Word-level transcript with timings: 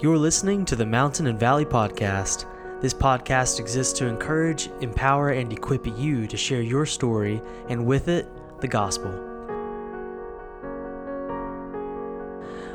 You're 0.00 0.18
listening 0.18 0.64
to 0.66 0.76
the 0.76 0.84
Mountain 0.84 1.28
and 1.28 1.38
Valley 1.38 1.64
Podcast. 1.64 2.46
This 2.80 2.92
podcast 2.92 3.60
exists 3.60 3.92
to 4.00 4.08
encourage, 4.08 4.68
empower, 4.80 5.30
and 5.30 5.52
equip 5.52 5.86
you 5.86 6.26
to 6.26 6.36
share 6.36 6.60
your 6.60 6.84
story 6.84 7.40
and 7.68 7.86
with 7.86 8.08
it, 8.08 8.26
the 8.60 8.66
gospel. 8.66 9.12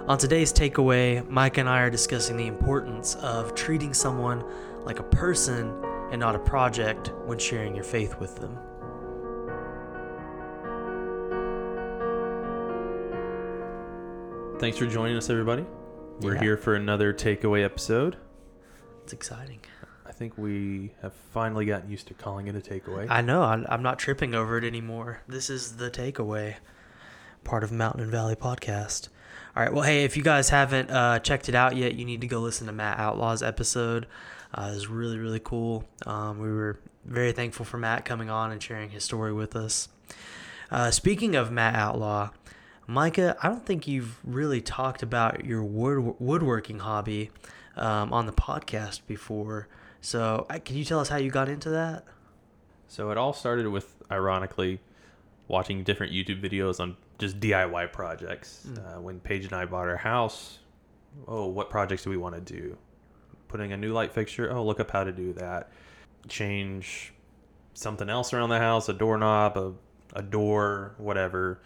On 0.08 0.18
today's 0.18 0.54
takeaway, 0.54 1.28
Mike 1.28 1.58
and 1.58 1.68
I 1.68 1.82
are 1.82 1.90
discussing 1.90 2.38
the 2.38 2.48
importance 2.48 3.16
of 3.16 3.54
treating 3.54 3.94
someone 3.94 4.42
like 4.86 5.00
a 5.00 5.04
person 5.04 5.76
and 6.12 6.22
not 6.22 6.36
a 6.36 6.40
project 6.40 7.12
when 7.26 7.38
sharing 7.38 7.76
your 7.76 7.84
faith 7.84 8.18
with 8.18 8.38
them. 8.38 8.58
Thanks 14.58 14.78
for 14.78 14.86
joining 14.86 15.18
us, 15.18 15.30
everybody. 15.30 15.66
We're 16.22 16.36
Yeah. 16.36 16.42
here 16.42 16.58
for 16.58 16.76
another 16.76 17.14
takeaway 17.14 17.64
episode. 17.64 18.18
It's 19.04 19.14
exciting. 19.14 19.60
I 20.06 20.12
think 20.12 20.38
we 20.38 20.92
have 21.02 21.14
finally 21.34 21.66
gotten 21.66 21.90
used 21.90 22.08
to 22.08 22.14
calling 22.14 22.48
it 22.48 22.56
a 22.56 22.60
takeaway. 22.60 23.08
I 23.10 23.22
know. 23.22 23.44
I'm, 23.44 23.82
not 23.82 24.00
tripping 24.00 24.36
over 24.36 24.58
it 24.58 24.64
anymore. 24.66 25.22
This 25.28 25.50
is 25.50 25.78
the 25.78 25.90
takeaway 25.90 26.56
part 27.44 27.64
of 27.64 27.72
Mountain 27.72 28.02
and 28.02 28.12
Valley 28.12 28.36
Podcast. 28.36 29.08
All 29.56 29.64
right. 29.64 29.74
Well, 29.74 29.84
hey, 29.84 30.04
if 30.04 30.18
you 30.18 30.24
guys 30.24 30.50
haven't 30.50 30.92
uh, 30.92 31.20
checked 31.20 31.48
it 31.48 31.56
out 31.56 31.76
yet, 31.78 31.96
you 31.96 32.04
need 32.06 32.22
to 32.22 32.28
go 32.28 32.40
listen 32.40 32.68
to 32.68 32.74
Matt 32.74 33.00
Outlaw's 33.00 33.42
episode. 33.42 34.08
Uh, 34.54 34.70
it 34.72 34.76
was 34.76 34.88
really, 34.88 35.18
really 35.18 35.40
cool. 35.40 35.86
Um, 36.06 36.40
we 36.40 36.50
were 36.52 36.80
very 37.06 37.32
thankful 37.32 37.66
for 37.66 37.78
Matt 37.78 38.04
coming 38.04 38.30
on 38.30 38.52
and 38.52 38.62
sharing 38.62 38.90
his 38.90 39.04
story 39.04 39.32
with 39.32 39.56
us. 39.56 39.88
Uh, 40.70 40.92
speaking 40.92 41.36
of 41.36 41.52
Matt 41.52 41.76
Outlaw, 41.76 42.30
Micah, 42.90 43.38
I 43.40 43.50
don't 43.50 43.64
think 43.64 43.88
you've 43.88 44.20
really 44.24 44.62
talked 44.62 45.04
about 45.04 45.46
your 45.46 45.64
wood, 45.64 46.16
woodworking 46.18 46.80
hobby 46.80 47.30
um, 47.78 48.12
on 48.12 48.26
the 48.26 48.32
podcast 48.32 49.02
before. 49.06 49.68
So, 50.02 50.48
uh, 50.50 50.58
can 50.58 50.76
you 50.76 50.84
tell 50.84 51.00
us 51.00 51.08
how 51.08 51.18
you 51.18 51.30
got 51.30 51.50
into 51.50 51.70
that? 51.70 52.04
so 52.88 53.12
it 53.12 53.18
all 53.20 53.32
started 53.32 53.68
with, 53.68 53.96
ironically, 54.10 54.80
watching 55.48 55.84
different 55.84 56.12
YouTube 56.12 56.42
videos 56.42 56.80
on 56.80 56.98
just 57.20 57.40
DIY 57.40 57.92
projects. 57.92 58.66
Uh, 58.66 59.00
when 59.00 59.20
Paige 59.20 59.46
and 59.46 59.54
I 59.54 59.66
bought 59.66 59.88
our 59.88 59.98
house, 59.98 60.58
oh, 61.28 61.46
what 61.46 61.70
projects 61.70 62.06
do 62.06 62.10
we 62.10 62.18
want 62.18 62.34
to 62.34 62.42
do? 62.42 62.76
Putting 63.50 63.72
a 63.72 63.78
new 63.78 63.94
light 63.94 64.12
fixture, 64.12 64.52
oh, 64.52 64.66
look 64.66 64.80
up 64.80 64.90
how 64.90 65.04
to 65.04 65.12
do 65.12 65.34
that. 65.34 65.70
Change 66.28 67.14
something 67.76 68.10
else 68.10 68.34
around 68.34 68.50
the 68.50 68.58
house, 68.58 68.90
a 68.90 68.94
doorknob, 68.94 69.58
a, 69.58 69.74
a 70.18 70.24
door, 70.24 70.96
whatever. 70.98 71.62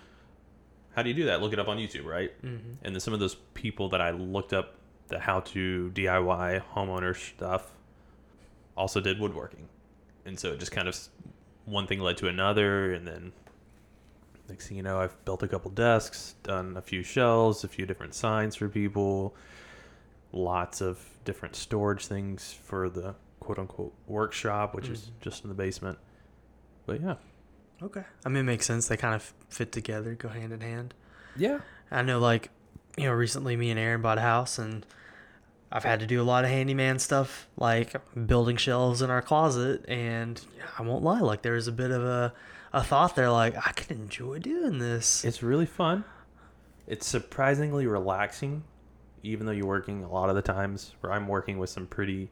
How 0.96 1.02
do 1.04 1.10
you 1.10 1.16
do 1.16 1.26
that? 1.26 1.42
Look 1.42 1.54
it 1.54 1.60
up 1.60 1.68
on 1.68 1.78
YouTube, 1.78 2.06
right? 2.06 2.32
Mm-hmm. 2.44 2.74
and 2.86 2.96
then 2.96 3.00
some 3.00 3.14
of 3.14 3.20
those 3.20 3.36
people 3.54 3.90
that 3.90 4.02
I 4.02 4.12
looked 4.12 4.54
up 4.54 4.76
the 5.08 5.20
how 5.20 5.42
to 5.42 5.92
DIY 5.94 6.64
homeowner 6.76 7.16
stuff 7.16 7.72
also 8.78 9.00
did 9.02 9.20
woodworking. 9.20 9.68
And 10.26 10.40
so 10.40 10.54
it 10.54 10.60
just 10.60 10.72
kind 10.72 10.88
of 10.88 10.98
one 11.66 11.88
thing 11.88 12.00
led 12.00 12.18
to 12.18 12.28
another 12.28 12.94
and 12.94 13.08
then 13.08 13.34
next 14.50 14.68
thing 14.68 14.78
you 14.78 14.84
know 14.84 15.00
I've 15.00 15.24
built 15.26 15.42
a 15.44 15.48
couple 15.48 15.72
desks, 15.72 16.36
done 16.44 16.76
a 16.78 16.82
few 16.82 17.04
shelves, 17.04 17.64
a 17.64 17.68
few 17.68 17.86
different 17.86 18.14
signs 18.14 18.56
for 18.56 18.68
people, 18.70 19.36
lots 20.32 20.82
of 20.82 21.00
different 21.26 21.56
storage 21.56 22.06
things 22.08 22.54
for 22.64 22.90
the 22.90 23.16
quote 23.40 23.60
unquote 23.60 23.94
workshop 24.08 24.74
which 24.76 24.88
is 24.90 25.02
Mhm. 25.06 25.22
just 25.22 25.44
in 25.44 25.50
the 25.50 25.56
basement. 25.56 25.98
But 26.86 27.02
yeah. 27.02 27.16
Okay. 27.84 28.04
I 28.26 28.30
mean, 28.30 28.42
it 28.42 28.44
makes 28.44 28.66
sense. 28.66 28.88
They 28.88 28.96
kind 28.96 29.14
of 29.14 29.34
fit 29.50 29.72
together, 29.72 30.16
go 30.16 30.30
hand 30.30 30.54
in 30.54 30.62
hand. 30.62 30.94
Yeah. 31.36 31.60
I 31.92 32.02
know, 32.02 32.20
like, 32.20 32.50
you 32.98 33.06
know, 33.06 33.14
recently 33.14 33.56
me 33.58 33.72
and 33.72 33.80
Aaron 33.80 34.02
bought 34.02 34.18
a 34.18 34.22
house, 34.22 34.58
and 34.58 34.86
I've 35.72 35.84
had 35.84 36.00
to 36.00 36.08
do 36.08 36.22
a 36.22 36.24
lot 36.24 36.46
of 36.46 36.50
handyman 36.50 37.00
stuff, 37.00 37.48
like 37.58 37.96
building 38.28 38.56
shelves 38.56 39.02
in 39.02 39.10
our 39.10 39.22
closet. 39.22 39.84
And 39.88 40.40
I 40.78 40.84
won't 40.84 41.04
lie, 41.04 41.20
like, 41.20 41.42
there 41.42 41.54
was 41.54 41.68
a 41.68 41.72
bit 41.74 41.92
of 41.92 42.04
a, 42.04 42.34
a 42.72 42.84
thought 42.84 43.16
there, 43.16 43.30
like, 43.30 43.56
I 43.58 43.72
can 43.74 43.98
enjoy 43.98 44.40
doing 44.40 44.80
this. 44.80 45.26
It's 45.26 45.44
really 45.44 45.66
fun. 45.66 46.06
It's 46.88 47.06
surprisingly 47.06 47.86
relaxing, 47.86 48.64
even 49.24 49.46
though 49.46 49.52
you're 49.52 49.68
working 49.68 50.04
a 50.04 50.12
lot 50.12 50.30
of 50.30 50.36
the 50.36 50.42
times. 50.42 50.94
Where 51.02 51.12
I'm 51.12 51.28
working 51.28 51.58
with 51.58 51.70
some 51.70 51.88
pretty, 51.88 52.30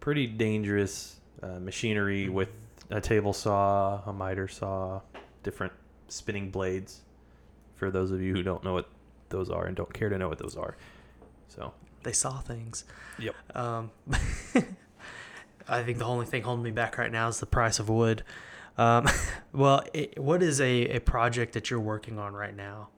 pretty 0.00 0.26
dangerous 0.26 1.16
uh, 1.42 1.60
machinery 1.60 2.28
with 2.28 2.50
a 2.90 3.00
table 3.00 3.32
saw, 3.32 4.02
a 4.06 4.12
miter 4.12 4.48
saw, 4.48 5.00
different 5.42 5.72
spinning 6.08 6.50
blades. 6.50 7.02
For 7.76 7.90
those 7.90 8.10
of 8.10 8.22
you 8.22 8.34
who 8.34 8.42
don't 8.42 8.64
know 8.64 8.72
what 8.72 8.88
those 9.28 9.50
are 9.50 9.66
and 9.66 9.76
don't 9.76 9.92
care 9.92 10.08
to 10.08 10.16
know 10.16 10.28
what 10.28 10.38
those 10.38 10.56
are, 10.56 10.76
so 11.48 11.74
They 12.02 12.12
saw 12.12 12.38
things. 12.38 12.84
Yep. 13.18 13.34
Um, 13.54 13.90
I 15.68 15.82
think 15.82 15.98
the 15.98 16.04
only 16.04 16.26
thing 16.26 16.42
holding 16.42 16.62
me 16.62 16.70
back 16.70 16.96
right 16.96 17.10
now 17.10 17.28
is 17.28 17.40
the 17.40 17.46
price 17.46 17.78
of 17.78 17.88
wood. 17.88 18.22
Um, 18.78 19.08
well, 19.52 19.82
it, 19.92 20.18
what 20.18 20.42
is 20.42 20.60
a, 20.60 20.88
a 20.88 21.00
project 21.00 21.54
that 21.54 21.70
you're 21.70 21.80
working 21.80 22.18
on 22.18 22.34
right 22.34 22.54
now? 22.54 22.88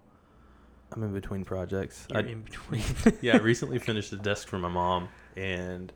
I'm 0.93 1.03
in 1.03 1.13
between 1.13 1.45
projects. 1.45 2.07
I, 2.13 2.21
in 2.21 2.43
between. 2.43 2.83
yeah, 3.21 3.35
I 3.35 3.39
recently 3.39 3.79
finished 3.79 4.13
a 4.13 4.17
desk 4.17 4.49
for 4.49 4.59
my 4.59 4.69
mom 4.69 5.09
and 5.37 5.93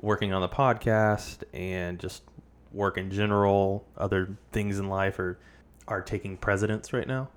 working 0.00 0.32
on 0.32 0.42
the 0.42 0.48
podcast 0.48 1.44
and 1.52 1.98
just 1.98 2.22
work 2.76 2.98
in 2.98 3.10
general. 3.10 3.84
Other 3.96 4.36
things 4.52 4.78
in 4.78 4.88
life 4.88 5.18
are 5.18 5.38
are 5.88 6.02
taking 6.02 6.36
precedence 6.36 6.92
right 6.92 7.06
now. 7.06 7.28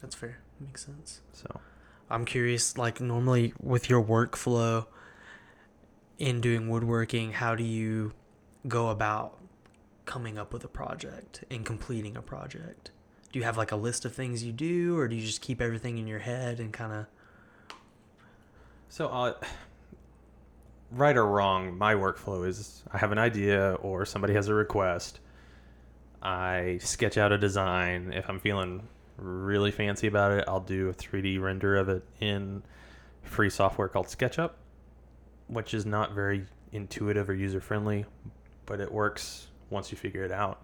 That's 0.00 0.14
fair. 0.14 0.38
Makes 0.60 0.86
sense. 0.86 1.20
So 1.32 1.60
I'm 2.10 2.24
curious, 2.24 2.78
like 2.78 3.00
normally 3.00 3.52
with 3.60 3.90
your 3.90 4.02
workflow 4.02 4.86
in 6.18 6.40
doing 6.40 6.68
woodworking, 6.68 7.32
how 7.32 7.54
do 7.54 7.64
you 7.64 8.12
go 8.66 8.88
about 8.88 9.38
coming 10.06 10.38
up 10.38 10.52
with 10.52 10.64
a 10.64 10.68
project 10.68 11.44
and 11.50 11.64
completing 11.64 12.16
a 12.16 12.22
project? 12.22 12.90
Do 13.32 13.38
you 13.38 13.44
have 13.44 13.56
like 13.56 13.72
a 13.72 13.76
list 13.76 14.04
of 14.04 14.14
things 14.14 14.44
you 14.44 14.52
do, 14.52 14.96
or 14.96 15.08
do 15.08 15.16
you 15.16 15.26
just 15.26 15.40
keep 15.40 15.60
everything 15.60 15.98
in 15.98 16.06
your 16.06 16.20
head 16.20 16.60
and 16.60 16.72
kind 16.72 16.92
of? 16.92 17.06
so 18.88 19.08
uh, 19.08 19.34
right 20.90 21.16
or 21.16 21.26
wrong, 21.26 21.76
my 21.76 21.94
workflow 21.94 22.46
is 22.46 22.82
I 22.92 22.98
have 22.98 23.12
an 23.12 23.18
idea 23.18 23.74
or 23.74 24.04
somebody 24.04 24.34
has 24.34 24.48
a 24.48 24.54
request. 24.54 25.20
I 26.22 26.78
sketch 26.80 27.18
out 27.18 27.32
a 27.32 27.38
design. 27.38 28.12
If 28.12 28.28
I'm 28.28 28.40
feeling 28.40 28.88
really 29.16 29.70
fancy 29.70 30.06
about 30.06 30.32
it, 30.32 30.44
I'll 30.48 30.60
do 30.60 30.88
a 30.88 30.94
3D 30.94 31.40
render 31.40 31.76
of 31.76 31.88
it 31.88 32.04
in 32.20 32.62
free 33.22 33.50
software 33.50 33.88
called 33.88 34.06
SketchUp, 34.06 34.52
which 35.48 35.74
is 35.74 35.86
not 35.86 36.12
very 36.14 36.46
intuitive 36.72 37.28
or 37.28 37.34
user 37.34 37.60
friendly, 37.60 38.04
but 38.66 38.80
it 38.80 38.90
works 38.90 39.48
once 39.70 39.90
you 39.90 39.98
figure 39.98 40.24
it 40.24 40.32
out. 40.32 40.62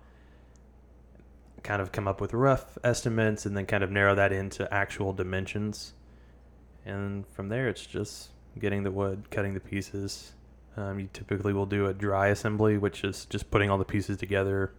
Kind 1.62 1.81
of 1.81 1.93
come 1.93 2.09
up 2.09 2.21
with 2.21 2.34
rough 2.34 2.77
estimates 2.82 3.47
and 3.47 3.56
then 3.56 3.66
kind 3.66 3.84
of 3.84 3.91
narrow 3.91 4.15
that 4.15 4.32
into 4.32 4.72
actual 4.72 5.12
dimensions. 5.12 5.94
And 6.84 7.27
from 7.28 7.49
there, 7.49 7.69
it's 7.69 7.87
just 7.87 8.31
getting 8.58 8.82
the 8.82 8.90
wood, 8.90 9.30
cutting 9.30 9.54
the 9.54 9.60
pieces. 9.60 10.32
Um, 10.76 10.98
you 10.98 11.08
typically 11.12 11.52
will 11.52 11.66
do 11.66 11.86
a 11.86 11.94
dry 11.94 12.28
assembly, 12.28 12.78
which 12.78 13.04
is 13.04 13.26
just 13.26 13.50
putting 13.50 13.70
all 13.70 13.78
the 13.78 13.84
pieces 13.84 14.16
together 14.16 14.72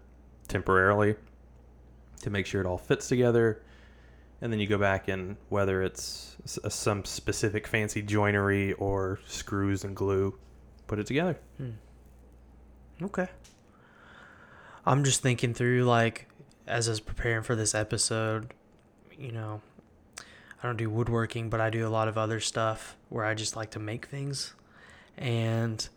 temporarily 0.47 1.15
to 2.21 2.29
make 2.29 2.45
sure 2.45 2.61
it 2.61 2.67
all 2.67 2.77
fits 2.77 3.07
together. 3.07 3.61
And 4.41 4.51
then 4.51 4.59
you 4.59 4.67
go 4.67 4.77
back 4.77 5.07
and 5.07 5.37
whether 5.49 5.83
it's 5.83 6.35
uh, 6.63 6.69
some 6.69 7.05
specific 7.05 7.67
fancy 7.67 8.01
joinery 8.01 8.73
or 8.73 9.19
screws 9.25 9.83
and 9.83 9.95
glue, 9.95 10.37
put 10.87 10.99
it 10.99 11.05
together. 11.05 11.37
Hmm. 11.57 11.71
Okay. 13.01 13.27
I'm 14.85 15.03
just 15.03 15.21
thinking 15.21 15.53
through 15.53 15.83
like 15.85 16.27
as 16.67 16.87
I 16.87 16.91
was 16.91 16.99
preparing 16.99 17.43
for 17.43 17.55
this 17.55 17.75
episode, 17.75 18.53
you 19.17 19.31
know, 19.31 19.61
I 20.63 20.67
don't 20.67 20.77
do 20.77 20.89
woodworking, 20.89 21.49
but 21.49 21.59
I 21.59 21.69
do 21.69 21.85
a 21.85 21.89
lot 21.89 22.07
of 22.07 22.17
other 22.17 22.39
stuff 22.39 22.95
where 23.09 23.25
I 23.25 23.33
just 23.33 23.57
like 23.57 23.71
to 23.71 23.79
make 23.79 24.05
things. 24.05 24.53
And 25.17 25.87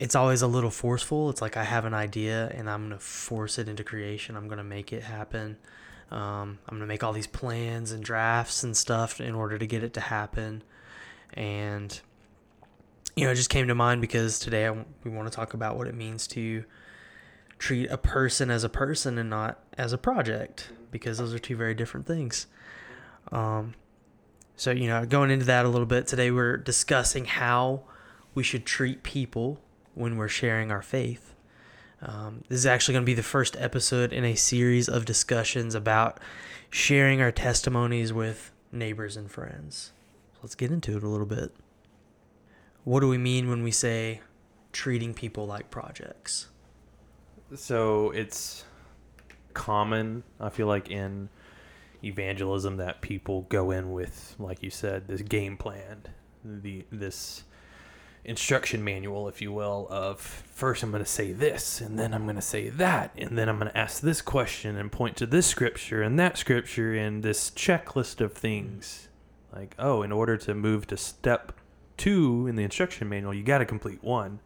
it's 0.00 0.16
always 0.16 0.42
a 0.42 0.48
little 0.48 0.70
forceful. 0.70 1.30
It's 1.30 1.40
like 1.40 1.56
I 1.56 1.62
have 1.62 1.84
an 1.84 1.94
idea 1.94 2.52
and 2.52 2.68
I'm 2.68 2.88
going 2.88 2.98
to 2.98 3.04
force 3.04 3.58
it 3.58 3.68
into 3.68 3.84
creation. 3.84 4.36
I'm 4.36 4.48
going 4.48 4.58
to 4.58 4.64
make 4.64 4.92
it 4.92 5.04
happen. 5.04 5.56
Um, 6.10 6.58
I'm 6.66 6.78
going 6.78 6.80
to 6.80 6.86
make 6.86 7.04
all 7.04 7.12
these 7.12 7.28
plans 7.28 7.92
and 7.92 8.02
drafts 8.02 8.64
and 8.64 8.76
stuff 8.76 9.20
in 9.20 9.36
order 9.36 9.56
to 9.56 9.66
get 9.66 9.84
it 9.84 9.94
to 9.94 10.00
happen. 10.00 10.64
And 11.34 12.00
you 13.14 13.24
know, 13.24 13.30
it 13.30 13.36
just 13.36 13.50
came 13.50 13.68
to 13.68 13.74
mind 13.74 14.00
because 14.00 14.38
today 14.38 14.66
I, 14.66 14.84
we 15.04 15.10
want 15.10 15.30
to 15.30 15.34
talk 15.34 15.54
about 15.54 15.76
what 15.76 15.86
it 15.86 15.94
means 15.94 16.26
to 16.28 16.64
treat 17.58 17.90
a 17.90 17.98
person 17.98 18.50
as 18.50 18.64
a 18.64 18.68
person 18.68 19.18
and 19.18 19.30
not 19.30 19.62
as 19.76 19.92
a 19.92 19.98
project 19.98 20.70
because 20.90 21.18
those 21.18 21.34
are 21.34 21.38
two 21.38 21.56
very 21.56 21.74
different 21.74 22.06
things. 22.06 22.46
Um, 23.32 23.74
so, 24.56 24.70
you 24.70 24.88
know, 24.88 25.06
going 25.06 25.30
into 25.30 25.46
that 25.46 25.64
a 25.64 25.68
little 25.68 25.86
bit, 25.86 26.06
today 26.06 26.30
we're 26.30 26.56
discussing 26.56 27.24
how 27.24 27.82
we 28.34 28.42
should 28.42 28.66
treat 28.66 29.02
people 29.02 29.60
when 29.94 30.16
we're 30.16 30.28
sharing 30.28 30.70
our 30.70 30.82
faith. 30.82 31.34
Um, 32.02 32.44
this 32.48 32.58
is 32.58 32.66
actually 32.66 32.94
going 32.94 33.04
to 33.04 33.10
be 33.10 33.14
the 33.14 33.22
first 33.22 33.56
episode 33.58 34.12
in 34.12 34.24
a 34.24 34.34
series 34.34 34.88
of 34.88 35.04
discussions 35.04 35.74
about 35.74 36.18
sharing 36.70 37.20
our 37.20 37.32
testimonies 37.32 38.12
with 38.12 38.52
neighbors 38.72 39.16
and 39.16 39.30
friends. 39.30 39.92
let's 40.42 40.54
get 40.54 40.70
into 40.70 40.96
it 40.96 41.02
a 41.02 41.08
little 41.08 41.26
bit. 41.26 41.52
What 42.84 43.00
do 43.00 43.08
we 43.08 43.18
mean 43.18 43.50
when 43.50 43.62
we 43.62 43.70
say 43.70 44.20
treating 44.72 45.12
people 45.12 45.46
like 45.46 45.70
projects? 45.70 46.48
So 47.54 48.10
it's 48.12 48.64
common, 49.52 50.22
I 50.38 50.48
feel 50.48 50.66
like, 50.66 50.90
in 50.90 51.28
evangelism 52.02 52.76
that 52.78 53.00
people 53.00 53.42
go 53.42 53.70
in 53.70 53.92
with, 53.92 54.34
like 54.38 54.62
you 54.62 54.70
said, 54.70 55.08
this 55.08 55.22
game 55.22 55.56
plan, 55.56 56.02
the 56.44 56.84
this 56.90 57.44
instruction 58.24 58.84
manual, 58.84 59.28
if 59.28 59.40
you 59.40 59.52
will, 59.52 59.86
of 59.90 60.20
first 60.20 60.82
I'm 60.82 60.90
going 60.90 61.02
to 61.02 61.10
say 61.10 61.32
this, 61.32 61.80
and 61.80 61.98
then 61.98 62.12
I'm 62.12 62.24
going 62.24 62.36
to 62.36 62.42
say 62.42 62.68
that, 62.68 63.12
and 63.16 63.36
then 63.36 63.48
I'm 63.48 63.58
going 63.58 63.70
to 63.70 63.78
ask 63.78 64.00
this 64.00 64.20
question 64.20 64.76
and 64.76 64.92
point 64.92 65.16
to 65.16 65.26
this 65.26 65.46
scripture 65.46 66.02
and 66.02 66.18
that 66.18 66.36
scripture 66.36 66.94
and 66.94 67.22
this 67.22 67.50
checklist 67.50 68.20
of 68.20 68.32
things. 68.32 69.08
Like, 69.52 69.74
oh, 69.78 70.02
in 70.02 70.12
order 70.12 70.36
to 70.36 70.54
move 70.54 70.86
to 70.88 70.96
step 70.96 71.52
two 71.96 72.46
in 72.46 72.56
the 72.56 72.62
instruction 72.62 73.08
manual, 73.08 73.34
you 73.34 73.42
got 73.42 73.58
to 73.58 73.64
complete 73.64 74.02
one. 74.02 74.40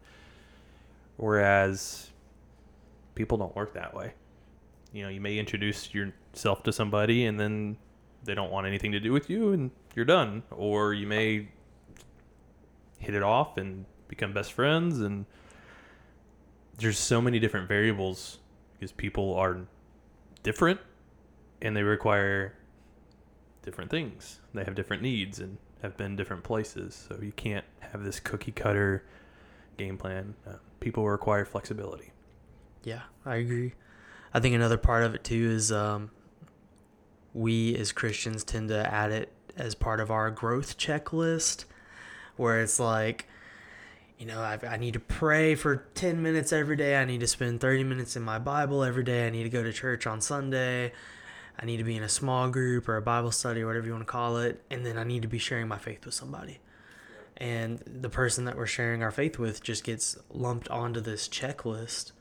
Whereas 1.17 2.09
people 3.13 3.37
don't 3.37 3.55
work 3.55 3.73
that 3.73 3.93
way. 3.93 4.13
You 4.95 5.03
know, 5.03 5.09
you 5.09 5.19
may 5.19 5.37
introduce 5.37 5.93
yourself 5.93 6.63
to 6.63 6.71
somebody 6.71 7.25
and 7.25 7.37
then 7.37 7.75
they 8.23 8.33
don't 8.33 8.49
want 8.49 8.65
anything 8.65 8.93
to 8.93 8.99
do 9.01 9.11
with 9.11 9.29
you 9.29 9.51
and 9.51 9.71
you're 9.93 10.05
done. 10.05 10.43
Or 10.51 10.93
you 10.93 11.05
may 11.05 11.49
hit 12.97 13.13
it 13.13 13.21
off 13.21 13.57
and 13.57 13.85
become 14.07 14.31
best 14.31 14.53
friends 14.53 15.01
and 15.01 15.25
there's 16.77 16.97
so 16.97 17.21
many 17.21 17.39
different 17.39 17.67
variables 17.67 18.39
because 18.71 18.93
people 18.93 19.33
are 19.35 19.67
different 20.43 20.79
and 21.61 21.75
they 21.75 21.83
require 21.83 22.55
different 23.63 23.91
things. 23.91 24.39
They 24.53 24.63
have 24.63 24.75
different 24.75 25.03
needs 25.03 25.39
and 25.39 25.57
have 25.81 25.97
been 25.97 26.15
different 26.15 26.45
places. 26.45 27.07
So 27.09 27.19
you 27.21 27.33
can't 27.33 27.65
have 27.81 28.05
this 28.05 28.21
cookie 28.21 28.53
cutter 28.53 29.03
game 29.77 29.97
plan. 29.97 30.35
Uh, 30.47 30.53
people 30.79 31.05
require 31.05 31.43
flexibility. 31.43 32.13
Yeah, 32.85 33.01
I 33.25 33.35
agree. 33.35 33.73
I 34.35 34.41
think 34.41 34.53
another 34.53 34.75
part 34.75 35.03
of 35.03 35.15
it 35.15 35.23
too 35.23 35.49
is 35.49 35.71
um, 35.71 36.11
we 37.33 37.73
as 37.77 37.93
Christians 37.93 38.43
tend 38.43 38.67
to 38.67 38.85
add 38.93 39.09
it 39.09 39.31
as 39.55 39.75
part 39.75 40.01
of 40.01 40.11
our 40.11 40.29
growth 40.29 40.77
checklist 40.77 41.63
where 42.35 42.59
it's 42.59 42.77
like, 42.77 43.29
you 44.19 44.25
know, 44.25 44.41
I, 44.41 44.59
I 44.67 44.75
need 44.75 44.91
to 44.95 44.99
pray 44.99 45.55
for 45.55 45.87
10 45.95 46.21
minutes 46.21 46.51
every 46.51 46.75
day. 46.75 46.97
I 46.97 47.05
need 47.05 47.21
to 47.21 47.27
spend 47.27 47.61
30 47.61 47.85
minutes 47.85 48.17
in 48.17 48.23
my 48.23 48.37
Bible 48.37 48.83
every 48.83 49.05
day. 49.05 49.25
I 49.25 49.29
need 49.29 49.43
to 49.43 49.49
go 49.49 49.63
to 49.63 49.71
church 49.71 50.05
on 50.05 50.19
Sunday. 50.19 50.91
I 51.57 51.65
need 51.65 51.77
to 51.77 51.85
be 51.85 51.95
in 51.95 52.03
a 52.03 52.09
small 52.09 52.49
group 52.49 52.89
or 52.89 52.97
a 52.97 53.01
Bible 53.01 53.31
study 53.31 53.61
or 53.61 53.67
whatever 53.67 53.85
you 53.85 53.93
want 53.93 54.05
to 54.05 54.11
call 54.11 54.39
it. 54.39 54.61
And 54.69 54.85
then 54.85 54.97
I 54.97 55.05
need 55.05 55.21
to 55.21 55.29
be 55.29 55.39
sharing 55.39 55.69
my 55.69 55.77
faith 55.77 56.03
with 56.03 56.13
somebody. 56.13 56.59
And 57.37 57.79
the 57.85 58.09
person 58.09 58.43
that 58.43 58.57
we're 58.57 58.65
sharing 58.65 59.01
our 59.01 59.11
faith 59.11 59.39
with 59.39 59.63
just 59.63 59.85
gets 59.85 60.17
lumped 60.29 60.67
onto 60.67 60.99
this 60.99 61.29
checklist. 61.29 62.11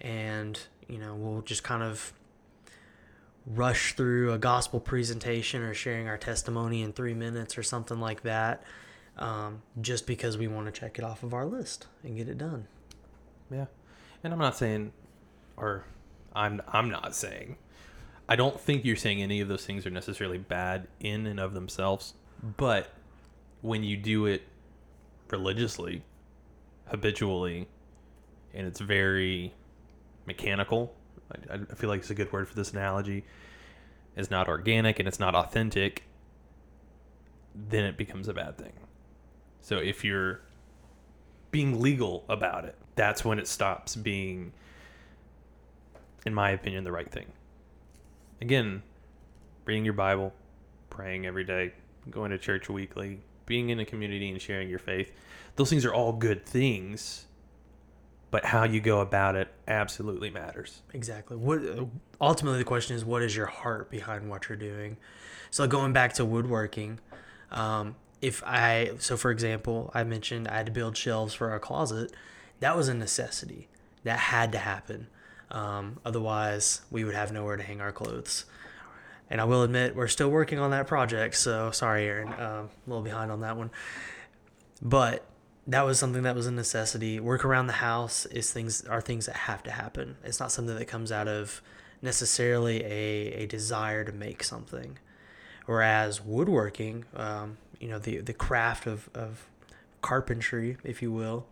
And, 0.00 0.58
you 0.88 0.98
know, 0.98 1.14
we'll 1.14 1.42
just 1.42 1.62
kind 1.62 1.82
of 1.82 2.12
rush 3.46 3.94
through 3.94 4.32
a 4.32 4.38
gospel 4.38 4.80
presentation 4.80 5.62
or 5.62 5.72
sharing 5.72 6.08
our 6.08 6.18
testimony 6.18 6.82
in 6.82 6.92
three 6.92 7.14
minutes 7.14 7.56
or 7.56 7.62
something 7.62 7.98
like 7.98 8.22
that 8.22 8.62
um, 9.18 9.62
just 9.80 10.06
because 10.06 10.38
we 10.38 10.46
want 10.46 10.66
to 10.66 10.80
check 10.80 10.98
it 10.98 11.04
off 11.04 11.22
of 11.22 11.34
our 11.34 11.46
list 11.46 11.86
and 12.02 12.16
get 12.16 12.28
it 12.28 12.38
done. 12.38 12.66
Yeah, 13.50 13.66
and 14.22 14.32
I'm 14.32 14.38
not 14.38 14.56
saying, 14.56 14.92
or 15.56 15.84
I'm 16.34 16.60
I'm 16.68 16.90
not 16.90 17.14
saying, 17.14 17.56
I 18.28 18.36
don't 18.36 18.60
think 18.60 18.84
you're 18.84 18.96
saying 18.96 19.22
any 19.22 19.40
of 19.40 19.48
those 19.48 19.64
things 19.64 19.86
are 19.86 19.90
necessarily 19.90 20.38
bad 20.38 20.86
in 21.00 21.26
and 21.26 21.40
of 21.40 21.54
themselves, 21.54 22.14
but 22.56 22.92
when 23.62 23.82
you 23.82 23.96
do 23.96 24.26
it 24.26 24.42
religiously, 25.30 26.02
habitually, 26.86 27.68
and 28.54 28.66
it's 28.66 28.80
very 28.80 29.54
mechanical. 30.28 30.94
I, 31.50 31.54
I 31.54 31.74
feel 31.74 31.90
like 31.90 32.00
it's 32.00 32.10
a 32.10 32.14
good 32.14 32.32
word 32.32 32.48
for 32.48 32.54
this 32.54 32.72
analogy. 32.72 33.24
It's 34.16 34.30
not 34.30 34.46
organic 34.46 35.00
and 35.00 35.08
it's 35.08 35.18
not 35.18 35.34
authentic. 35.34 36.04
Then 37.54 37.84
it 37.84 37.96
becomes 37.96 38.28
a 38.28 38.34
bad 38.34 38.56
thing. 38.56 38.72
So 39.60 39.78
if 39.78 40.04
you're 40.04 40.40
being 41.50 41.80
legal 41.80 42.24
about 42.28 42.64
it, 42.64 42.76
that's 42.94 43.24
when 43.24 43.38
it 43.38 43.48
stops 43.48 43.96
being, 43.96 44.52
in 46.24 46.34
my 46.34 46.50
opinion, 46.50 46.84
the 46.84 46.92
right 46.92 47.10
thing. 47.10 47.26
Again, 48.40 48.82
reading 49.64 49.84
your 49.84 49.94
Bible, 49.94 50.32
praying 50.90 51.26
every 51.26 51.44
day, 51.44 51.72
going 52.10 52.30
to 52.30 52.38
church 52.38 52.68
weekly, 52.68 53.20
being 53.46 53.70
in 53.70 53.80
a 53.80 53.84
community 53.84 54.30
and 54.30 54.40
sharing 54.40 54.68
your 54.68 54.78
faith, 54.78 55.12
those 55.56 55.70
things 55.70 55.84
are 55.84 55.94
all 55.94 56.12
good 56.12 56.44
things. 56.44 57.26
But 58.30 58.44
how 58.44 58.64
you 58.64 58.80
go 58.80 59.00
about 59.00 59.36
it 59.36 59.48
absolutely 59.66 60.30
matters. 60.30 60.82
Exactly. 60.92 61.36
What 61.36 61.60
ultimately 62.20 62.58
the 62.58 62.64
question 62.64 62.94
is, 62.94 63.04
what 63.04 63.22
is 63.22 63.34
your 63.34 63.46
heart 63.46 63.90
behind 63.90 64.28
what 64.28 64.48
you're 64.48 64.58
doing? 64.58 64.98
So 65.50 65.66
going 65.66 65.92
back 65.94 66.12
to 66.14 66.24
woodworking, 66.24 67.00
um, 67.50 67.96
if 68.20 68.42
I 68.44 68.90
so 68.98 69.16
for 69.16 69.30
example, 69.30 69.90
I 69.94 70.04
mentioned 70.04 70.48
I 70.48 70.58
had 70.58 70.66
to 70.66 70.72
build 70.72 70.96
shelves 70.96 71.32
for 71.32 71.50
our 71.50 71.58
closet. 71.58 72.12
That 72.60 72.76
was 72.76 72.88
a 72.88 72.94
necessity. 72.94 73.68
That 74.04 74.18
had 74.18 74.52
to 74.52 74.58
happen. 74.58 75.06
Um, 75.50 75.98
otherwise, 76.04 76.82
we 76.90 77.04
would 77.04 77.14
have 77.14 77.32
nowhere 77.32 77.56
to 77.56 77.62
hang 77.62 77.80
our 77.80 77.92
clothes. 77.92 78.44
And 79.30 79.40
I 79.40 79.44
will 79.44 79.62
admit, 79.62 79.94
we're 79.94 80.08
still 80.08 80.30
working 80.30 80.58
on 80.58 80.70
that 80.70 80.86
project. 80.86 81.34
So 81.36 81.70
sorry, 81.70 82.06
Aaron, 82.06 82.28
um, 82.28 82.38
a 82.40 82.68
little 82.86 83.02
behind 83.02 83.30
on 83.30 83.40
that 83.40 83.56
one. 83.56 83.70
But 84.80 85.24
that 85.68 85.84
was 85.84 85.98
something 85.98 86.22
that 86.22 86.34
was 86.34 86.46
a 86.46 86.50
necessity. 86.50 87.20
Work 87.20 87.44
around 87.44 87.66
the 87.66 87.74
house 87.74 88.24
is 88.26 88.50
things 88.50 88.84
are 88.86 89.02
things 89.02 89.26
that 89.26 89.36
have 89.36 89.62
to 89.64 89.70
happen. 89.70 90.16
It's 90.24 90.40
not 90.40 90.50
something 90.50 90.74
that 90.74 90.86
comes 90.86 91.12
out 91.12 91.28
of 91.28 91.60
necessarily 92.00 92.82
a, 92.84 93.42
a 93.42 93.46
desire 93.46 94.02
to 94.02 94.12
make 94.12 94.42
something. 94.42 94.98
Whereas 95.66 96.24
woodworking, 96.24 97.04
um, 97.14 97.58
you 97.78 97.88
know 97.88 97.98
the 97.98 98.18
the 98.18 98.32
craft 98.32 98.86
of 98.86 99.10
of 99.14 99.46
carpentry, 100.00 100.78
if 100.84 101.02
you 101.02 101.12
will. 101.12 101.46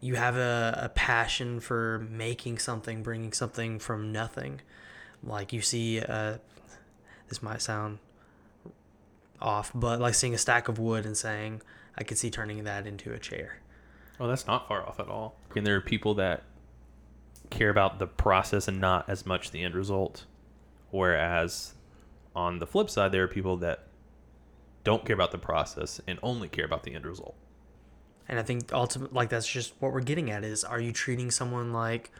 You 0.00 0.14
have 0.16 0.36
a, 0.36 0.80
a 0.84 0.88
passion 0.88 1.60
for 1.60 2.06
making 2.10 2.58
something, 2.58 3.02
bringing 3.02 3.32
something 3.32 3.78
from 3.78 4.12
nothing. 4.12 4.62
Like 5.22 5.52
you 5.52 5.60
see, 5.60 6.00
uh, 6.00 6.38
this 7.28 7.42
might 7.42 7.60
sound 7.60 7.98
off, 9.40 9.72
but 9.74 10.00
like 10.00 10.14
seeing 10.14 10.34
a 10.34 10.38
stack 10.38 10.68
of 10.68 10.78
wood 10.78 11.04
and 11.04 11.16
saying, 11.16 11.60
I 11.96 12.04
could 12.04 12.18
see 12.18 12.30
turning 12.30 12.64
that 12.64 12.86
into 12.86 13.12
a 13.12 13.18
chair. 13.18 13.58
Oh, 14.18 14.28
that's 14.28 14.46
not 14.46 14.68
far 14.68 14.86
off 14.86 15.00
at 15.00 15.08
all. 15.08 15.36
And 15.54 15.66
there 15.66 15.76
are 15.76 15.80
people 15.80 16.14
that 16.14 16.42
care 17.50 17.70
about 17.70 17.98
the 17.98 18.06
process 18.06 18.68
and 18.68 18.80
not 18.80 19.08
as 19.08 19.26
much 19.26 19.50
the 19.50 19.62
end 19.62 19.74
result. 19.74 20.24
Whereas 20.90 21.74
on 22.34 22.58
the 22.58 22.66
flip 22.66 22.90
side, 22.90 23.12
there 23.12 23.24
are 23.24 23.28
people 23.28 23.56
that 23.58 23.86
don't 24.84 25.04
care 25.04 25.14
about 25.14 25.32
the 25.32 25.38
process 25.38 26.00
and 26.06 26.18
only 26.22 26.48
care 26.48 26.64
about 26.64 26.82
the 26.84 26.94
end 26.94 27.06
result. 27.06 27.34
And 28.28 28.38
I 28.38 28.42
think 28.42 28.72
ultimately, 28.72 29.14
like 29.14 29.28
that's 29.28 29.46
just 29.46 29.74
what 29.80 29.92
we're 29.92 30.00
getting 30.00 30.30
at 30.30 30.44
is: 30.44 30.64
Are 30.64 30.80
you 30.80 30.92
treating 30.92 31.30
someone 31.30 31.72
like 31.72 32.10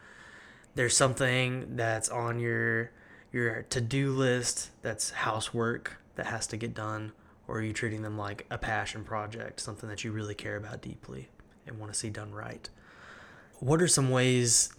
there's 0.75 0.95
something 0.95 1.75
that's 1.75 2.09
on 2.09 2.39
your 2.39 2.91
your 3.31 3.63
to 3.63 3.81
do 3.81 4.11
list 4.11 4.69
that's 4.81 5.11
housework 5.11 5.97
that 6.15 6.27
has 6.27 6.47
to 6.47 6.57
get 6.57 6.73
done, 6.73 7.11
or 7.47 7.57
are 7.57 7.61
you 7.61 7.73
treating 7.73 8.01
them 8.01 8.17
like 8.17 8.45
a 8.49 8.57
passion 8.57 9.03
project, 9.03 9.59
something 9.59 9.89
that 9.89 10.03
you 10.03 10.11
really 10.11 10.35
care 10.35 10.57
about 10.57 10.81
deeply 10.81 11.29
and 11.67 11.79
want 11.79 11.91
to 11.91 11.97
see 11.97 12.09
done 12.09 12.33
right? 12.33 12.69
What 13.59 13.81
are 13.81 13.87
some 13.87 14.09
ways 14.09 14.73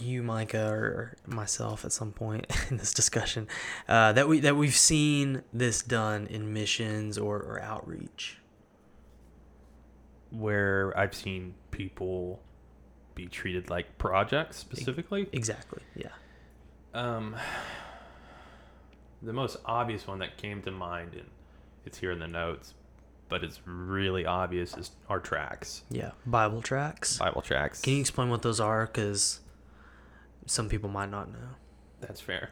you, 0.00 0.22
Micah, 0.22 0.68
or 0.68 1.16
myself 1.26 1.84
at 1.84 1.92
some 1.92 2.12
point 2.12 2.46
in 2.70 2.76
this 2.76 2.92
discussion 2.92 3.48
uh, 3.88 4.12
that 4.12 4.28
we 4.28 4.40
that 4.40 4.56
we've 4.56 4.74
seen 4.74 5.42
this 5.52 5.82
done 5.82 6.26
in 6.26 6.52
missions 6.52 7.18
or, 7.18 7.36
or 7.38 7.60
outreach. 7.60 8.38
Where 10.30 10.92
I've 10.98 11.14
seen 11.14 11.54
people 11.70 12.42
be 13.14 13.26
treated 13.26 13.70
like 13.70 13.96
projects 13.96 14.56
specifically. 14.56 15.28
Exactly. 15.32 15.82
Yeah. 15.94 16.08
Um, 16.92 17.36
the 19.22 19.32
most 19.32 19.56
obvious 19.64 20.06
one 20.06 20.18
that 20.18 20.36
came 20.36 20.62
to 20.62 20.70
mind, 20.70 21.14
and 21.14 21.28
it's 21.86 21.98
here 21.98 22.10
in 22.10 22.18
the 22.18 22.28
notes, 22.28 22.74
but 23.28 23.42
it's 23.44 23.60
really 23.64 24.26
obvious, 24.26 24.76
is 24.76 24.90
our 25.08 25.20
tracts. 25.20 25.82
Yeah, 25.90 26.12
Bible 26.26 26.62
tracts. 26.62 27.18
Bible 27.18 27.42
tracts. 27.42 27.80
Can 27.80 27.94
you 27.94 28.00
explain 28.00 28.28
what 28.28 28.42
those 28.42 28.60
are? 28.60 28.86
Because 28.86 29.40
some 30.46 30.68
people 30.68 30.90
might 30.90 31.10
not 31.10 31.32
know. 31.32 31.48
That's 32.00 32.20
fair. 32.20 32.50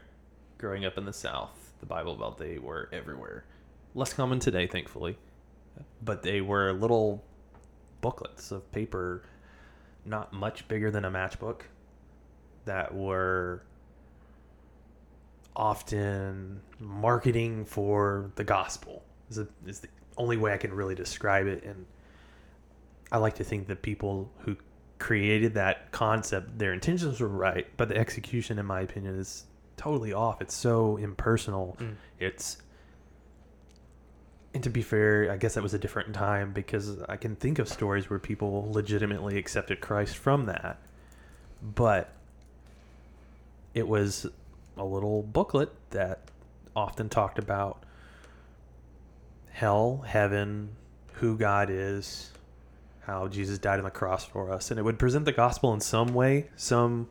Growing 0.57 0.85
up 0.85 0.97
in 0.97 1.05
the 1.05 1.13
South, 1.13 1.73
the 1.79 1.85
Bible 1.85 2.15
Belt, 2.15 2.37
they 2.37 2.57
were 2.57 2.89
everywhere. 2.91 3.45
Less 3.93 4.13
common 4.13 4.39
today, 4.39 4.67
thankfully. 4.67 5.17
But 6.01 6.23
they 6.23 6.41
were 6.41 6.71
little 6.73 7.23
booklets 8.01 8.51
of 8.51 8.71
paper, 8.71 9.23
not 10.05 10.31
much 10.33 10.67
bigger 10.67 10.91
than 10.91 11.05
a 11.05 11.11
matchbook, 11.11 11.61
that 12.65 12.93
were 12.93 13.63
often 15.55 16.61
marketing 16.79 17.65
for 17.65 18.31
the 18.35 18.43
gospel. 18.43 19.03
Is, 19.29 19.39
it, 19.39 19.47
is 19.65 19.79
the 19.79 19.89
only 20.17 20.37
way 20.37 20.53
I 20.53 20.57
can 20.57 20.73
really 20.73 20.95
describe 20.95 21.47
it. 21.47 21.63
And 21.63 21.85
I 23.11 23.17
like 23.17 23.35
to 23.35 23.43
think 23.43 23.67
that 23.67 23.81
people 23.81 24.31
who 24.39 24.55
created 24.99 25.53
that 25.55 25.91
concept, 25.91 26.57
their 26.57 26.73
intentions 26.73 27.19
were 27.19 27.27
right, 27.27 27.67
but 27.77 27.89
the 27.89 27.97
execution, 27.97 28.59
in 28.59 28.65
my 28.65 28.81
opinion, 28.81 29.19
is 29.19 29.45
totally 29.77 30.13
off. 30.13 30.41
It's 30.41 30.55
so 30.55 30.97
impersonal. 30.97 31.77
Mm. 31.79 31.95
It's 32.19 32.57
and 34.53 34.63
to 34.63 34.69
be 34.69 34.81
fair, 34.81 35.29
I 35.29 35.35
guess 35.35 35.55
that 35.55 35.63
was 35.63 35.73
a 35.73 35.77
different 35.77 36.13
time 36.15 36.53
because 36.53 37.01
I 37.09 37.17
can 37.17 37.35
think 37.35 37.59
of 37.59 37.67
stories 37.67 38.09
where 38.09 38.19
people 38.19 38.71
legitimately 38.71 39.37
accepted 39.37 39.81
Christ 39.81 40.15
from 40.15 40.45
that. 40.45 40.79
But 41.61 42.13
it 43.73 43.85
was 43.85 44.25
a 44.77 44.85
little 44.85 45.23
booklet 45.23 45.73
that 45.89 46.21
often 46.73 47.09
talked 47.09 47.37
about 47.37 47.83
hell, 49.55 50.03
heaven, 50.05 50.67
who 51.13 51.37
God 51.37 51.69
is, 51.69 52.29
how 52.99 53.29
Jesus 53.29 53.57
died 53.57 53.79
on 53.79 53.85
the 53.85 53.89
cross 53.89 54.25
for 54.25 54.51
us, 54.51 54.69
and 54.69 54.77
it 54.77 54.83
would 54.83 54.99
present 54.99 55.23
the 55.23 55.31
gospel 55.31 55.73
in 55.73 55.79
some 55.79 56.13
way, 56.13 56.49
some 56.57 57.07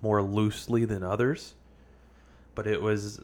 more 0.00 0.22
loosely 0.22 0.84
than 0.84 1.02
others. 1.02 1.54
But 2.54 2.68
it 2.68 2.80
was 2.80 3.20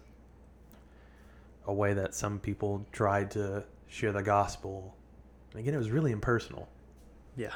a 1.64 1.72
way 1.72 1.94
that 1.94 2.12
some 2.12 2.40
people 2.40 2.84
tried 2.90 3.30
to 3.32 3.62
share 3.86 4.10
the 4.10 4.24
gospel. 4.24 4.96
And 5.52 5.60
again, 5.60 5.72
it 5.72 5.78
was 5.78 5.92
really 5.92 6.10
impersonal. 6.10 6.68
Yeah. 7.36 7.54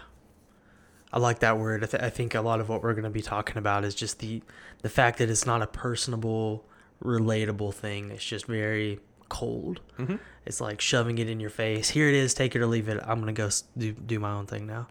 I 1.12 1.18
like 1.18 1.40
that 1.40 1.58
word. 1.58 1.82
I, 1.82 1.88
th- 1.88 2.02
I 2.04 2.10
think 2.10 2.36
a 2.36 2.40
lot 2.40 2.60
of 2.60 2.68
what 2.68 2.84
we're 2.84 2.94
going 2.94 3.02
to 3.02 3.10
be 3.10 3.20
talking 3.22 3.56
about 3.56 3.84
is 3.84 3.96
just 3.96 4.20
the 4.20 4.42
the 4.82 4.88
fact 4.88 5.18
that 5.18 5.28
it's 5.28 5.44
not 5.44 5.60
a 5.60 5.66
personable, 5.66 6.64
relatable 7.02 7.74
thing. 7.74 8.10
It's 8.12 8.24
just 8.24 8.46
very 8.46 9.00
cold. 9.30 9.80
Mm-hmm. 9.98 10.16
It's 10.44 10.60
like 10.60 10.82
shoving 10.82 11.16
it 11.16 11.30
in 11.30 11.40
your 11.40 11.48
face. 11.48 11.88
Here 11.88 12.08
it 12.08 12.14
is. 12.14 12.34
Take 12.34 12.54
it 12.54 12.60
or 12.60 12.66
leave 12.66 12.90
it. 12.90 13.00
I'm 13.02 13.20
gonna 13.20 13.32
go 13.32 13.48
do 13.78 13.92
do 13.92 14.20
my 14.20 14.32
own 14.32 14.44
thing 14.44 14.66
now. 14.66 14.88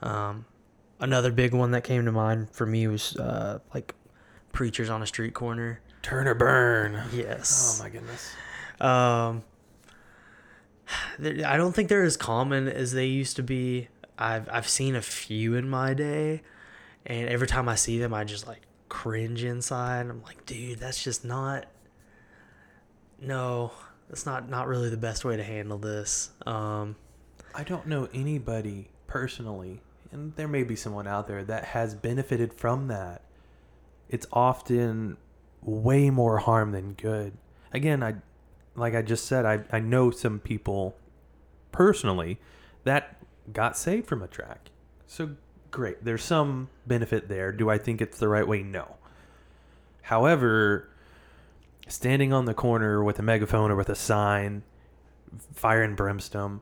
Um, 0.00 0.46
another 0.98 1.30
big 1.30 1.52
one 1.52 1.72
that 1.72 1.84
came 1.84 2.06
to 2.06 2.12
mind 2.12 2.48
for 2.52 2.64
me 2.64 2.86
was 2.86 3.16
uh, 3.16 3.58
like 3.74 3.94
preachers 4.52 4.88
on 4.88 5.02
a 5.02 5.06
street 5.06 5.34
corner. 5.34 5.80
Turn 6.00 6.26
or 6.26 6.34
burn. 6.34 7.02
Yes. 7.12 7.78
Oh 7.78 7.84
my 7.84 7.90
goodness. 7.90 8.32
Um, 8.80 9.42
I 11.46 11.56
don't 11.56 11.74
think 11.74 11.88
they're 11.88 12.02
as 12.02 12.16
common 12.16 12.68
as 12.68 12.92
they 12.92 13.06
used 13.06 13.36
to 13.36 13.42
be. 13.42 13.88
I've 14.18 14.48
I've 14.50 14.68
seen 14.68 14.96
a 14.96 15.02
few 15.02 15.54
in 15.54 15.68
my 15.68 15.94
day, 15.94 16.42
and 17.06 17.28
every 17.28 17.46
time 17.46 17.68
I 17.68 17.74
see 17.74 17.98
them, 17.98 18.14
I 18.14 18.24
just 18.24 18.46
like 18.46 18.62
cringe 18.88 19.44
inside. 19.44 20.06
I'm 20.06 20.22
like, 20.22 20.46
dude, 20.46 20.78
that's 20.78 21.02
just 21.02 21.24
not. 21.24 21.66
No, 23.20 23.72
that's 24.08 24.26
not 24.26 24.48
not 24.48 24.66
really 24.66 24.88
the 24.88 24.96
best 24.96 25.24
way 25.24 25.36
to 25.36 25.44
handle 25.44 25.78
this. 25.78 26.30
Um, 26.46 26.96
I 27.54 27.64
don't 27.64 27.86
know 27.86 28.08
anybody 28.12 28.88
personally, 29.06 29.80
and 30.12 30.34
there 30.36 30.48
may 30.48 30.62
be 30.62 30.76
someone 30.76 31.06
out 31.06 31.28
there 31.28 31.44
that 31.44 31.66
has 31.66 31.94
benefited 31.94 32.52
from 32.52 32.88
that. 32.88 33.22
It's 34.08 34.26
often 34.32 35.16
way 35.62 36.10
more 36.10 36.38
harm 36.38 36.72
than 36.72 36.94
good. 36.94 37.34
Again, 37.72 38.02
I 38.02 38.16
like 38.74 38.94
I 38.94 39.02
just 39.02 39.26
said, 39.26 39.44
I, 39.44 39.60
I 39.70 39.80
know 39.80 40.10
some 40.10 40.38
people 40.38 40.96
personally 41.72 42.38
that 42.84 43.16
got 43.52 43.76
saved 43.76 44.06
from 44.06 44.22
a 44.22 44.28
tract. 44.28 44.70
So 45.06 45.30
great. 45.70 46.04
There's 46.04 46.22
some 46.22 46.68
benefit 46.86 47.28
there. 47.28 47.52
Do 47.52 47.70
I 47.70 47.78
think 47.78 48.00
it's 48.00 48.18
the 48.18 48.28
right 48.28 48.46
way? 48.46 48.62
No. 48.62 48.96
However, 50.02 50.88
standing 51.88 52.32
on 52.32 52.44
the 52.44 52.54
corner 52.54 53.02
with 53.02 53.18
a 53.18 53.22
megaphone 53.22 53.70
or 53.70 53.76
with 53.76 53.88
a 53.88 53.94
sign, 53.94 54.62
fire 55.54 55.82
and 55.82 55.96
brimstone, 55.96 56.60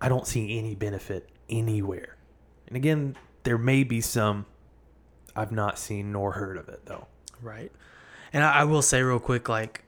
I 0.00 0.08
don't 0.08 0.26
see 0.26 0.58
any 0.58 0.74
benefit 0.74 1.28
anywhere. 1.48 2.16
And 2.66 2.76
again, 2.76 3.16
there 3.44 3.58
may 3.58 3.84
be 3.84 4.00
some 4.00 4.46
I've 5.34 5.52
not 5.52 5.78
seen 5.78 6.12
nor 6.12 6.32
heard 6.32 6.56
of 6.56 6.68
it 6.68 6.86
though. 6.86 7.06
Right. 7.40 7.72
And 8.32 8.44
I, 8.44 8.60
I 8.60 8.64
will 8.64 8.82
say 8.82 9.02
real 9.02 9.18
quick, 9.18 9.48
like 9.48 9.84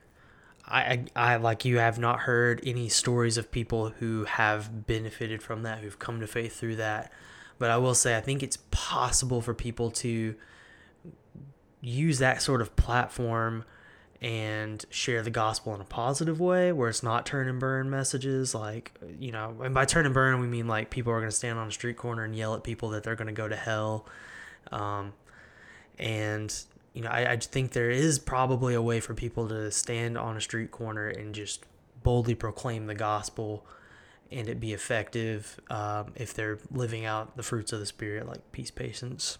I, 0.66 1.04
I 1.14 1.34
I 1.34 1.36
like 1.36 1.64
you 1.64 1.78
have 1.78 1.98
not 1.98 2.20
heard 2.20 2.60
any 2.64 2.88
stories 2.88 3.36
of 3.36 3.50
people 3.50 3.90
who 3.90 4.24
have 4.24 4.86
benefited 4.86 5.42
from 5.42 5.62
that, 5.62 5.80
who've 5.80 5.98
come 5.98 6.20
to 6.20 6.26
faith 6.26 6.58
through 6.58 6.76
that. 6.76 7.12
But 7.58 7.70
I 7.70 7.76
will 7.76 7.94
say 7.94 8.16
I 8.16 8.20
think 8.20 8.42
it's 8.42 8.58
possible 8.70 9.40
for 9.40 9.54
people 9.54 9.90
to 9.92 10.34
use 11.80 12.18
that 12.18 12.40
sort 12.40 12.60
of 12.60 12.74
platform 12.76 13.64
and 14.24 14.86
share 14.88 15.20
the 15.20 15.28
gospel 15.30 15.74
in 15.74 15.82
a 15.82 15.84
positive 15.84 16.40
way 16.40 16.72
where 16.72 16.88
it's 16.88 17.02
not 17.02 17.26
turn 17.26 17.46
and 17.46 17.60
burn 17.60 17.90
messages 17.90 18.54
like 18.54 18.98
you 19.18 19.30
know 19.30 19.54
and 19.62 19.74
by 19.74 19.84
turn 19.84 20.06
and 20.06 20.14
burn 20.14 20.40
we 20.40 20.46
mean 20.46 20.66
like 20.66 20.88
people 20.88 21.12
are 21.12 21.18
going 21.18 21.30
to 21.30 21.36
stand 21.36 21.58
on 21.58 21.68
a 21.68 21.70
street 21.70 21.98
corner 21.98 22.24
and 22.24 22.34
yell 22.34 22.54
at 22.54 22.64
people 22.64 22.88
that 22.88 23.02
they're 23.02 23.16
going 23.16 23.26
to 23.26 23.34
go 23.34 23.46
to 23.46 23.54
hell. 23.54 24.06
Um, 24.72 25.12
and 25.98 26.56
you 26.94 27.02
know 27.02 27.10
I, 27.10 27.32
I 27.32 27.36
think 27.36 27.72
there 27.72 27.90
is 27.90 28.18
probably 28.18 28.72
a 28.72 28.80
way 28.80 28.98
for 28.98 29.12
people 29.12 29.46
to 29.48 29.70
stand 29.70 30.16
on 30.16 30.38
a 30.38 30.40
street 30.40 30.70
corner 30.70 31.06
and 31.06 31.34
just 31.34 31.62
boldly 32.02 32.34
proclaim 32.34 32.86
the 32.86 32.94
gospel 32.94 33.66
and 34.32 34.48
it 34.48 34.58
be 34.58 34.72
effective 34.72 35.60
um, 35.68 36.14
if 36.16 36.32
they're 36.32 36.58
living 36.70 37.04
out 37.04 37.36
the 37.36 37.42
fruits 37.42 37.74
of 37.74 37.78
the 37.78 37.86
spirit 37.86 38.26
like 38.26 38.40
peace 38.52 38.70
patience 38.70 39.36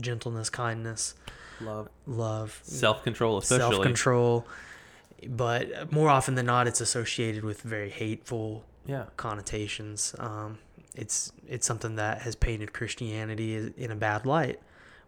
gentleness 0.00 0.48
kindness 0.48 1.14
Love. 1.60 1.88
love 2.06 2.60
Self 2.62 3.02
control 3.02 3.38
especially. 3.38 3.70
self 3.72 3.82
control. 3.82 4.46
But 5.28 5.90
more 5.92 6.08
often 6.08 6.34
than 6.36 6.46
not, 6.46 6.66
it's 6.68 6.80
associated 6.80 7.44
with 7.44 7.62
very 7.62 7.90
hateful 7.90 8.64
Yeah. 8.86 9.06
connotations. 9.16 10.14
Um, 10.18 10.58
it's 10.94 11.32
it's 11.46 11.66
something 11.66 11.96
that 11.96 12.22
has 12.22 12.36
painted 12.36 12.72
Christianity 12.72 13.72
in 13.76 13.90
a 13.90 13.96
bad 13.96 14.26
light, 14.26 14.60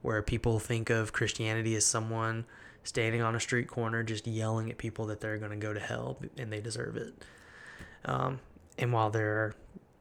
where 0.02 0.20
people 0.22 0.58
think 0.58 0.90
of 0.90 1.12
Christianity 1.12 1.74
as 1.76 1.84
someone 1.86 2.44
standing 2.82 3.20
on 3.22 3.34
a 3.36 3.40
street 3.40 3.68
corner 3.68 4.02
just 4.02 4.26
yelling 4.26 4.70
at 4.70 4.78
people 4.78 5.06
that 5.06 5.20
they're 5.20 5.36
going 5.38 5.50
to 5.50 5.56
go 5.56 5.72
to 5.72 5.80
hell 5.80 6.18
and 6.38 6.52
they 6.52 6.60
deserve 6.60 6.96
it. 6.96 7.12
Um, 8.06 8.40
and 8.78 8.92
while 8.92 9.10
there 9.10 9.32
are 9.36 9.54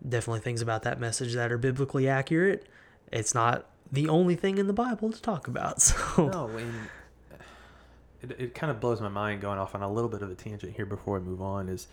definitely 0.08 0.40
things 0.40 0.62
about 0.62 0.84
that 0.84 1.00
message 1.00 1.34
that 1.34 1.52
are 1.52 1.58
biblically 1.58 2.08
accurate, 2.08 2.68
it's 3.12 3.36
not 3.36 3.68
the 3.92 4.08
only 4.10 4.36
thing 4.36 4.58
in 4.58 4.68
the 4.68 4.74
Bible 4.74 5.12
to 5.12 5.22
talk 5.22 5.48
about. 5.48 5.82
So 5.82 6.28
No, 6.30 6.48
and 6.58 6.74
it, 8.22 8.32
it 8.40 8.54
kind 8.56 8.70
of 8.72 8.80
blows 8.80 9.00
my 9.02 9.08
mind 9.10 9.42
going 9.42 9.58
off 9.60 9.74
on 9.76 9.82
a 9.82 9.92
little 9.92 10.10
bit 10.10 10.22
of 10.22 10.30
a 10.30 10.36
tangent 10.36 10.76
here 10.76 10.86
before 10.86 11.18
I 11.18 11.20
move 11.22 11.42
on 11.42 11.70
is 11.70 11.88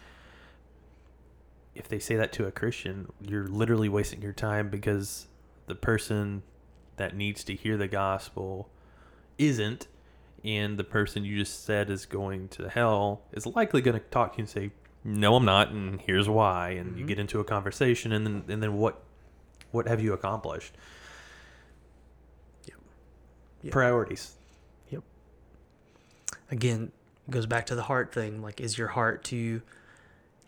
if 1.74 1.88
they 1.88 1.98
say 1.98 2.16
that 2.16 2.32
to 2.32 2.46
a 2.46 2.50
Christian, 2.52 3.08
you're 3.20 3.46
literally 3.46 3.88
wasting 3.88 4.22
your 4.22 4.32
time 4.32 4.68
because 4.70 5.26
the 5.66 5.74
person 5.74 6.42
that 6.96 7.14
needs 7.14 7.44
to 7.44 7.54
hear 7.54 7.76
the 7.76 7.88
gospel 7.88 8.68
isn't 9.38 9.86
and 10.44 10.78
the 10.78 10.84
person 10.84 11.24
you 11.24 11.36
just 11.38 11.64
said 11.64 11.90
is 11.90 12.06
going 12.06 12.48
to 12.48 12.68
hell 12.70 13.20
is 13.32 13.44
likely 13.46 13.82
going 13.82 13.98
to 13.98 14.04
talk 14.06 14.32
to 14.32 14.38
you 14.38 14.42
and 14.42 14.48
say 14.48 14.70
no 15.04 15.34
I'm 15.36 15.44
not 15.44 15.70
and 15.70 16.00
here's 16.00 16.28
why 16.28 16.70
and 16.70 16.96
you 16.96 17.04
Mhm. 17.04 17.08
get 17.08 17.18
into 17.18 17.38
a 17.40 17.44
conversation 17.44 18.12
and 18.12 18.24
then 18.26 18.44
and 18.48 18.62
then 18.62 18.74
what 18.78 19.02
what 19.72 19.86
have 19.88 20.00
you 20.00 20.14
accomplished 20.14 20.74
Yep. 23.62 23.72
priorities. 23.72 24.32
Yep. 24.90 25.02
again 26.50 26.92
it 27.26 27.30
goes 27.30 27.46
back 27.46 27.66
to 27.66 27.74
the 27.74 27.82
heart 27.82 28.12
thing 28.14 28.40
like 28.42 28.60
is 28.60 28.78
your 28.78 28.88
heart 28.88 29.24
to 29.24 29.62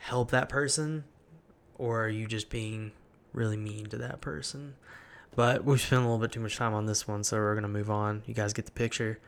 help 0.00 0.30
that 0.30 0.48
person 0.48 1.04
or 1.76 2.04
are 2.04 2.08
you 2.08 2.26
just 2.26 2.50
being 2.50 2.92
really 3.32 3.56
mean 3.56 3.86
to 3.86 3.96
that 3.98 4.20
person? 4.20 4.74
But 5.36 5.64
we've 5.64 5.80
spent 5.80 6.00
a 6.02 6.04
little 6.04 6.18
bit 6.18 6.32
too 6.32 6.40
much 6.40 6.56
time 6.56 6.74
on 6.74 6.86
this 6.86 7.06
one 7.08 7.24
so 7.24 7.36
we're 7.36 7.54
going 7.54 7.62
to 7.62 7.68
move 7.68 7.90
on. 7.90 8.22
You 8.26 8.34
guys 8.34 8.52
get 8.52 8.64
the 8.66 8.72
picture. 8.72 9.18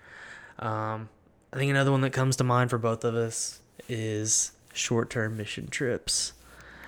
Um, 0.58 1.08
i 1.52 1.56
think 1.56 1.70
another 1.70 1.90
one 1.90 2.00
that 2.02 2.10
comes 2.12 2.36
to 2.36 2.44
mind 2.44 2.70
for 2.70 2.78
both 2.78 3.02
of 3.04 3.14
us 3.16 3.60
is 3.88 4.52
short-term 4.72 5.36
mission 5.36 5.66
trips. 5.68 6.32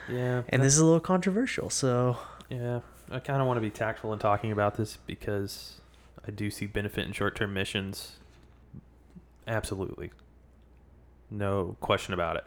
Yeah 0.08 0.42
and 0.48 0.62
this 0.62 0.74
is 0.74 0.78
a 0.80 0.84
little 0.84 1.00
controversial 1.00 1.70
so 1.70 2.18
Yeah, 2.50 2.80
I 3.10 3.18
kind 3.20 3.40
of 3.40 3.46
want 3.48 3.56
to 3.56 3.60
be 3.62 3.70
tactful 3.70 4.12
in 4.12 4.18
talking 4.18 4.52
about 4.52 4.76
this 4.76 4.98
because 5.06 5.80
I 6.26 6.30
do 6.30 6.50
see 6.50 6.66
benefit 6.66 7.06
in 7.06 7.12
short-term 7.12 7.52
missions. 7.52 8.16
Absolutely, 9.46 10.12
no 11.30 11.76
question 11.80 12.14
about 12.14 12.36
it. 12.36 12.44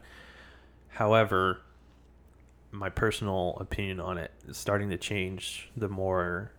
However, 0.89 1.59
my 2.71 2.89
personal 2.89 3.57
opinion 3.59 3.99
on 3.99 4.17
it 4.17 4.31
is 4.47 4.57
starting 4.57 4.89
to 4.89 4.97
change 4.97 5.69
the 5.75 5.89
more 5.89 6.51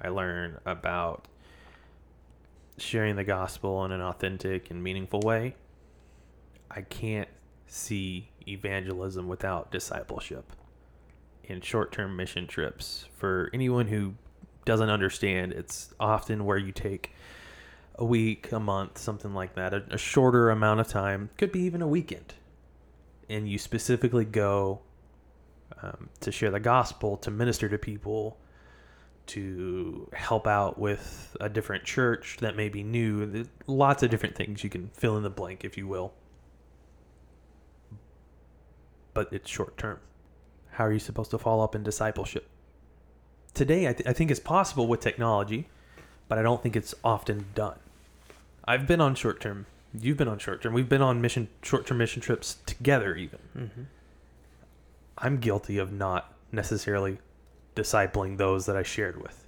I 0.00 0.08
learn 0.08 0.58
about 0.64 1.26
sharing 2.78 3.16
the 3.16 3.24
gospel 3.24 3.84
in 3.84 3.92
an 3.92 4.00
authentic 4.00 4.70
and 4.70 4.82
meaningful 4.82 5.20
way. 5.20 5.56
I 6.70 6.82
can't 6.82 7.28
see 7.66 8.30
evangelism 8.46 9.28
without 9.28 9.70
discipleship 9.70 10.52
in 11.44 11.60
short-term 11.60 12.16
mission 12.16 12.46
trips. 12.46 13.06
For 13.16 13.50
anyone 13.52 13.88
who 13.88 14.14
doesn't 14.64 14.90
understand, 14.90 15.52
it's 15.52 15.94
often 15.98 16.44
where 16.44 16.58
you 16.58 16.72
take 16.72 17.12
a 17.96 18.04
week, 18.04 18.50
a 18.52 18.60
month, 18.60 18.98
something 18.98 19.34
like 19.34 19.54
that, 19.54 19.74
a, 19.74 19.84
a 19.90 19.98
shorter 19.98 20.50
amount 20.50 20.80
of 20.80 20.88
time, 20.88 21.30
could 21.36 21.52
be 21.52 21.60
even 21.60 21.82
a 21.82 21.88
weekend, 21.88 22.34
and 23.28 23.48
you 23.48 23.58
specifically 23.58 24.24
go 24.24 24.80
um, 25.82 26.08
to 26.20 26.32
share 26.32 26.50
the 26.50 26.60
gospel, 26.60 27.16
to 27.18 27.30
minister 27.30 27.68
to 27.68 27.78
people, 27.78 28.38
to 29.26 30.10
help 30.12 30.46
out 30.46 30.78
with 30.78 31.36
a 31.40 31.48
different 31.48 31.84
church 31.84 32.38
that 32.40 32.56
may 32.56 32.68
be 32.68 32.82
new. 32.82 33.26
There's 33.26 33.48
lots 33.68 34.02
of 34.02 34.10
different 34.10 34.34
things 34.34 34.64
you 34.64 34.70
can 34.70 34.88
fill 34.88 35.16
in 35.16 35.22
the 35.22 35.30
blank, 35.30 35.64
if 35.64 35.78
you 35.78 35.86
will. 35.86 36.12
But 39.14 39.32
it's 39.32 39.48
short 39.48 39.78
term. 39.78 40.00
How 40.72 40.86
are 40.86 40.92
you 40.92 40.98
supposed 40.98 41.30
to 41.30 41.38
follow 41.38 41.62
up 41.62 41.76
in 41.76 41.84
discipleship? 41.84 42.49
Today, 43.54 43.88
I, 43.88 43.92
th- 43.92 44.08
I 44.08 44.12
think 44.12 44.30
it's 44.30 44.40
possible 44.40 44.86
with 44.86 45.00
technology, 45.00 45.68
but 46.28 46.38
I 46.38 46.42
don't 46.42 46.62
think 46.62 46.76
it's 46.76 46.94
often 47.02 47.46
done. 47.54 47.78
I've 48.64 48.86
been 48.86 49.00
on 49.00 49.14
short 49.14 49.40
term. 49.40 49.66
You've 49.92 50.16
been 50.16 50.28
on 50.28 50.38
short 50.38 50.62
term. 50.62 50.72
We've 50.72 50.88
been 50.88 51.02
on 51.02 51.20
mission 51.20 51.48
short 51.62 51.86
term 51.86 51.98
mission 51.98 52.22
trips 52.22 52.58
together. 52.66 53.16
Even 53.16 53.38
Mm-hmm. 53.56 53.82
I'm 55.18 55.38
guilty 55.38 55.76
of 55.78 55.92
not 55.92 56.32
necessarily 56.52 57.18
discipling 57.76 58.38
those 58.38 58.66
that 58.66 58.76
I 58.76 58.82
shared 58.82 59.20
with. 59.20 59.44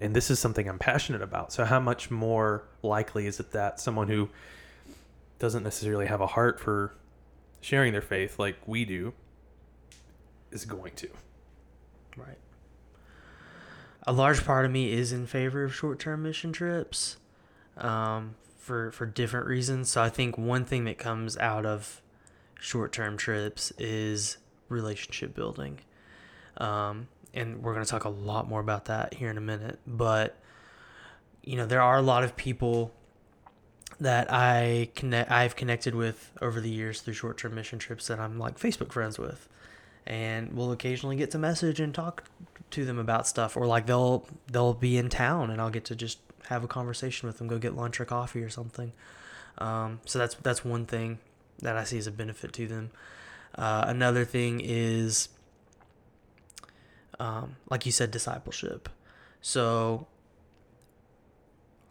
And 0.00 0.16
this 0.16 0.30
is 0.30 0.38
something 0.40 0.68
I'm 0.68 0.78
passionate 0.80 1.22
about. 1.22 1.52
So, 1.52 1.64
how 1.64 1.78
much 1.78 2.10
more 2.10 2.64
likely 2.82 3.26
is 3.26 3.38
it 3.38 3.52
that 3.52 3.78
someone 3.78 4.08
who 4.08 4.30
doesn't 5.38 5.62
necessarily 5.62 6.06
have 6.06 6.20
a 6.20 6.26
heart 6.26 6.58
for 6.58 6.94
sharing 7.60 7.92
their 7.92 8.02
faith 8.02 8.38
like 8.38 8.56
we 8.66 8.84
do 8.84 9.12
is 10.50 10.64
going 10.64 10.94
to? 10.96 11.08
Right. 12.16 12.38
A 14.04 14.12
large 14.12 14.44
part 14.44 14.64
of 14.64 14.70
me 14.70 14.92
is 14.92 15.12
in 15.12 15.26
favor 15.26 15.64
of 15.64 15.74
short-term 15.74 16.22
mission 16.22 16.52
trips, 16.52 17.16
um, 17.76 18.34
for 18.58 18.90
for 18.92 19.06
different 19.06 19.46
reasons. 19.46 19.90
So 19.90 20.02
I 20.02 20.08
think 20.08 20.36
one 20.36 20.64
thing 20.64 20.84
that 20.84 20.98
comes 20.98 21.36
out 21.38 21.66
of 21.66 22.00
short-term 22.60 23.16
trips 23.16 23.72
is 23.78 24.38
relationship 24.68 25.34
building, 25.34 25.80
um, 26.56 27.08
and 27.34 27.62
we're 27.62 27.74
going 27.74 27.84
to 27.84 27.90
talk 27.90 28.04
a 28.04 28.08
lot 28.08 28.48
more 28.48 28.60
about 28.60 28.86
that 28.86 29.14
here 29.14 29.30
in 29.30 29.36
a 29.36 29.42
minute. 29.42 29.78
But 29.86 30.36
you 31.42 31.56
know, 31.56 31.66
there 31.66 31.82
are 31.82 31.98
a 31.98 32.02
lot 32.02 32.22
of 32.24 32.36
people 32.36 32.92
that 34.00 34.32
I 34.32 34.90
connect 34.94 35.30
I've 35.30 35.56
connected 35.56 35.94
with 35.94 36.32
over 36.40 36.60
the 36.60 36.70
years 36.70 37.00
through 37.00 37.14
short-term 37.14 37.54
mission 37.54 37.78
trips 37.78 38.06
that 38.08 38.18
I'm 38.18 38.38
like 38.38 38.58
Facebook 38.58 38.92
friends 38.92 39.18
with 39.18 39.48
and 40.06 40.52
we'll 40.52 40.72
occasionally 40.72 41.16
get 41.16 41.30
to 41.30 41.38
message 41.38 41.80
and 41.80 41.94
talk 41.94 42.24
to 42.70 42.84
them 42.84 42.98
about 42.98 43.26
stuff 43.26 43.56
or 43.56 43.66
like 43.66 43.86
they'll 43.86 44.26
they'll 44.50 44.74
be 44.74 44.96
in 44.96 45.08
town 45.08 45.50
and 45.50 45.60
I'll 45.60 45.70
get 45.70 45.84
to 45.86 45.96
just 45.96 46.18
have 46.48 46.64
a 46.64 46.68
conversation 46.68 47.26
with 47.26 47.38
them 47.38 47.46
go 47.46 47.58
get 47.58 47.76
lunch 47.76 48.00
or 48.00 48.04
coffee 48.04 48.42
or 48.42 48.50
something. 48.50 48.92
Um, 49.58 50.00
so 50.06 50.18
that's 50.18 50.34
that's 50.36 50.64
one 50.64 50.86
thing 50.86 51.18
that 51.60 51.76
I 51.76 51.84
see 51.84 51.98
as 51.98 52.06
a 52.06 52.10
benefit 52.10 52.52
to 52.54 52.66
them. 52.66 52.90
Uh, 53.54 53.84
another 53.86 54.24
thing 54.24 54.60
is 54.62 55.28
um, 57.20 57.56
like 57.70 57.86
you 57.86 57.92
said 57.92 58.10
discipleship. 58.10 58.88
So 59.40 60.06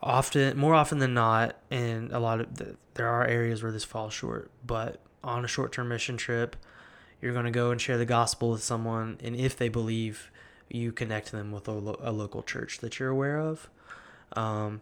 often 0.01 0.57
more 0.57 0.73
often 0.73 0.97
than 0.97 1.13
not 1.13 1.55
and 1.69 2.11
a 2.11 2.19
lot 2.19 2.41
of 2.41 2.57
the, 2.57 2.75
there 2.95 3.07
are 3.07 3.25
areas 3.25 3.61
where 3.61 3.71
this 3.71 3.83
falls 3.83 4.13
short 4.13 4.49
but 4.65 4.99
on 5.23 5.45
a 5.45 5.47
short-term 5.47 5.87
mission 5.89 6.17
trip 6.17 6.55
you're 7.21 7.33
going 7.33 7.45
to 7.45 7.51
go 7.51 7.71
and 7.71 7.79
share 7.79 7.97
the 7.97 8.05
gospel 8.05 8.51
with 8.51 8.63
someone 8.63 9.17
and 9.23 9.35
if 9.35 9.55
they 9.57 9.69
believe 9.69 10.31
you 10.69 10.91
connect 10.91 11.31
them 11.31 11.51
with 11.51 11.67
a, 11.67 11.71
lo- 11.71 11.99
a 12.01 12.11
local 12.11 12.43
church 12.43 12.79
that 12.79 12.99
you're 12.99 13.09
aware 13.09 13.39
of. 13.39 13.69
Um, 14.33 14.81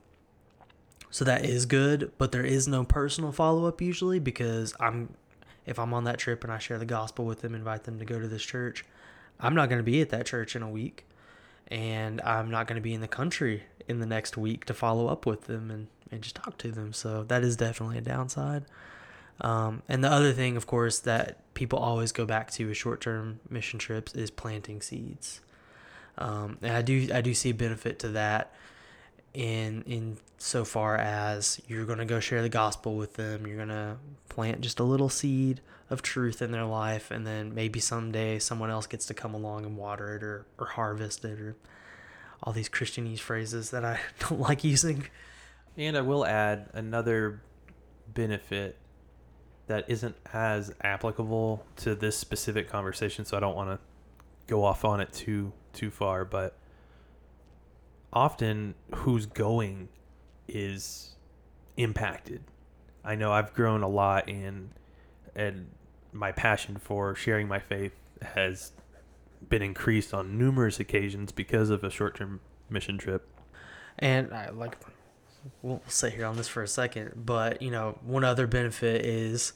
so 1.09 1.25
that 1.25 1.43
is 1.43 1.65
good 1.65 2.11
but 2.19 2.31
there 2.31 2.45
is 2.45 2.67
no 2.67 2.83
personal 2.83 3.31
follow-up 3.31 3.81
usually 3.81 4.19
because 4.19 4.75
i'm 4.79 5.09
if 5.65 5.79
i'm 5.79 5.91
on 5.91 6.03
that 6.03 6.19
trip 6.19 6.43
and 6.43 6.53
i 6.53 6.59
share 6.59 6.77
the 6.77 6.85
gospel 6.85 7.25
with 7.25 7.41
them 7.41 7.55
invite 7.55 7.85
them 7.85 7.97
to 7.97 8.05
go 8.05 8.19
to 8.19 8.27
this 8.27 8.43
church 8.43 8.85
i'm 9.39 9.55
not 9.55 9.69
going 9.69 9.79
to 9.79 9.83
be 9.83 10.01
at 10.01 10.09
that 10.09 10.27
church 10.27 10.55
in 10.55 10.61
a 10.61 10.69
week 10.69 11.07
and 11.69 12.21
i'm 12.21 12.51
not 12.51 12.67
going 12.67 12.75
to 12.75 12.81
be 12.81 12.93
in 12.93 13.01
the 13.01 13.07
country 13.07 13.63
in 13.89 13.99
the 13.99 14.05
next 14.05 14.37
week 14.37 14.63
to 14.65 14.73
follow 14.73 15.07
up 15.07 15.25
with 15.25 15.47
them 15.47 15.71
and, 15.71 15.87
and 16.11 16.21
just 16.21 16.35
talk 16.35 16.57
to 16.59 16.71
them. 16.71 16.93
So 16.93 17.23
that 17.23 17.43
is 17.43 17.57
definitely 17.57 17.97
a 17.97 18.01
downside 18.01 18.63
um, 19.41 19.83
and 19.87 20.03
the 20.03 20.11
other 20.11 20.33
thing, 20.33 20.57
of 20.57 20.67
course, 20.67 20.99
that 20.99 21.53
people 21.53 21.79
always 21.79 22.11
go 22.11 22.25
back 22.25 22.51
to 22.51 22.67
with 22.67 22.77
short-term 22.77 23.39
mission 23.49 23.79
trips 23.79 24.13
is 24.13 24.29
planting 24.31 24.81
seeds. 24.81 25.41
Um, 26.17 26.57
and 26.61 26.73
I 26.73 26.81
do 26.81 27.09
I 27.13 27.21
do 27.21 27.33
see 27.33 27.51
a 27.51 27.53
benefit 27.53 27.99
to 27.99 28.09
that 28.09 28.53
in 29.33 29.83
in 29.83 30.17
so 30.37 30.65
far 30.65 30.97
as 30.97 31.61
you're 31.67 31.85
going 31.85 31.99
to 31.99 32.05
go 32.05 32.19
share 32.19 32.41
the 32.41 32.49
gospel 32.49 32.95
with 32.95 33.13
them. 33.13 33.47
You're 33.47 33.57
going 33.57 33.69
to 33.69 33.97
plant 34.27 34.61
just 34.61 34.79
a 34.79 34.83
little 34.83 35.09
seed 35.09 35.61
of 35.89 36.01
truth 36.01 36.41
in 36.41 36.51
their 36.51 36.65
life, 36.65 37.09
and 37.09 37.25
then 37.25 37.55
maybe 37.55 37.79
someday 37.79 38.39
someone 38.39 38.69
else 38.69 38.85
gets 38.85 39.05
to 39.07 39.13
come 39.13 39.33
along 39.33 39.65
and 39.65 39.77
water 39.77 40.15
it 40.15 40.23
or 40.23 40.45
or 40.57 40.65
harvest 40.67 41.23
it 41.23 41.39
or 41.39 41.55
all 42.43 42.51
these 42.51 42.69
Christianese 42.69 43.19
phrases 43.19 43.71
that 43.71 43.85
I 43.85 43.99
don't 44.19 44.41
like 44.41 44.65
using. 44.65 45.07
And 45.77 45.97
I 45.97 46.01
will 46.01 46.25
add 46.25 46.69
another 46.73 47.41
benefit 48.13 48.77
that 49.69 49.85
isn't 49.87 50.15
as 50.33 50.73
applicable 50.81 51.63
to 51.75 51.93
this 51.93 52.17
specific 52.17 52.67
conversation, 52.67 53.23
so 53.23 53.37
I 53.37 53.39
don't 53.39 53.55
want 53.55 53.69
to 53.69 53.79
go 54.47 54.63
off 54.63 54.83
on 54.83 54.99
it 54.99 55.13
too 55.13 55.53
too 55.73 55.91
far, 55.91 56.25
but 56.25 56.57
often 58.11 58.73
who's 58.95 59.27
going 59.27 59.89
is 60.47 61.15
impacted. 61.77 62.41
I 63.05 63.13
know 63.13 63.31
I've 63.31 63.53
grown 63.53 63.83
a 63.83 63.87
lot 63.87 64.27
in 64.27 64.71
and 65.35 65.67
my 66.11 66.31
passion 66.31 66.77
for 66.77 67.13
sharing 67.13 67.47
my 67.47 67.59
faith 67.59 67.93
has 68.23 68.71
been 69.47 69.61
increased 69.61 70.15
on 70.15 70.39
numerous 70.39 70.79
occasions 70.79 71.31
because 71.31 71.69
of 71.69 71.83
a 71.83 71.91
short-term 71.91 72.39
mission 72.71 72.97
trip. 72.97 73.27
And 73.99 74.33
I 74.33 74.49
like 74.49 74.77
we'll 75.61 75.81
sit 75.87 76.13
here 76.13 76.25
on 76.25 76.37
this 76.37 76.47
for 76.47 76.63
a 76.63 76.67
second, 76.67 77.25
but 77.25 77.61
you 77.61 77.71
know, 77.71 77.97
one 78.03 78.23
other 78.23 78.47
benefit 78.47 79.05
is 79.05 79.53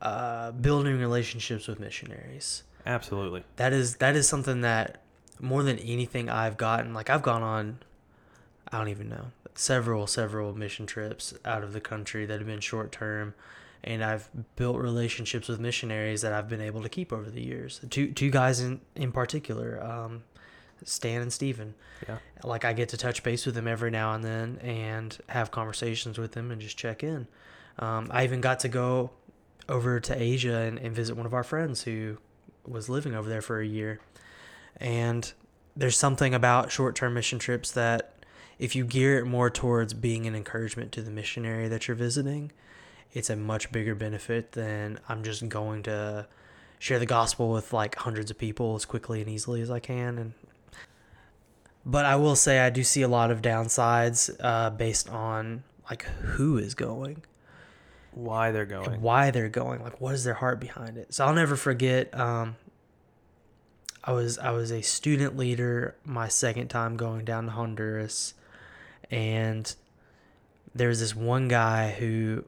uh, 0.00 0.52
building 0.52 0.98
relationships 0.98 1.68
with 1.68 1.78
missionaries. 1.80 2.62
Absolutely. 2.86 3.44
That 3.56 3.72
is 3.72 3.96
that 3.96 4.16
is 4.16 4.28
something 4.28 4.62
that 4.62 5.02
more 5.38 5.62
than 5.62 5.78
anything 5.78 6.28
I've 6.28 6.56
gotten. 6.56 6.94
Like 6.94 7.10
I've 7.10 7.22
gone 7.22 7.42
on, 7.42 7.78
I 8.70 8.78
don't 8.78 8.88
even 8.88 9.08
know 9.08 9.26
several 9.54 10.06
several 10.06 10.54
mission 10.56 10.86
trips 10.86 11.34
out 11.44 11.62
of 11.62 11.72
the 11.72 11.80
country 11.80 12.26
that 12.26 12.38
have 12.38 12.46
been 12.46 12.60
short 12.60 12.92
term, 12.92 13.34
and 13.84 14.02
I've 14.02 14.28
built 14.56 14.78
relationships 14.78 15.48
with 15.48 15.60
missionaries 15.60 16.22
that 16.22 16.32
I've 16.32 16.48
been 16.48 16.60
able 16.60 16.82
to 16.82 16.88
keep 16.88 17.12
over 17.12 17.30
the 17.30 17.42
years. 17.42 17.80
Two 17.90 18.12
two 18.12 18.30
guys 18.30 18.60
in 18.60 18.80
in 18.94 19.12
particular. 19.12 19.82
Um, 19.82 20.22
Stan 20.84 21.22
and 21.22 21.32
Steven. 21.32 21.74
Yeah. 22.08 22.18
Like 22.44 22.64
I 22.64 22.72
get 22.72 22.88
to 22.90 22.96
touch 22.96 23.22
base 23.22 23.46
with 23.46 23.54
them 23.54 23.68
every 23.68 23.90
now 23.90 24.14
and 24.14 24.24
then 24.24 24.58
and 24.62 25.16
have 25.28 25.50
conversations 25.50 26.18
with 26.18 26.32
them 26.32 26.50
and 26.50 26.60
just 26.60 26.76
check 26.76 27.02
in. 27.02 27.26
Um, 27.78 28.08
I 28.10 28.24
even 28.24 28.40
got 28.40 28.60
to 28.60 28.68
go 28.68 29.10
over 29.68 30.00
to 30.00 30.20
Asia 30.20 30.56
and, 30.56 30.78
and 30.78 30.94
visit 30.94 31.16
one 31.16 31.26
of 31.26 31.34
our 31.34 31.44
friends 31.44 31.82
who 31.82 32.18
was 32.66 32.88
living 32.88 33.14
over 33.14 33.28
there 33.28 33.42
for 33.42 33.60
a 33.60 33.66
year. 33.66 34.00
And 34.76 35.32
there's 35.76 35.96
something 35.96 36.34
about 36.34 36.72
short 36.72 36.94
term 36.94 37.14
mission 37.14 37.38
trips 37.38 37.70
that 37.72 38.14
if 38.58 38.76
you 38.76 38.84
gear 38.84 39.18
it 39.18 39.24
more 39.24 39.48
towards 39.48 39.94
being 39.94 40.26
an 40.26 40.34
encouragement 40.34 40.92
to 40.92 41.02
the 41.02 41.10
missionary 41.10 41.68
that 41.68 41.88
you're 41.88 41.96
visiting, 41.96 42.52
it's 43.12 43.30
a 43.30 43.36
much 43.36 43.72
bigger 43.72 43.94
benefit 43.94 44.52
than 44.52 44.98
I'm 45.08 45.24
just 45.24 45.48
going 45.48 45.82
to 45.84 46.26
share 46.78 46.98
the 46.98 47.06
gospel 47.06 47.50
with 47.50 47.72
like 47.72 47.94
hundreds 47.96 48.30
of 48.30 48.38
people 48.38 48.74
as 48.74 48.84
quickly 48.84 49.20
and 49.20 49.30
easily 49.30 49.60
as 49.60 49.70
I 49.70 49.80
can 49.80 50.18
and 50.18 50.32
but 51.84 52.04
I 52.04 52.16
will 52.16 52.36
say 52.36 52.58
I 52.60 52.70
do 52.70 52.84
see 52.84 53.02
a 53.02 53.08
lot 53.08 53.30
of 53.30 53.42
downsides 53.42 54.34
uh, 54.40 54.70
based 54.70 55.08
on 55.08 55.64
like 55.88 56.04
who 56.04 56.58
is 56.58 56.74
going 56.74 57.22
Why 58.12 58.52
they're 58.52 58.66
going. 58.66 59.00
why 59.00 59.30
they're 59.30 59.48
going. 59.48 59.82
Like 59.82 60.00
what 60.00 60.14
is 60.14 60.24
their 60.24 60.34
heart 60.34 60.60
behind 60.60 60.96
it? 60.98 61.14
So 61.14 61.24
I'll 61.26 61.34
never 61.34 61.56
forget. 61.56 62.18
Um, 62.18 62.56
I 64.02 64.12
was 64.12 64.38
I 64.38 64.50
was 64.50 64.70
a 64.70 64.82
student 64.82 65.36
leader 65.36 65.94
my 66.04 66.28
second 66.28 66.68
time 66.68 66.96
going 66.96 67.24
down 67.24 67.44
to 67.46 67.50
Honduras, 67.50 68.34
and 69.10 69.74
there 70.74 70.88
was 70.88 71.00
this 71.00 71.14
one 71.14 71.48
guy 71.48 71.90
who 71.92 72.44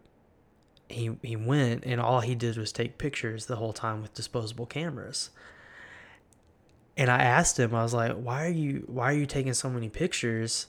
he 0.89 1.11
he 1.23 1.37
went 1.37 1.85
and 1.85 2.01
all 2.01 2.21
he 2.21 2.35
did 2.35 2.57
was 2.57 2.73
take 2.73 2.99
pictures 2.99 3.47
the 3.47 3.57
whole 3.57 3.73
time 3.73 4.03
with 4.03 4.15
disposable 4.15 4.67
cameras. 4.67 5.31
And 6.97 7.11
I 7.11 7.23
asked 7.23 7.59
him, 7.59 7.75
I 7.75 7.83
was 7.83 7.95
like, 7.95 8.13
"Why 8.13 8.45
are 8.47 8.51
you 8.51 8.85
why 8.87 9.11
are 9.11 9.17
you 9.17 9.27
taking 9.27 9.55
so 9.55 9.71
many 9.71 9.89
pictures?" 9.89 10.67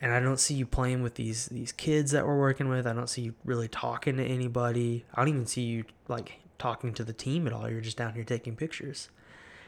And 0.00 0.12
I 0.12 0.20
don't 0.20 0.38
see 0.38 0.54
you 0.54 0.66
playing 0.66 1.02
with 1.02 1.14
these 1.14 1.46
these 1.46 1.72
kids 1.72 2.12
that 2.12 2.26
we're 2.26 2.38
working 2.38 2.68
with. 2.68 2.86
I 2.86 2.92
don't 2.92 3.08
see 3.08 3.22
you 3.22 3.34
really 3.44 3.68
talking 3.68 4.16
to 4.18 4.24
anybody. 4.24 5.04
I 5.14 5.20
don't 5.20 5.28
even 5.28 5.46
see 5.46 5.62
you 5.62 5.84
like 6.06 6.40
talking 6.58 6.92
to 6.94 7.04
the 7.04 7.12
team 7.12 7.46
at 7.46 7.52
all. 7.52 7.70
You're 7.70 7.80
just 7.80 7.96
down 7.96 8.14
here 8.14 8.24
taking 8.24 8.56
pictures. 8.56 9.08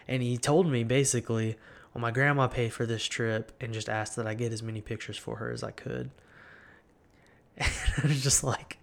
And 0.06 0.22
he 0.22 0.36
told 0.36 0.70
me 0.70 0.82
basically, 0.84 1.56
well, 1.94 2.02
my 2.02 2.10
grandma 2.10 2.48
paid 2.48 2.72
for 2.72 2.84
this 2.84 3.04
trip 3.04 3.52
and 3.60 3.72
just 3.72 3.88
asked 3.88 4.16
that 4.16 4.26
I 4.26 4.34
get 4.34 4.52
as 4.52 4.62
many 4.62 4.80
pictures 4.80 5.16
for 5.16 5.36
her 5.36 5.50
as 5.50 5.62
I 5.62 5.70
could. 5.70 6.10
And 7.96 8.04
I 8.04 8.08
was 8.08 8.22
just 8.22 8.42
like, 8.42 8.78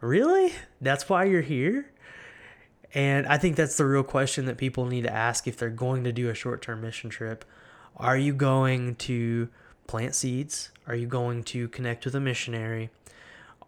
really? 0.00 0.52
That's 0.80 1.08
why 1.08 1.24
you're 1.24 1.42
here? 1.42 1.90
And 2.94 3.26
I 3.26 3.38
think 3.38 3.56
that's 3.56 3.76
the 3.76 3.86
real 3.86 4.02
question 4.02 4.46
that 4.46 4.58
people 4.58 4.86
need 4.86 5.02
to 5.02 5.12
ask 5.12 5.46
if 5.46 5.56
they're 5.56 5.70
going 5.70 6.04
to 6.04 6.12
do 6.12 6.28
a 6.28 6.34
short 6.34 6.62
term 6.62 6.80
mission 6.80 7.10
trip. 7.10 7.44
Are 7.96 8.16
you 8.16 8.32
going 8.32 8.96
to 8.96 9.48
plant 9.86 10.14
seeds? 10.14 10.70
Are 10.86 10.94
you 10.94 11.06
going 11.06 11.44
to 11.44 11.68
connect 11.68 12.04
with 12.04 12.14
a 12.14 12.20
missionary? 12.20 12.90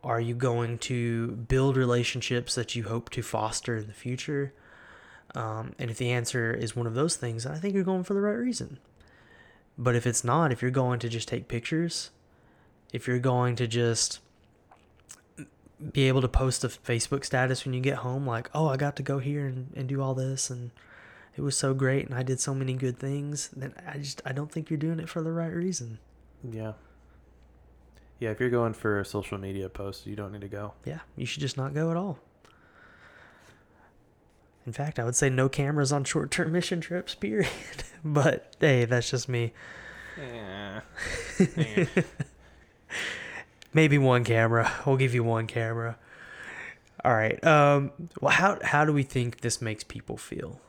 Are 0.03 0.21
you 0.21 0.35
going 0.35 0.79
to 0.79 1.29
build 1.33 1.77
relationships 1.77 2.55
that 2.57 2.75
you 2.75 2.85
hope 2.85 3.11
to 3.11 3.23
foster 3.23 3.77
in 3.77 3.87
the 3.87 3.93
future? 3.93 4.53
Um, 5.35 5.75
and 5.79 5.91
if 5.91 5.99
the 5.99 6.11
answer 6.11 6.53
is 6.53 6.75
one 6.75 6.87
of 6.87 6.95
those 6.95 7.17
things, 7.17 7.47
I 7.47 7.57
think 7.57 7.75
you're 7.75 7.85
going 7.85 8.05
for 8.05 8.15
the 8.15 8.21
right 8.21 8.33
reason. 8.33 8.79
But 9.79 9.95
if 9.95 10.07
it's 10.07 10.25
not, 10.25 10.53
if 10.53 10.61
you're 10.61 10.71
going 10.71 10.99
to 11.01 11.09
just 11.09 11.29
take 11.29 11.49
pictures, 11.49 12.11
if 12.93 13.07
you're 13.07 13.19
going 13.19 13.57
to 13.57 13.67
just 13.67 14.19
be 15.93 16.09
able 16.09 16.21
to 16.21 16.29
post 16.29 16.65
a 16.65 16.69
Facebook 16.69 17.25
status 17.25 17.65
when 17.65 17.75
you 17.75 17.81
get 17.81 17.99
home, 17.99 18.27
like, 18.27 18.51
oh, 18.55 18.69
I 18.69 18.77
got 18.77 18.97
to 18.97 19.03
go 19.03 19.19
here 19.19 19.47
and, 19.47 19.73
and 19.75 19.89
do 19.89 20.01
all 20.01 20.15
this, 20.15 20.51
and 20.51 20.71
it 21.37 21.41
was 21.41 21.57
so 21.57 21.75
great, 21.75 22.07
and 22.07 22.15
I 22.15 22.23
did 22.23 22.41
so 22.41 22.55
many 22.55 22.75
good 22.75 22.99
things, 22.99 23.49
then 23.55 23.75
I 23.87 23.99
just 23.99 24.23
I 24.25 24.33
don't 24.33 24.51
think 24.51 24.71
you're 24.71 24.77
doing 24.77 25.01
it 25.01 25.09
for 25.09 25.23
the 25.23 25.33
right 25.33 25.53
reason. 25.53 25.99
Yeah. 26.49 26.73
Yeah, 28.19 28.31
if 28.31 28.39
you're 28.39 28.51
going 28.51 28.75
for 28.75 29.01
a 29.01 29.05
social 29.05 29.39
media 29.39 29.69
post, 29.69 30.07
you 30.07 30.15
don't 30.15 30.33
need 30.33 30.43
to 30.43 30.49
go. 30.49 30.75
Yeah, 30.85 31.01
you 31.17 31.27
should 31.27 31.41
just 31.41 31.57
not 31.57 31.75
go 31.75 31.91
at 31.91 31.97
all. 31.97 32.19
In 34.65 34.73
fact, 34.73 35.01
I 35.01 35.05
would 35.05 35.17
say 35.17 35.29
no 35.29 35.49
cameras 35.49 35.93
on 35.93 36.05
short 36.05 36.31
term 36.31 36.53
mission 36.53 36.81
trips, 36.81 37.15
period. 37.15 37.51
but 38.05 38.57
hey, 38.61 38.85
that's 38.85 39.11
just 39.11 39.29
me. 39.29 39.53
Yeah. 40.19 40.81
Maybe 43.75 43.99
one 43.99 44.25
camera. 44.25 44.71
We'll 44.87 44.97
give 44.97 45.15
you 45.15 45.25
one 45.25 45.47
camera. 45.47 45.99
All 47.05 47.15
right. 47.15 47.43
Um, 47.45 47.93
well, 48.21 48.33
how 48.33 48.59
how 48.63 48.85
do 48.85 48.93
we 48.93 49.03
think 49.03 49.41
this 49.41 49.61
makes 49.61 49.83
people 49.83 50.17
feel? 50.17 50.61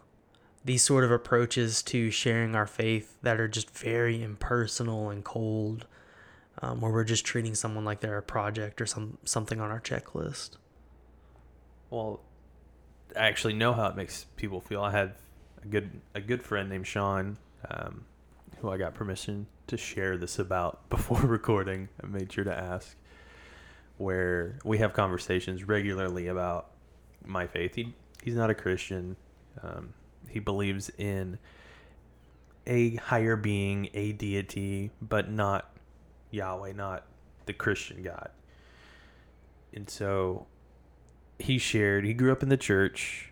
These 0.65 0.81
sort 0.81 1.03
of 1.03 1.11
approaches 1.11 1.83
to 1.83 2.09
sharing 2.09 2.55
our 2.55 2.65
faith 2.65 3.17
that 3.21 3.39
are 3.39 3.47
just 3.47 3.69
very 3.69 4.23
impersonal 4.23 5.09
and 5.09 5.23
cold, 5.23 5.85
um, 6.61 6.79
where 6.81 6.91
we're 6.91 7.03
just 7.03 7.25
treating 7.25 7.53
someone 7.53 7.83
like 7.83 7.99
they're 7.99 8.17
a 8.17 8.23
project 8.23 8.81
or 8.81 8.85
some 8.85 9.17
something 9.25 9.59
on 9.59 9.69
our 9.69 9.81
checklist. 9.81 10.51
Well, 11.89 12.21
I 13.15 13.27
actually 13.27 13.53
know 13.53 13.73
how 13.73 13.87
it 13.87 13.95
makes 13.95 14.25
people 14.37 14.61
feel. 14.61 14.81
I 14.81 14.91
had 14.91 15.13
a 15.63 15.67
good 15.67 16.01
a 16.15 16.21
good 16.21 16.41
friend 16.41 16.69
named 16.69 16.87
Sean, 16.87 17.37
um, 17.69 18.05
who 18.59 18.69
I 18.69 18.77
got 18.77 18.95
permission 18.95 19.47
to 19.67 19.77
share 19.77 20.17
this 20.17 20.39
about 20.39 20.89
before 20.89 21.21
recording. 21.21 21.89
I 22.01 22.07
made 22.07 22.31
sure 22.31 22.43
to 22.43 22.57
ask. 22.57 22.95
Where 23.97 24.57
we 24.65 24.79
have 24.79 24.93
conversations 24.93 25.63
regularly 25.63 26.27
about 26.27 26.71
my 27.23 27.45
faith. 27.45 27.75
He 27.75 27.93
he's 28.23 28.35
not 28.35 28.49
a 28.49 28.55
Christian. 28.55 29.15
Um, 29.61 29.93
he 30.29 30.39
believes 30.39 30.89
in 30.97 31.37
a 32.65 32.95
higher 32.95 33.35
being, 33.35 33.89
a 33.93 34.13
deity, 34.13 34.91
but 35.01 35.29
not 35.29 35.69
Yahweh, 36.31 36.73
not 36.73 37.05
the 37.45 37.53
Christian 37.53 38.01
God. 38.01 38.29
And 39.73 39.89
so 39.89 40.47
he 41.39 41.57
shared, 41.57 42.05
he 42.05 42.13
grew 42.13 42.31
up 42.31 42.41
in 42.41 42.49
the 42.49 42.57
church, 42.57 43.31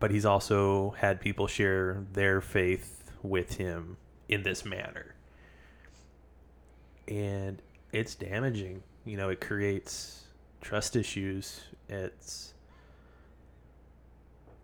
but 0.00 0.10
he's 0.10 0.26
also 0.26 0.90
had 0.98 1.20
people 1.20 1.46
share 1.46 2.04
their 2.12 2.40
faith 2.40 3.12
with 3.22 3.56
him 3.56 3.96
in 4.28 4.42
this 4.42 4.64
manner. 4.64 5.11
And 7.12 7.60
it's 7.92 8.14
damaging. 8.14 8.82
You 9.04 9.16
know, 9.16 9.28
it 9.28 9.40
creates 9.40 10.22
trust 10.62 10.96
issues. 10.96 11.60
It's 11.88 12.54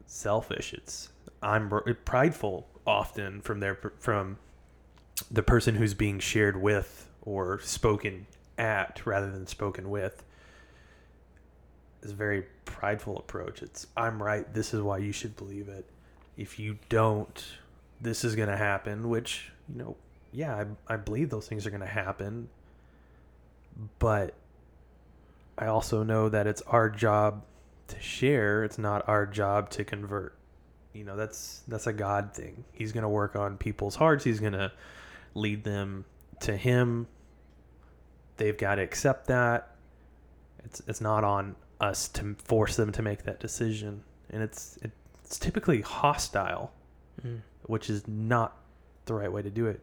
selfish. 0.06 0.72
It's 0.72 1.10
I'm 1.42 1.70
prideful 2.04 2.66
often 2.86 3.42
from 3.42 3.60
their 3.60 3.78
from 3.98 4.38
the 5.30 5.42
person 5.42 5.74
who's 5.74 5.94
being 5.94 6.18
shared 6.18 6.60
with 6.60 7.10
or 7.22 7.60
spoken 7.60 8.26
at 8.56 9.04
rather 9.04 9.30
than 9.30 9.46
spoken 9.46 9.90
with 9.90 10.24
is 12.02 12.12
a 12.12 12.14
very 12.14 12.46
prideful 12.64 13.18
approach. 13.18 13.62
It's 13.62 13.86
I'm 13.96 14.22
right, 14.22 14.52
this 14.54 14.72
is 14.72 14.80
why 14.80 14.98
you 14.98 15.12
should 15.12 15.36
believe 15.36 15.68
it. 15.68 15.84
If 16.36 16.58
you 16.58 16.78
don't, 16.88 17.44
this 18.00 18.24
is 18.24 18.36
going 18.36 18.48
to 18.48 18.56
happen, 18.56 19.08
which, 19.08 19.50
you 19.68 19.78
know, 19.78 19.96
yeah, 20.32 20.64
I, 20.88 20.94
I 20.94 20.96
believe 20.96 21.30
those 21.30 21.46
things 21.48 21.66
are 21.66 21.70
going 21.70 21.80
to 21.80 21.86
happen. 21.86 22.48
But 23.98 24.34
I 25.56 25.66
also 25.66 26.02
know 26.02 26.28
that 26.28 26.46
it's 26.46 26.62
our 26.62 26.88
job 26.90 27.44
to 27.88 28.00
share, 28.00 28.64
it's 28.64 28.78
not 28.78 29.08
our 29.08 29.26
job 29.26 29.70
to 29.70 29.84
convert. 29.84 30.34
You 30.92 31.04
know, 31.04 31.16
that's 31.16 31.62
that's 31.68 31.86
a 31.86 31.92
God 31.92 32.34
thing. 32.34 32.64
He's 32.72 32.92
going 32.92 33.02
to 33.02 33.08
work 33.08 33.36
on 33.36 33.56
people's 33.56 33.94
hearts. 33.94 34.24
He's 34.24 34.40
going 34.40 34.54
to 34.54 34.72
lead 35.34 35.64
them 35.64 36.04
to 36.40 36.56
him. 36.56 37.06
They've 38.36 38.56
got 38.56 38.76
to 38.76 38.82
accept 38.82 39.28
that. 39.28 39.74
It's 40.64 40.82
it's 40.86 41.00
not 41.00 41.24
on 41.24 41.56
us 41.80 42.08
to 42.08 42.34
force 42.44 42.76
them 42.76 42.90
to 42.92 43.02
make 43.02 43.24
that 43.24 43.38
decision, 43.38 44.02
and 44.30 44.42
it's 44.42 44.78
it's 44.82 45.38
typically 45.38 45.82
hostile, 45.82 46.72
mm. 47.24 47.40
which 47.62 47.90
is 47.90 48.06
not 48.08 48.56
the 49.04 49.14
right 49.14 49.32
way 49.32 49.42
to 49.42 49.50
do 49.50 49.66
it. 49.66 49.80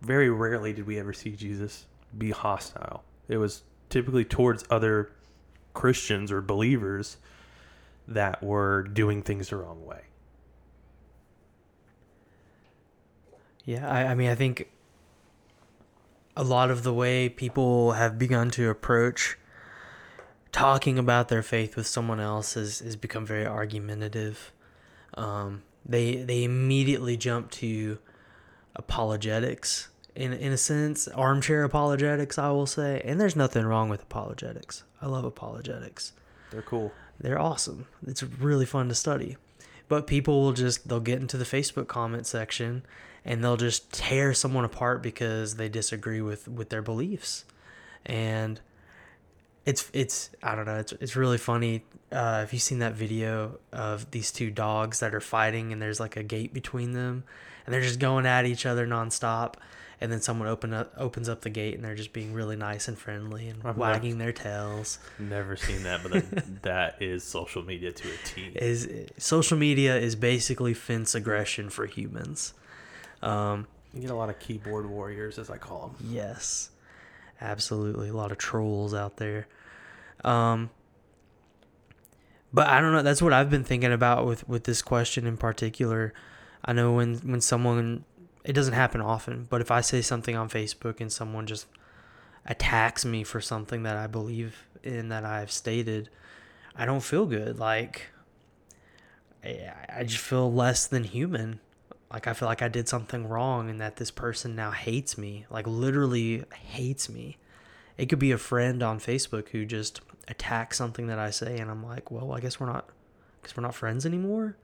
Very 0.00 0.30
rarely 0.30 0.72
did 0.72 0.86
we 0.86 0.98
ever 0.98 1.12
see 1.12 1.32
Jesus 1.32 1.86
be 2.16 2.30
hostile. 2.30 3.04
It 3.28 3.36
was 3.36 3.62
typically 3.88 4.24
towards 4.24 4.64
other 4.70 5.12
Christians 5.74 6.32
or 6.32 6.40
believers 6.40 7.18
that 8.08 8.42
were 8.42 8.82
doing 8.82 9.22
things 9.22 9.50
the 9.50 9.56
wrong 9.56 9.84
way. 9.84 10.02
Yeah, 13.64 13.88
I, 13.88 14.06
I 14.06 14.14
mean, 14.14 14.30
I 14.30 14.34
think 14.34 14.68
a 16.36 16.42
lot 16.42 16.70
of 16.70 16.82
the 16.82 16.94
way 16.94 17.28
people 17.28 17.92
have 17.92 18.18
begun 18.18 18.50
to 18.50 18.70
approach 18.70 19.36
talking 20.52 20.98
about 20.98 21.28
their 21.28 21.42
faith 21.42 21.76
with 21.76 21.86
someone 21.86 22.18
else 22.18 22.54
has, 22.54 22.80
has 22.80 22.96
become 22.96 23.26
very 23.26 23.46
argumentative. 23.46 24.52
Um, 25.14 25.62
they 25.84 26.16
they 26.16 26.44
immediately 26.44 27.16
jump 27.16 27.50
to 27.52 27.98
apologetics 28.80 29.88
in 30.14 30.32
in 30.32 30.52
a 30.52 30.56
sense, 30.56 31.06
armchair 31.08 31.64
apologetics, 31.64 32.38
I 32.38 32.50
will 32.50 32.66
say. 32.66 33.02
And 33.04 33.20
there's 33.20 33.36
nothing 33.36 33.64
wrong 33.64 33.88
with 33.88 34.02
apologetics. 34.02 34.84
I 35.00 35.06
love 35.06 35.24
apologetics. 35.24 36.12
They're 36.50 36.62
cool. 36.62 36.92
They're 37.18 37.38
awesome. 37.38 37.86
It's 38.06 38.22
really 38.22 38.66
fun 38.66 38.88
to 38.88 38.94
study. 38.94 39.36
But 39.88 40.06
people 40.06 40.42
will 40.42 40.52
just 40.52 40.88
they'll 40.88 41.00
get 41.00 41.20
into 41.20 41.36
the 41.36 41.44
Facebook 41.44 41.88
comment 41.88 42.26
section 42.26 42.84
and 43.24 43.44
they'll 43.44 43.56
just 43.56 43.92
tear 43.92 44.32
someone 44.34 44.64
apart 44.64 45.02
because 45.02 45.56
they 45.56 45.68
disagree 45.68 46.20
with 46.20 46.48
with 46.48 46.70
their 46.70 46.82
beliefs. 46.82 47.44
And 48.06 48.60
it's 49.66 49.90
it's 49.92 50.30
I 50.42 50.54
don't 50.54 50.66
know 50.66 50.76
it's 50.76 50.92
it's 50.92 51.16
really 51.16 51.38
funny. 51.38 51.82
Uh, 52.10 52.40
have 52.40 52.52
you 52.52 52.58
seen 52.58 52.80
that 52.80 52.94
video 52.94 53.58
of 53.72 54.10
these 54.10 54.32
two 54.32 54.50
dogs 54.50 55.00
that 55.00 55.14
are 55.14 55.20
fighting 55.20 55.72
and 55.72 55.80
there's 55.80 56.00
like 56.00 56.16
a 56.16 56.22
gate 56.22 56.52
between 56.52 56.92
them 56.92 57.24
and 57.64 57.72
they're 57.72 57.82
just 57.82 58.00
going 58.00 58.26
at 58.26 58.46
each 58.46 58.66
other 58.66 58.84
nonstop 58.86 59.54
and 60.00 60.10
then 60.10 60.20
someone 60.20 60.48
open 60.48 60.72
up 60.72 60.92
opens 60.96 61.28
up 61.28 61.42
the 61.42 61.50
gate 61.50 61.74
and 61.74 61.84
they're 61.84 61.94
just 61.94 62.12
being 62.12 62.32
really 62.32 62.56
nice 62.56 62.88
and 62.88 62.98
friendly 62.98 63.48
and 63.48 63.60
I've 63.64 63.76
wagging 63.76 64.18
never, 64.18 64.32
their 64.32 64.32
tails. 64.32 64.98
Never 65.18 65.56
seen 65.56 65.82
that, 65.84 66.02
but 66.02 66.12
then, 66.12 66.58
that 66.62 67.00
is 67.00 67.22
social 67.22 67.62
media 67.62 67.92
to 67.92 68.08
a 68.08 68.16
T. 68.26 68.50
Is 68.54 68.88
social 69.18 69.58
media 69.58 69.96
is 69.96 70.16
basically 70.16 70.74
fence 70.74 71.14
aggression 71.14 71.70
for 71.70 71.86
humans. 71.86 72.54
Um, 73.22 73.66
you 73.92 74.00
get 74.00 74.10
a 74.10 74.14
lot 74.14 74.30
of 74.30 74.38
keyboard 74.38 74.88
warriors, 74.88 75.38
as 75.38 75.50
I 75.50 75.58
call 75.58 75.88
them. 75.88 76.08
Yes. 76.10 76.70
Absolutely, 77.40 78.08
a 78.08 78.12
lot 78.12 78.32
of 78.32 78.38
trolls 78.38 78.92
out 78.92 79.16
there. 79.16 79.48
Um, 80.24 80.70
but 82.52 82.66
I 82.66 82.80
don't 82.80 82.92
know. 82.92 83.02
That's 83.02 83.22
what 83.22 83.32
I've 83.32 83.50
been 83.50 83.64
thinking 83.64 83.92
about 83.92 84.26
with 84.26 84.46
with 84.48 84.64
this 84.64 84.82
question 84.82 85.26
in 85.26 85.36
particular. 85.36 86.12
I 86.64 86.72
know 86.72 86.92
when 86.92 87.16
when 87.18 87.40
someone 87.40 88.04
it 88.44 88.52
doesn't 88.52 88.74
happen 88.74 89.00
often, 89.00 89.46
but 89.48 89.60
if 89.60 89.70
I 89.70 89.80
say 89.80 90.02
something 90.02 90.36
on 90.36 90.48
Facebook 90.48 91.00
and 91.00 91.12
someone 91.12 91.46
just 91.46 91.66
attacks 92.46 93.04
me 93.04 93.22
for 93.22 93.40
something 93.40 93.82
that 93.84 93.96
I 93.96 94.06
believe 94.06 94.66
in 94.82 95.08
that 95.10 95.24
I've 95.24 95.52
stated, 95.52 96.08
I 96.74 96.84
don't 96.84 97.02
feel 97.02 97.26
good. 97.26 97.58
Like 97.58 98.08
I 99.42 100.04
just 100.04 100.22
feel 100.22 100.52
less 100.52 100.86
than 100.86 101.04
human 101.04 101.60
like 102.12 102.26
I 102.26 102.32
feel 102.32 102.48
like 102.48 102.62
I 102.62 102.68
did 102.68 102.88
something 102.88 103.28
wrong 103.28 103.70
and 103.70 103.80
that 103.80 103.96
this 103.96 104.10
person 104.10 104.56
now 104.56 104.70
hates 104.72 105.16
me, 105.16 105.46
like 105.50 105.66
literally 105.66 106.44
hates 106.54 107.08
me. 107.08 107.38
It 107.96 108.06
could 108.06 108.18
be 108.18 108.32
a 108.32 108.38
friend 108.38 108.82
on 108.82 108.98
Facebook 108.98 109.48
who 109.50 109.64
just 109.64 110.00
attacks 110.26 110.76
something 110.76 111.06
that 111.06 111.18
I 111.18 111.30
say 111.30 111.58
and 111.58 111.70
I'm 111.70 111.84
like, 111.84 112.10
"Well, 112.10 112.32
I 112.32 112.40
guess 112.40 112.58
we're 112.58 112.66
not 112.66 112.88
cuz 113.42 113.56
we're 113.56 113.62
not 113.62 113.74
friends 113.74 114.04
anymore." 114.04 114.56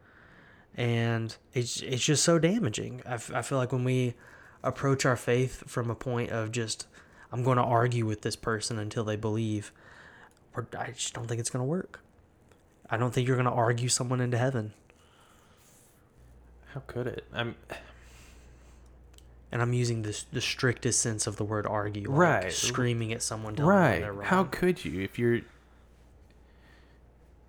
And 0.76 1.36
it's 1.54 1.80
it's 1.82 2.04
just 2.04 2.24
so 2.24 2.38
damaging. 2.38 3.02
I, 3.06 3.14
f- 3.14 3.32
I 3.32 3.42
feel 3.42 3.58
like 3.58 3.72
when 3.72 3.84
we 3.84 4.14
approach 4.62 5.06
our 5.06 5.16
faith 5.16 5.62
from 5.66 5.90
a 5.90 5.94
point 5.94 6.30
of 6.30 6.50
just 6.50 6.86
I'm 7.32 7.42
going 7.42 7.56
to 7.56 7.62
argue 7.62 8.06
with 8.06 8.22
this 8.22 8.36
person 8.36 8.78
until 8.78 9.04
they 9.04 9.16
believe, 9.16 9.72
I 10.78 10.90
just 10.92 11.12
don't 11.14 11.26
think 11.26 11.40
it's 11.40 11.50
going 11.50 11.64
to 11.64 11.68
work. 11.68 12.00
I 12.88 12.96
don't 12.96 13.12
think 13.12 13.26
you're 13.26 13.36
going 13.36 13.46
to 13.46 13.52
argue 13.52 13.88
someone 13.88 14.20
into 14.20 14.38
heaven. 14.38 14.72
How 16.76 16.82
could 16.86 17.06
it? 17.06 17.24
I'm 17.32 17.54
And 19.50 19.62
I'm 19.62 19.72
using 19.72 20.02
this 20.02 20.26
the 20.30 20.42
strictest 20.42 21.00
sense 21.00 21.26
of 21.26 21.36
the 21.36 21.44
word 21.44 21.66
argue, 21.66 22.10
like 22.10 22.18
Right. 22.18 22.52
Screaming 22.52 23.14
at 23.14 23.22
someone, 23.22 23.56
telling 23.56 23.70
them 23.70 23.78
right. 23.78 24.00
they're 24.00 24.12
wrong. 24.12 24.26
How 24.26 24.44
could 24.44 24.84
you 24.84 25.00
if 25.00 25.18
you're 25.18 25.40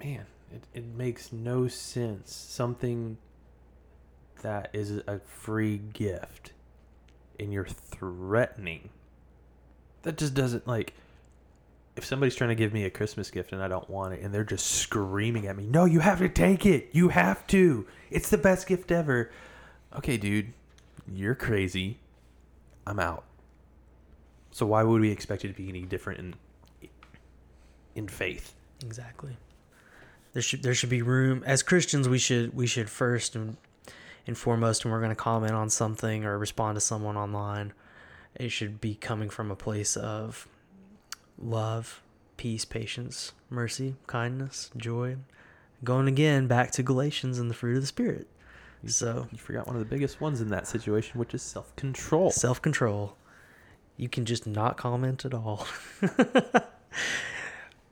Man, 0.01 0.27
it, 0.53 0.63
it 0.73 0.85
makes 0.85 1.33
no 1.33 1.67
sense. 1.67 2.33
Something 2.33 3.17
that 4.43 4.69
is 4.71 5.01
a 5.07 5.19
free 5.19 5.81
gift 5.91 6.53
and 7.37 7.51
you're 7.51 7.65
threatening. 7.65 8.91
That 10.03 10.17
just 10.17 10.35
doesn't 10.35 10.67
like 10.67 10.93
if 11.97 12.05
somebody's 12.05 12.36
trying 12.36 12.49
to 12.49 12.55
give 12.55 12.73
me 12.73 12.86
a 12.86 12.89
Christmas 12.89 13.31
gift 13.31 13.51
and 13.51 13.62
I 13.62 13.67
don't 13.67 13.89
want 13.89 14.13
it 14.13 14.21
and 14.21 14.33
they're 14.33 14.43
just 14.43 14.67
screaming 14.67 15.47
at 15.47 15.57
me, 15.57 15.65
"No, 15.65 15.86
you 15.86 15.99
have 15.99 16.19
to 16.19 16.29
take 16.29 16.65
it. 16.65 16.89
You 16.91 17.10
have 17.10 17.45
to. 17.47 17.88
It's 18.10 18.29
the 18.29 18.38
best 18.38 18.67
gift 18.67 18.91
ever." 18.91 19.31
Okay, 19.95 20.17
dude, 20.17 20.53
you're 21.12 21.36
crazy. 21.36 21.99
I'm 22.86 22.99
out. 22.99 23.23
So 24.51 24.65
why 24.65 24.83
would 24.83 25.01
we 25.01 25.12
expect 25.12 25.45
it 25.45 25.49
to 25.49 25.53
be 25.53 25.69
any 25.69 25.83
different 25.83 26.19
in 26.19 26.89
in 27.95 28.07
faith? 28.07 28.53
Exactly. 28.83 29.38
There 30.33 30.41
should 30.41 30.63
there 30.63 30.73
should 30.73 30.89
be 30.89 31.01
room 31.01 31.43
as 31.45 31.63
Christians. 31.63 32.07
We 32.07 32.19
should 32.19 32.53
we 32.53 32.67
should 32.67 32.89
first 32.89 33.36
and, 33.36 33.57
and 34.25 34.38
foremost, 34.38 34.83
when 34.83 34.91
we're 34.91 34.99
going 34.99 35.10
to 35.10 35.15
comment 35.15 35.53
on 35.53 35.69
something 35.69 36.25
or 36.25 36.38
respond 36.38 36.75
to 36.75 36.81
someone 36.81 37.17
online, 37.17 37.73
it 38.36 38.49
should 38.49 38.81
be 38.81 38.93
coming 38.95 39.29
from 39.29 39.51
a 39.51 39.55
place 39.55 39.95
of 39.95 40.47
love, 41.39 42.02
peace, 42.38 42.65
patience, 42.65 43.34
mercy, 43.50 43.95
kindness, 44.08 44.71
joy. 44.78 45.17
Going 45.84 46.08
again 46.08 46.47
back 46.47 46.71
to 46.71 46.84
Galatians 46.84 47.38
and 47.39 47.50
the 47.50 47.54
fruit 47.54 47.76
of 47.76 47.82
the 47.82 47.88
spirit. 47.88 48.28
So 48.86 49.28
You 49.32 49.38
forgot 49.38 49.67
one 49.67 49.76
of 49.76 49.80
the 49.80 49.89
biggest 49.89 50.21
ones 50.21 50.39
in 50.41 50.50
that 50.50 50.67
situation, 50.67 51.19
which 51.19 51.34
is 51.34 51.41
self-control. 51.41 52.32
self 52.32 52.62
control. 52.62 53.15
You 53.97 54.08
can 54.10 54.26
just 54.26 54.45
not 54.45 54.78
comment 54.78 55.26
at 55.26 55.34
all. 55.34 55.67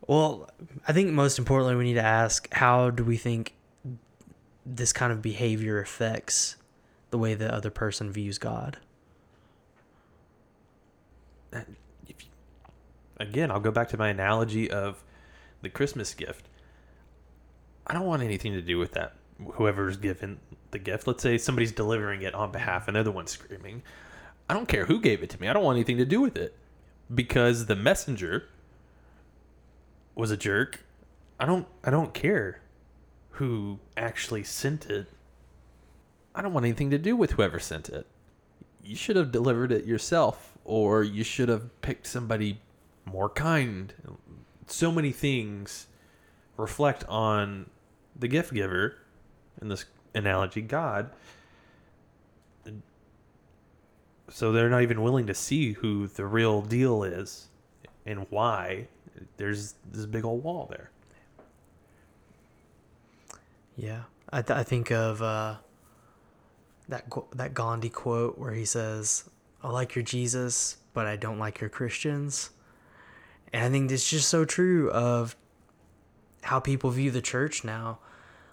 well, 0.08 0.50
I 0.88 0.94
think 0.94 1.12
most 1.12 1.40
importantly, 1.40 1.76
we 1.76 1.84
need 1.86 1.96
to 1.96 2.04
ask 2.04 2.52
how 2.54 2.92
do 2.92 3.04
we 3.04 3.18
think 3.18 3.56
this 4.66 4.94
kind 4.94 5.12
of 5.12 5.22
behavior 5.22 5.80
affects 5.80 6.58
the 7.10 7.18
way 7.18 7.34
the 7.34 7.54
other 7.54 7.70
person 7.72 8.12
views 8.12 8.38
God? 8.38 8.78
Again, 13.18 13.52
I'll 13.52 13.60
go 13.60 13.72
back 13.72 13.90
to 13.90 13.98
my 13.98 14.10
analogy 14.10 14.70
of 14.70 15.04
the 15.62 15.70
Christmas 15.70 16.14
gift. 16.14 16.48
I 17.88 17.94
don't 17.94 18.06
want 18.06 18.24
anything 18.24 18.54
to 18.54 18.62
do 18.62 18.78
with 18.78 18.94
that. 18.94 19.14
Whoever's 19.54 19.98
given 19.98 20.40
the 20.72 20.80
gift, 20.80 21.08
let's 21.08 21.22
say 21.22 21.38
somebody's 21.38 21.72
delivering 21.72 22.22
it 22.22 22.34
on 22.34 22.52
behalf 22.52 22.88
and 22.88 22.96
they're 22.96 23.04
the 23.04 23.12
one 23.12 23.28
screaming. 23.28 23.84
I 24.50 24.54
don't 24.54 24.68
care 24.68 24.86
who 24.86 25.00
gave 25.00 25.24
it 25.24 25.30
to 25.32 25.42
me. 25.42 25.48
I 25.48 25.54
don't 25.54 25.64
want 25.64 25.76
anything 25.76 25.98
to 25.98 26.06
do 26.06 26.22
with 26.22 26.38
it 26.38 26.56
because 27.14 27.66
the 27.66 27.76
messenger 27.76 28.50
was 30.16 30.32
a 30.32 30.38
jerk. 30.38 30.86
I 31.40 31.46
don't 31.46 31.68
I 31.84 31.90
don't 31.90 32.14
care 32.14 32.62
who 33.32 33.80
actually 33.98 34.44
sent 34.44 34.90
it. 34.90 35.08
I 36.34 36.42
don't 36.42 36.54
want 36.54 36.66
anything 36.66 36.92
to 36.92 36.98
do 36.98 37.16
with 37.16 37.32
whoever 37.32 37.60
sent 37.60 37.90
it 37.90 38.08
you 38.86 38.96
should 38.96 39.16
have 39.16 39.32
delivered 39.32 39.72
it 39.72 39.86
yourself 39.86 40.58
or 40.64 41.04
you 41.04 41.24
should 41.24 41.50
have 41.50 41.82
picked 41.82 42.06
somebody 42.06 42.60
more 43.06 43.30
kind. 43.30 43.94
So 44.68 44.92
many 44.92 45.12
things 45.12 45.88
reflect 46.58 47.04
on 47.06 47.70
the 48.16 48.28
gift 48.28 48.54
giver 48.54 48.98
in 49.62 49.68
this 49.68 49.86
analogy 50.14 50.62
god. 50.62 51.12
So 54.30 54.52
they're 54.52 54.70
not 54.70 54.82
even 54.82 55.02
willing 55.02 55.28
to 55.28 55.34
see 55.34 55.74
who 55.74 56.08
the 56.08 56.26
real 56.26 56.62
deal 56.62 57.04
is 57.04 57.48
and 58.06 58.26
why. 58.30 58.88
There's 59.38 59.76
this 59.92 60.06
big 60.06 60.26
old 60.26 60.44
wall 60.44 60.68
there. 60.70 60.90
Yeah, 63.78 64.04
I, 64.32 64.42
th- 64.42 64.58
I 64.58 64.64
think 64.64 64.92
of 64.92 65.22
uh, 65.22 65.56
that 66.88 67.06
that 67.34 67.54
Gandhi 67.54 67.90
quote 67.90 68.38
where 68.38 68.54
he 68.54 68.66
says, 68.66 69.30
"I 69.64 69.70
like 69.70 69.96
your 69.96 70.04
Jesus, 70.04 70.78
but 70.94 71.06
I 71.06 71.16
don't 71.18 71.40
like 71.40 71.60
your 71.60 71.70
Christians," 71.70 72.52
I 73.66 73.70
think 73.70 73.92
it's 73.92 74.08
just 74.08 74.30
so 74.30 74.46
true 74.46 74.92
of 74.92 75.36
how 76.44 76.60
people 76.60 76.92
view 76.92 77.10
the 77.10 77.22
church 77.22 77.64
now. 77.64 77.98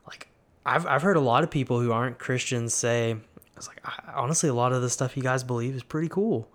Like, 0.07 0.29
I've 0.65 0.87
I've 0.87 1.03
heard 1.03 1.19
a 1.19 1.21
lot 1.21 1.45
of 1.45 1.51
people 1.51 1.81
who 1.81 1.93
aren't 1.93 2.19
Christians 2.19 2.73
say, 2.73 3.17
"It's 3.55 3.69
like 3.69 3.81
I, 3.85 4.15
honestly, 4.15 4.49
a 4.49 4.55
lot 4.55 4.73
of 4.73 4.81
the 4.81 4.89
stuff 4.89 5.15
you 5.15 5.23
guys 5.23 5.45
believe 5.45 5.75
is 5.77 5.83
pretty 5.83 6.09
cool." 6.09 6.49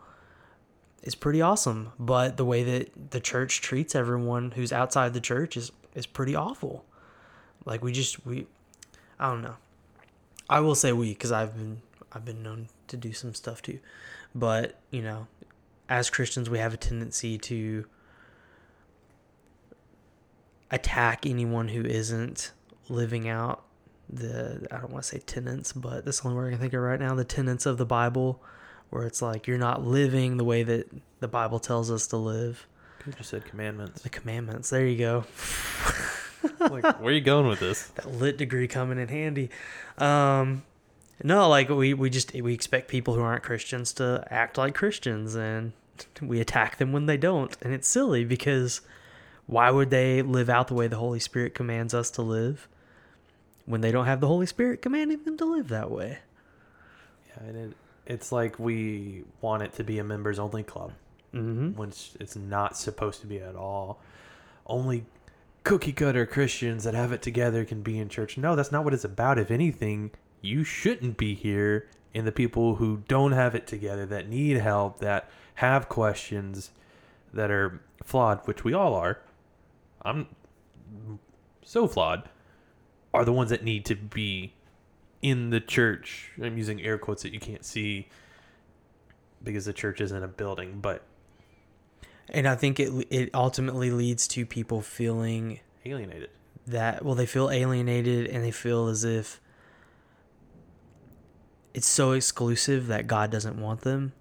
It's 1.03 1.13
pretty 1.13 1.39
awesome, 1.39 1.91
but 1.99 2.35
the 2.37 2.45
way 2.45 2.63
that 2.63 3.11
the 3.11 3.19
church 3.19 3.61
treats 3.61 3.93
everyone 3.93 4.51
who's 4.51 4.73
outside 4.73 5.13
the 5.13 5.21
church 5.21 5.55
is 5.55 5.71
is 5.93 6.07
pretty 6.07 6.35
awful. 6.35 6.83
Like 7.63 7.83
we 7.83 7.91
just 7.91 8.25
we 8.25 8.47
I 9.19 9.29
don't 9.29 9.43
know. 9.43 9.57
I 10.49 10.61
will 10.61 10.75
say 10.75 10.93
we 10.93 11.09
because 11.09 11.31
I've 11.31 11.55
been 11.55 11.83
I've 12.11 12.25
been 12.25 12.41
known 12.41 12.69
to 12.87 12.97
do 12.97 13.13
some 13.13 13.35
stuff 13.35 13.61
too, 13.61 13.79
but 14.33 14.79
you 14.89 15.03
know, 15.03 15.27
as 15.87 16.09
Christians 16.09 16.49
we 16.49 16.57
have 16.57 16.73
a 16.73 16.77
tendency 16.77 17.37
to 17.37 17.85
attack 20.71 21.25
anyone 21.25 21.69
who 21.69 21.83
isn't 21.83 22.51
living 22.89 23.27
out 23.27 23.63
the 24.09 24.67
I 24.71 24.77
don't 24.77 24.91
want 24.91 25.03
to 25.03 25.09
say 25.09 25.19
tenets, 25.19 25.73
but 25.73 26.05
that's 26.05 26.21
the 26.21 26.27
only 26.27 26.37
word 26.37 26.47
I 26.47 26.51
can 26.51 26.59
think 26.59 26.73
of 26.73 26.81
right 26.81 26.99
now. 26.99 27.15
The 27.15 27.25
tenets 27.25 27.65
of 27.65 27.77
the 27.77 27.85
Bible, 27.85 28.41
where 28.89 29.03
it's 29.03 29.21
like 29.21 29.47
you're 29.47 29.57
not 29.57 29.85
living 29.85 30.37
the 30.37 30.43
way 30.43 30.63
that 30.63 30.89
the 31.19 31.27
Bible 31.27 31.59
tells 31.59 31.91
us 31.91 32.07
to 32.07 32.17
live. 32.17 32.67
you 33.05 33.13
just 33.13 33.29
said 33.29 33.45
commandments 33.45 34.01
The 34.01 34.09
commandments. 34.09 34.69
There 34.69 34.85
you 34.85 34.97
go. 34.97 35.25
like 36.59 36.83
where 36.99 37.09
are 37.09 37.11
you 37.11 37.21
going 37.21 37.47
with 37.47 37.59
this 37.59 37.87
that 37.95 38.09
lit 38.11 38.37
degree 38.37 38.67
coming 38.67 38.97
in 38.97 39.07
handy. 39.07 39.49
Um, 39.97 40.63
no, 41.23 41.49
like 41.49 41.69
we, 41.69 41.93
we 41.93 42.09
just 42.09 42.33
we 42.33 42.53
expect 42.53 42.87
people 42.87 43.15
who 43.15 43.21
aren't 43.21 43.43
Christians 43.43 43.91
to 43.93 44.25
act 44.29 44.57
like 44.57 44.75
Christians, 44.75 45.35
and 45.35 45.73
we 46.21 46.39
attack 46.39 46.77
them 46.77 46.93
when 46.93 47.07
they 47.07 47.17
don't, 47.17 47.57
and 47.61 47.73
it's 47.73 47.87
silly 47.87 48.23
because 48.23 48.81
why 49.47 49.71
would 49.71 49.89
they 49.89 50.21
live 50.21 50.49
out 50.49 50.67
the 50.67 50.73
way 50.73 50.87
the 50.87 50.97
Holy 50.97 51.19
Spirit 51.19 51.55
commands 51.55 51.93
us 51.93 52.09
to 52.11 52.21
live 52.21 52.67
when 53.65 53.81
they 53.81 53.91
don't 53.91 54.05
have 54.05 54.21
the 54.21 54.27
Holy 54.27 54.45
Spirit 54.45 54.81
commanding 54.81 55.23
them 55.23 55.37
to 55.37 55.45
live 55.45 55.69
that 55.69 55.89
way? 55.91 56.19
yeah 57.29 57.47
and 57.47 57.57
it, 57.57 57.77
it's 58.05 58.31
like 58.31 58.59
we 58.59 59.23
want 59.41 59.63
it 59.63 59.73
to 59.73 59.83
be 59.83 59.99
a 59.99 60.03
members 60.03 60.39
only 60.39 60.63
club 60.63 60.93
Mm-hmm. 61.33 61.77
when 61.77 61.89
it's, 61.89 62.15
it's 62.19 62.35
not 62.37 62.77
supposed 62.77 63.19
to 63.21 63.27
be 63.27 63.39
at 63.39 63.55
all. 63.55 63.99
Only 64.65 65.05
cookie 65.63 65.91
cutter 65.91 66.25
Christians 66.25 66.85
that 66.85 66.93
have 66.93 67.11
it 67.11 67.21
together 67.21 67.65
can 67.65 67.81
be 67.81 67.99
in 67.99 68.07
church. 68.07 68.37
No, 68.37 68.55
that's 68.55 68.71
not 68.71 68.85
what 68.85 68.93
it's 68.93 69.03
about. 69.03 69.37
If 69.37 69.51
anything, 69.51 70.11
you 70.41 70.63
shouldn't 70.63 71.17
be 71.17 71.35
here. 71.35 71.89
And 72.15 72.25
the 72.25 72.31
people 72.31 72.75
who 72.75 73.03
don't 73.09 73.33
have 73.33 73.53
it 73.53 73.67
together, 73.67 74.05
that 74.07 74.29
need 74.29 74.57
help, 74.57 74.99
that 74.99 75.29
have 75.55 75.89
questions 75.89 76.71
that 77.33 77.51
are 77.51 77.81
flawed, 78.03 78.39
which 78.47 78.63
we 78.63 78.73
all 78.73 78.93
are, 78.95 79.19
I'm 80.07 80.27
so 81.63 81.87
flawed, 81.87 82.29
are 83.13 83.25
the 83.25 83.33
ones 83.33 83.49
that 83.49 83.63
need 83.63 83.85
to 83.85 83.95
be 83.95 84.53
in 85.21 85.49
the 85.49 85.59
church. 85.59 86.31
I'm 86.41 86.57
using 86.57 86.81
air 86.81 86.97
quotes 86.97 87.23
that 87.23 87.33
you 87.33 87.39
can't 87.39 87.65
see 87.65 88.07
because 89.43 89.65
the 89.65 89.73
church 89.73 89.99
isn't 90.01 90.23
a 90.23 90.27
building, 90.27 90.79
but 90.81 91.03
And 92.29 92.47
I 92.47 92.55
think 92.55 92.79
it 92.79 92.91
it 93.09 93.29
ultimately 93.33 93.91
leads 93.91 94.27
to 94.29 94.45
people 94.45 94.81
feeling 94.81 95.59
alienated. 95.85 96.29
that 96.65 97.03
well 97.05 97.15
they 97.15 97.25
feel 97.25 97.49
alienated 97.49 98.27
and 98.27 98.43
they 98.43 98.51
feel 98.51 98.87
as 98.87 99.03
if 99.03 99.39
it's 101.73 101.87
so 101.87 102.13
exclusive 102.13 102.87
that 102.87 103.07
God 103.07 103.29
doesn't 103.31 103.59
want 103.61 103.81
them. 103.81 104.13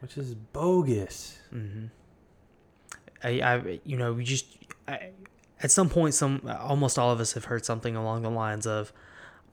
Which 0.00 0.16
is 0.18 0.34
bogus. 0.34 1.38
hmm 1.50 1.86
I, 3.24 3.28
I, 3.40 3.80
you 3.84 3.96
know, 3.96 4.12
we 4.12 4.24
just 4.24 4.46
I, 4.86 5.10
at 5.62 5.70
some 5.70 5.88
point, 5.88 6.14
some 6.14 6.42
almost 6.60 6.98
all 6.98 7.10
of 7.10 7.20
us 7.20 7.32
have 7.32 7.46
heard 7.46 7.64
something 7.64 7.96
along 7.96 8.22
the 8.22 8.30
lines 8.30 8.66
of, 8.66 8.92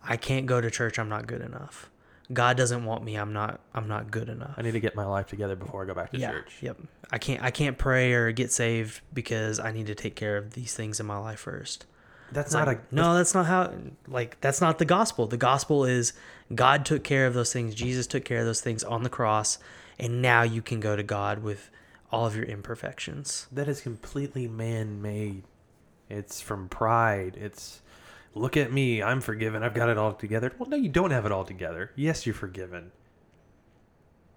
"I 0.04 0.18
can't 0.18 0.46
go 0.46 0.60
to 0.60 0.70
church. 0.70 1.00
I'm 1.00 1.10
not 1.10 1.26
good 1.26 1.42
enough. 1.42 1.90
God 2.34 2.58
doesn't 2.58 2.86
want 2.86 3.04
me. 3.04 3.16
I'm 3.16 3.34
not. 3.34 3.62
I'm 3.74 3.88
not 3.88 4.12
good 4.12 4.30
enough." 4.30 4.54
I 4.58 4.62
need 4.62 4.74
to 4.74 4.80
get 4.80 4.96
my 4.96 5.06
life 5.06 5.28
together 5.28 5.56
before 5.56 5.84
I 5.84 5.86
go 5.86 5.94
back 5.94 6.12
to 6.12 6.20
yeah. 6.20 6.32
church. 6.32 6.58
Yep. 6.62 6.78
I 7.12 7.18
can't. 7.18 7.42
I 7.42 7.52
can't 7.52 7.78
pray 7.78 8.14
or 8.14 8.32
get 8.32 8.52
saved 8.52 9.02
because 9.14 9.60
I 9.60 9.72
need 9.72 9.88
to 9.88 9.96
take 9.96 10.16
care 10.16 10.38
of 10.38 10.54
these 10.54 10.74
things 10.74 11.00
in 11.00 11.06
my 11.06 11.18
life 11.18 11.40
first. 11.40 11.86
That's 12.32 12.48
It's 12.48 12.54
not 12.54 12.68
like, 12.68 12.80
a 12.92 12.96
no, 12.96 13.14
that's 13.16 13.34
not 13.34 13.46
how. 13.46 13.74
Like 14.08 14.40
that's 14.42 14.62
not 14.62 14.80
the 14.80 14.86
gospel. 14.86 15.28
The 15.28 15.38
gospel 15.38 15.86
is 15.86 16.14
God 16.54 16.86
took 16.86 17.04
care 17.04 17.28
of 17.28 17.34
those 17.34 17.54
things. 17.54 17.74
Jesus 17.74 18.08
took 18.08 18.26
care 18.26 18.40
of 18.40 18.46
those 18.46 18.62
things 18.62 18.84
on 18.84 19.04
the 19.04 19.10
cross, 19.10 19.60
and 20.00 20.22
now 20.22 20.42
you 20.42 20.62
can 20.62 20.80
go 20.80 20.96
to 20.96 21.04
God 21.04 21.44
with 21.44 21.70
all 22.12 22.26
of 22.26 22.36
your 22.36 22.46
imperfections. 22.46 23.48
That 23.52 23.68
is 23.68 23.82
completely 23.82 24.48
man-made. 24.48 25.44
It's 26.10 26.42
from 26.42 26.68
pride. 26.68 27.38
It's 27.40 27.82
look 28.36 28.58
at 28.58 28.72
me, 28.72 29.02
I'm 29.02 29.22
forgiven. 29.22 29.64
I've 29.64 29.74
got 29.74 29.90
it 29.90 29.98
all 29.98 30.14
together. 30.14 30.52
Well, 30.58 30.70
no, 30.70 30.78
you 30.78 30.90
don't 30.90 31.12
have 31.12 31.26
it 31.26 31.32
all 31.32 31.46
together. 31.46 31.92
Yes, 31.96 32.26
you're 32.26 32.36
forgiven. 32.36 32.92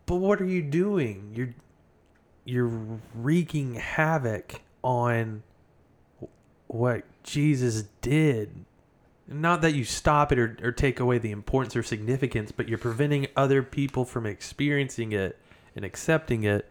But 0.07 0.17
what 0.17 0.41
are 0.41 0.47
you 0.47 0.63
doing? 0.63 1.33
You're 1.35 1.55
you're 2.45 3.01
wreaking 3.15 3.75
havoc 3.75 4.61
on 4.83 5.43
what 6.67 7.05
Jesus 7.23 7.85
did. 8.03 8.65
Not 9.27 9.63
that 9.63 9.75
you 9.75 9.85
stop 9.85 10.31
it 10.33 10.39
or, 10.39 10.59
or 10.63 10.71
take 10.71 11.01
away 11.01 11.17
the 11.17 11.31
importance 11.31 11.75
or 11.75 11.83
significance, 11.83 12.53
but 12.53 12.69
you're 12.69 12.77
preventing 12.77 13.29
other 13.35 13.63
people 13.63 14.05
from 14.05 14.27
experiencing 14.27 15.13
it 15.13 15.39
and 15.75 15.85
accepting 15.85 16.45
it 16.45 16.69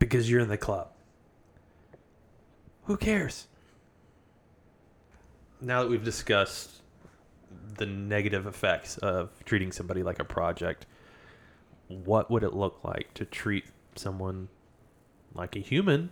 because 0.00 0.28
you're 0.28 0.40
in 0.40 0.48
the 0.48 0.58
club. 0.58 0.88
Who 2.84 2.96
cares? 2.96 3.46
Now 5.60 5.82
that 5.82 5.90
we've 5.90 6.04
discussed 6.04 6.82
the 7.76 7.86
negative 7.86 8.46
effects 8.46 8.98
of 8.98 9.30
treating 9.44 9.70
somebody 9.70 10.02
like 10.02 10.18
a 10.18 10.24
project, 10.24 10.86
what 11.86 12.30
would 12.30 12.42
it 12.42 12.54
look 12.54 12.82
like 12.82 13.14
to 13.14 13.24
treat 13.24 13.66
someone 13.94 14.48
like 15.34 15.54
a 15.54 15.60
human, 15.60 16.10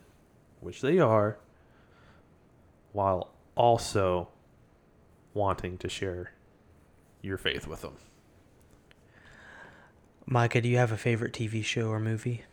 which 0.61 0.81
they 0.81 0.99
are, 0.99 1.39
while 2.93 3.31
also 3.57 4.29
wanting 5.35 5.79
to 5.79 5.89
share 5.89 6.33
your 7.23 7.39
faith 7.39 7.67
with 7.67 7.81
them? 7.81 7.97
Micah, 10.27 10.61
do 10.61 10.69
you 10.69 10.77
have 10.77 10.93
a 10.93 10.97
favorite 10.99 11.33
TV 11.33 11.65
show 11.65 11.89
or 11.89 11.99
movie? 11.99 12.45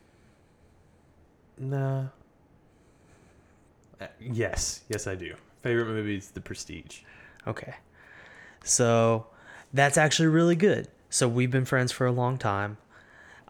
Nah. 1.57 2.05
Uh, 3.99 4.07
yes, 4.19 4.81
yes, 4.89 5.07
I 5.07 5.15
do. 5.15 5.35
Favorite 5.61 5.87
movie 5.87 6.17
is 6.17 6.31
The 6.31 6.41
Prestige. 6.41 6.99
Okay. 7.47 7.75
So 8.63 9.27
that's 9.73 9.97
actually 9.97 10.27
really 10.27 10.55
good. 10.55 10.87
So 11.09 11.27
we've 11.27 11.51
been 11.51 11.65
friends 11.65 11.91
for 11.91 12.05
a 12.05 12.11
long 12.11 12.37
time. 12.37 12.77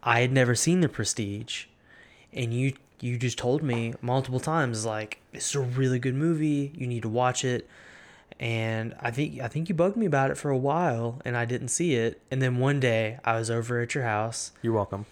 I 0.03 0.21
had 0.21 0.31
never 0.31 0.53
seen 0.53 0.81
The 0.81 0.89
Prestige, 0.89 1.65
and 2.31 2.53
you 2.53 2.73
you 3.01 3.17
just 3.17 3.37
told 3.37 3.61
me 3.63 3.93
multiple 4.01 4.39
times 4.39 4.85
like 4.85 5.19
it's 5.33 5.53
a 5.55 5.59
really 5.59 5.99
good 5.99 6.15
movie. 6.15 6.71
You 6.75 6.87
need 6.87 7.01
to 7.01 7.09
watch 7.09 7.43
it. 7.43 7.67
And 8.39 8.93
I 8.99 9.11
think 9.11 9.39
I 9.39 9.47
think 9.47 9.69
you 9.69 9.75
bugged 9.75 9.95
me 9.97 10.05
about 10.05 10.29
it 10.29 10.37
for 10.37 10.49
a 10.49 10.57
while, 10.57 11.21
and 11.25 11.35
I 11.35 11.45
didn't 11.45 11.69
see 11.69 11.95
it. 11.95 12.21
And 12.29 12.41
then 12.41 12.57
one 12.57 12.79
day 12.79 13.19
I 13.23 13.37
was 13.37 13.49
over 13.49 13.79
at 13.81 13.95
your 13.95 14.03
house, 14.03 14.51
You're 14.61 14.73
welcome. 14.73 15.05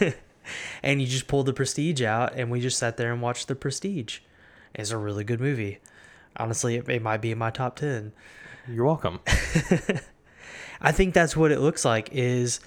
and 0.82 1.00
you 1.00 1.06
just 1.06 1.26
pulled 1.26 1.46
The 1.46 1.52
Prestige 1.52 2.02
out, 2.02 2.34
and 2.34 2.50
we 2.50 2.60
just 2.60 2.78
sat 2.78 2.96
there 2.96 3.12
and 3.12 3.22
watched 3.22 3.48
The 3.48 3.54
Prestige. 3.54 4.20
It's 4.74 4.90
a 4.90 4.98
really 4.98 5.24
good 5.24 5.40
movie. 5.40 5.78
Honestly, 6.36 6.76
it, 6.76 6.88
it 6.88 7.02
might 7.02 7.20
be 7.20 7.30
in 7.30 7.38
my 7.38 7.50
top 7.50 7.76
ten. 7.76 8.12
You're 8.68 8.86
welcome. 8.86 9.20
I 10.80 10.90
think 10.92 11.14
that's 11.14 11.36
what 11.36 11.52
it 11.52 11.60
looks 11.60 11.84
like 11.84 12.08
is 12.12 12.60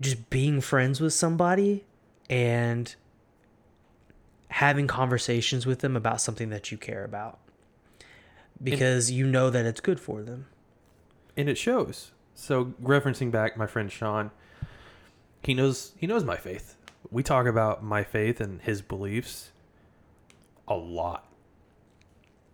just 0.00 0.30
being 0.30 0.60
friends 0.60 1.00
with 1.00 1.12
somebody 1.12 1.84
and 2.28 2.94
having 4.48 4.86
conversations 4.86 5.66
with 5.66 5.80
them 5.80 5.96
about 5.96 6.20
something 6.20 6.50
that 6.50 6.70
you 6.72 6.78
care 6.78 7.04
about 7.04 7.38
because 8.62 9.10
you 9.10 9.26
know 9.26 9.50
that 9.50 9.64
it's 9.64 9.80
good 9.80 10.00
for 10.00 10.22
them. 10.22 10.46
and 11.36 11.48
it 11.48 11.56
shows. 11.56 12.10
So 12.34 12.74
referencing 12.82 13.30
back 13.30 13.56
my 13.56 13.66
friend 13.66 13.90
Sean, 13.90 14.30
he 15.42 15.54
knows 15.54 15.92
he 15.96 16.06
knows 16.06 16.24
my 16.24 16.36
faith. 16.36 16.76
We 17.10 17.22
talk 17.22 17.46
about 17.46 17.82
my 17.82 18.04
faith 18.04 18.40
and 18.40 18.60
his 18.60 18.82
beliefs 18.82 19.50
a 20.68 20.74
lot. 20.74 21.26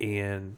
And 0.00 0.56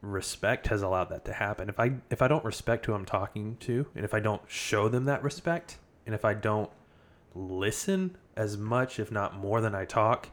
respect 0.00 0.68
has 0.68 0.82
allowed 0.82 1.08
that 1.10 1.24
to 1.24 1.32
happen. 1.32 1.68
If 1.68 1.80
I 1.80 1.92
if 2.10 2.22
I 2.22 2.28
don't 2.28 2.44
respect 2.44 2.86
who 2.86 2.94
I'm 2.94 3.04
talking 3.04 3.56
to 3.60 3.86
and 3.94 4.04
if 4.04 4.14
I 4.14 4.20
don't 4.20 4.42
show 4.46 4.88
them 4.88 5.04
that 5.04 5.22
respect 5.22 5.78
and 6.04 6.14
if 6.14 6.24
I 6.24 6.34
don't 6.34 6.70
listen 7.34 8.16
as 8.36 8.56
much 8.56 8.98
if 8.98 9.10
not 9.10 9.36
more 9.36 9.60
than 9.60 9.74
I 9.74 9.84
talk, 9.84 10.28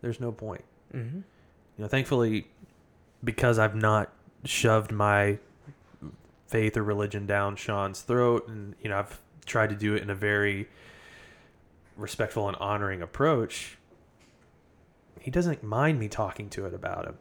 there's 0.00 0.20
no 0.20 0.32
point. 0.32 0.64
Mm-hmm. 0.94 1.18
You 1.18 1.82
know, 1.82 1.88
thankfully 1.88 2.48
because 3.22 3.58
I've 3.58 3.74
not 3.74 4.10
shoved 4.44 4.92
my 4.92 5.38
faith 6.46 6.76
or 6.76 6.82
religion 6.82 7.26
down 7.26 7.56
Sean's 7.56 8.00
throat 8.02 8.48
and 8.48 8.74
you 8.80 8.88
know 8.88 8.98
I've 8.98 9.20
tried 9.46 9.70
to 9.70 9.76
do 9.76 9.94
it 9.94 10.02
in 10.02 10.10
a 10.10 10.14
very 10.14 10.68
respectful 11.96 12.46
and 12.48 12.56
honoring 12.58 13.00
approach 13.00 13.78
he 15.20 15.30
doesn't 15.30 15.62
mind 15.62 15.98
me 15.98 16.08
talking 16.08 16.48
to 16.50 16.66
it 16.66 16.74
about 16.74 17.06
him 17.06 17.16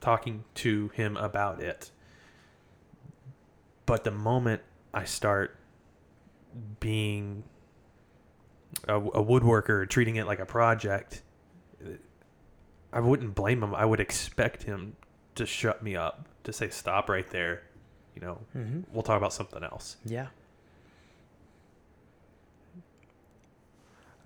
talking 0.00 0.44
to 0.54 0.88
him 0.94 1.16
about 1.16 1.60
it 1.60 1.90
but 3.86 4.04
the 4.04 4.10
moment 4.10 4.62
I 4.94 5.04
start 5.04 5.56
being 6.80 7.42
a, 8.86 8.96
a 8.96 9.24
woodworker 9.24 9.88
treating 9.88 10.16
it 10.16 10.26
like 10.26 10.38
a 10.38 10.46
project 10.46 11.22
I 12.92 13.00
wouldn't 13.00 13.34
blame 13.34 13.62
him 13.62 13.74
I 13.74 13.84
would 13.84 14.00
expect 14.00 14.62
him 14.62 14.96
to 15.34 15.44
shut 15.46 15.82
me 15.82 15.96
up 15.96 16.28
to 16.44 16.52
say 16.52 16.68
stop 16.68 17.08
right 17.08 17.28
there 17.30 17.62
you 18.14 18.22
know 18.22 18.38
Mm-hmm. 18.56 18.80
we'll 18.92 19.02
talk 19.02 19.16
about 19.18 19.32
something 19.32 19.62
else 19.64 19.96
Yeah. 20.04 20.28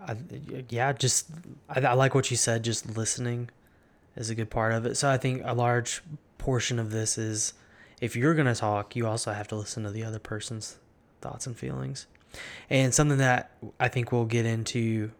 I, 0.07 0.17
yeah, 0.69 0.93
just 0.93 1.31
I, 1.69 1.81
I 1.81 1.93
like 1.95 2.15
what 2.15 2.31
you 2.31 2.37
said. 2.37 2.63
Just 2.63 2.97
listening 2.97 3.51
is 4.17 4.31
a 4.31 4.35
good 4.35 4.51
part 4.51 4.73
of 4.73 4.87
it. 4.87 4.97
So 4.97 5.11
I 5.11 5.17
think 5.17 5.43
a 5.45 5.55
large 5.55 6.03
portion 6.39 6.79
of 6.79 6.91
this 6.91 7.19
is 7.19 7.55
if 8.01 8.17
you're 8.17 8.35
gonna 8.35 8.55
talk, 8.55 8.97
you 8.97 9.07
also 9.07 9.33
have 9.33 9.49
to 9.49 9.57
listen 9.57 9.83
to 9.85 9.91
the 9.91 10.05
other 10.05 10.19
person's 10.19 10.79
thoughts 11.21 11.47
and 11.47 11.57
feelings. 11.57 12.07
And 12.69 12.95
something 12.95 13.19
that 13.19 13.51
I 13.79 13.89
think 13.89 14.13
we'll 14.13 14.25
get 14.25 14.47
into 14.47 15.11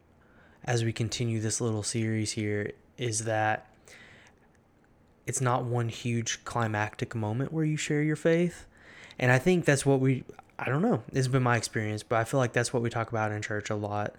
as 0.65 0.85
we 0.85 0.93
continue 0.93 1.41
this 1.41 1.61
little 1.61 1.83
series 1.83 2.33
here 2.33 2.73
is 2.97 3.25
that 3.25 3.67
it's 5.27 5.41
not 5.41 5.65
one 5.65 5.89
huge 5.89 6.45
climactic 6.45 7.15
moment 7.15 7.53
where 7.53 7.65
you 7.65 7.77
share 7.77 8.03
your 8.03 8.17
faith. 8.17 8.67
And 9.19 9.31
I 9.31 9.39
think 9.39 9.65
that's 9.65 9.85
what 9.85 10.01
we, 10.01 10.25
I 10.59 10.67
don't 10.67 10.83
know, 10.83 11.03
it's 11.13 11.29
been 11.29 11.43
my 11.43 11.57
experience, 11.57 12.03
but 12.03 12.17
I 12.17 12.25
feel 12.25 12.39
like 12.39 12.53
that's 12.53 12.73
what 12.73 12.83
we 12.83 12.91
talk 12.91 13.11
about 13.11 13.33
in 13.33 13.43
church 13.43 13.71
a 13.71 13.77
lot. 13.77 14.15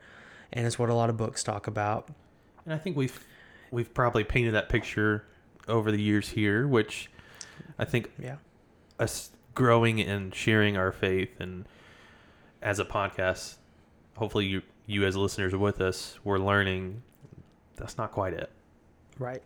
And 0.53 0.65
it's 0.67 0.77
what 0.77 0.89
a 0.89 0.93
lot 0.93 1.09
of 1.09 1.17
books 1.17 1.43
talk 1.43 1.67
about. 1.67 2.09
And 2.65 2.73
I 2.73 2.77
think 2.77 2.95
we've 2.97 3.23
we've 3.71 3.93
probably 3.93 4.23
painted 4.23 4.53
that 4.53 4.69
picture 4.69 5.25
over 5.67 5.91
the 5.91 6.01
years 6.01 6.29
here, 6.29 6.67
which 6.67 7.09
I 7.79 7.85
think 7.85 8.11
Yeah. 8.19 8.35
us 8.99 9.31
growing 9.55 10.01
and 10.01 10.33
sharing 10.35 10.75
our 10.77 10.91
faith 10.91 11.39
and 11.39 11.65
as 12.61 12.79
a 12.79 12.85
podcast, 12.85 13.55
hopefully 14.17 14.45
you 14.45 14.61
you 14.85 15.05
as 15.05 15.15
listeners 15.15 15.53
are 15.53 15.57
with 15.57 15.79
us, 15.79 16.19
we're 16.23 16.37
learning 16.39 17.01
that's 17.77 17.97
not 17.97 18.11
quite 18.11 18.33
it. 18.33 18.49
Right. 19.17 19.41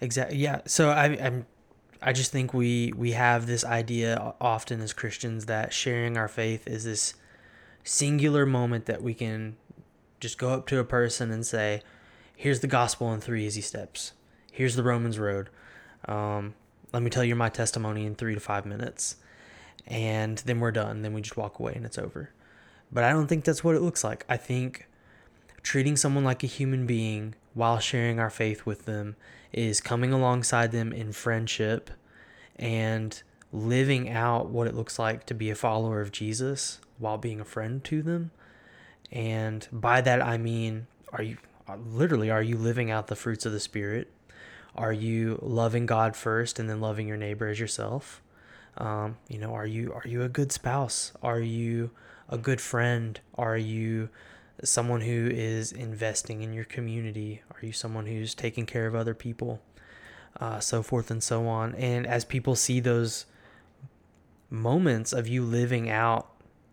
Exactly. 0.00 0.38
Yeah. 0.38 0.60
So 0.66 0.90
I, 0.90 1.04
I'm, 1.20 1.46
I 2.02 2.12
just 2.12 2.32
think 2.32 2.52
we 2.54 2.92
we 2.96 3.12
have 3.12 3.46
this 3.46 3.64
idea 3.64 4.34
often 4.40 4.80
as 4.80 4.92
Christians 4.92 5.46
that 5.46 5.72
sharing 5.72 6.16
our 6.16 6.28
faith 6.28 6.66
is 6.66 6.84
this 6.84 7.14
singular 7.84 8.46
moment 8.46 8.86
that 8.86 9.02
we 9.02 9.14
can 9.14 9.56
just 10.20 10.38
go 10.38 10.50
up 10.50 10.66
to 10.68 10.78
a 10.78 10.84
person 10.84 11.30
and 11.30 11.46
say, 11.46 11.82
"Here's 12.34 12.60
the 12.60 12.66
gospel 12.66 13.12
in 13.12 13.20
three 13.20 13.46
easy 13.46 13.60
steps. 13.60 14.12
Here's 14.50 14.76
the 14.76 14.82
Romans 14.82 15.18
road. 15.18 15.50
Um, 16.06 16.54
let 16.92 17.02
me 17.02 17.10
tell 17.10 17.24
you 17.24 17.34
my 17.34 17.48
testimony 17.48 18.06
in 18.06 18.14
three 18.14 18.34
to 18.34 18.40
five 18.40 18.66
minutes." 18.66 19.16
And 19.86 20.38
then 20.38 20.58
we're 20.58 20.72
done. 20.72 21.02
Then 21.02 21.12
we 21.12 21.20
just 21.22 21.36
walk 21.36 21.60
away 21.60 21.72
and 21.74 21.86
it's 21.86 21.98
over. 21.98 22.30
But 22.90 23.04
I 23.04 23.10
don't 23.10 23.26
think 23.26 23.44
that's 23.44 23.62
what 23.62 23.76
it 23.76 23.82
looks 23.82 24.02
like. 24.02 24.24
I 24.28 24.36
think 24.36 24.88
treating 25.62 25.96
someone 25.96 26.24
like 26.24 26.42
a 26.42 26.48
human 26.48 26.86
being 26.86 27.34
while 27.54 27.78
sharing 27.78 28.18
our 28.18 28.30
faith 28.30 28.66
with 28.66 28.84
them 28.84 29.16
is 29.52 29.80
coming 29.80 30.12
alongside 30.12 30.72
them 30.72 30.92
in 30.92 31.12
friendship 31.12 31.90
and 32.56 33.22
living 33.52 34.08
out 34.10 34.48
what 34.48 34.66
it 34.66 34.74
looks 34.74 34.98
like 34.98 35.24
to 35.26 35.34
be 35.34 35.50
a 35.50 35.54
follower 35.54 36.00
of 36.00 36.12
Jesus 36.12 36.80
while 36.98 37.18
being 37.18 37.40
a 37.40 37.44
friend 37.44 37.82
to 37.84 38.02
them. 38.02 38.30
And 39.12 39.66
by 39.72 40.00
that 40.00 40.22
I 40.22 40.38
mean, 40.38 40.86
are 41.12 41.22
you 41.22 41.38
literally 41.88 42.30
are 42.30 42.42
you 42.42 42.56
living 42.56 42.90
out 42.90 43.06
the 43.06 43.16
fruits 43.16 43.46
of 43.46 43.52
the 43.52 43.60
spirit? 43.60 44.10
Are 44.74 44.92
you 44.92 45.38
loving 45.42 45.86
God 45.86 46.16
first 46.16 46.58
and 46.58 46.68
then 46.68 46.80
loving 46.80 47.08
your 47.08 47.16
neighbor 47.16 47.48
as 47.48 47.58
yourself? 47.58 48.22
Um, 48.78 49.16
you 49.28 49.38
know, 49.38 49.54
are 49.54 49.66
you 49.66 49.92
are 49.92 50.06
you 50.06 50.22
a 50.22 50.28
good 50.28 50.52
spouse? 50.52 51.12
Are 51.22 51.40
you 51.40 51.90
a 52.28 52.36
good 52.36 52.60
friend? 52.60 53.18
Are 53.36 53.56
you 53.56 54.10
someone 54.62 55.02
who 55.02 55.30
is 55.32 55.72
investing 55.72 56.42
in 56.42 56.52
your 56.52 56.64
community? 56.64 57.42
Are 57.50 57.64
you 57.64 57.72
someone 57.72 58.06
who's 58.06 58.34
taking 58.34 58.66
care 58.66 58.86
of 58.86 58.94
other 58.94 59.14
people? 59.14 59.62
Uh, 60.38 60.60
so 60.60 60.82
forth 60.82 61.10
and 61.10 61.22
so 61.22 61.46
on. 61.46 61.74
And 61.76 62.06
as 62.06 62.24
people 62.24 62.54
see 62.54 62.80
those 62.80 63.24
moments 64.50 65.12
of 65.12 65.26
you 65.26 65.42
living 65.42 65.88
out 65.88 66.30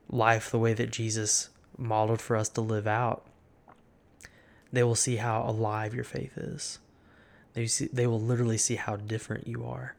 life 0.10 0.52
the 0.52 0.60
way 0.60 0.74
that 0.74 0.92
Jesus 0.92 1.50
modeled 1.78 2.22
for 2.22 2.36
us 2.36 2.50
to 2.50 2.62
live 2.62 2.88
out, 2.88 3.26
They 4.72 4.84
will 4.84 4.96
see 4.96 5.18
how 5.18 5.44
alive 5.44 5.94
your 5.94 6.04
faith 6.04 6.38
is. 6.38 6.80
They 7.54 7.68
see, 7.68 7.90
they 7.94 8.08
will 8.08 8.20
literally 8.20 8.58
see 8.58 8.76
how 8.76 8.96
different 8.96 9.48
you 9.48 9.66
are, 9.66 9.96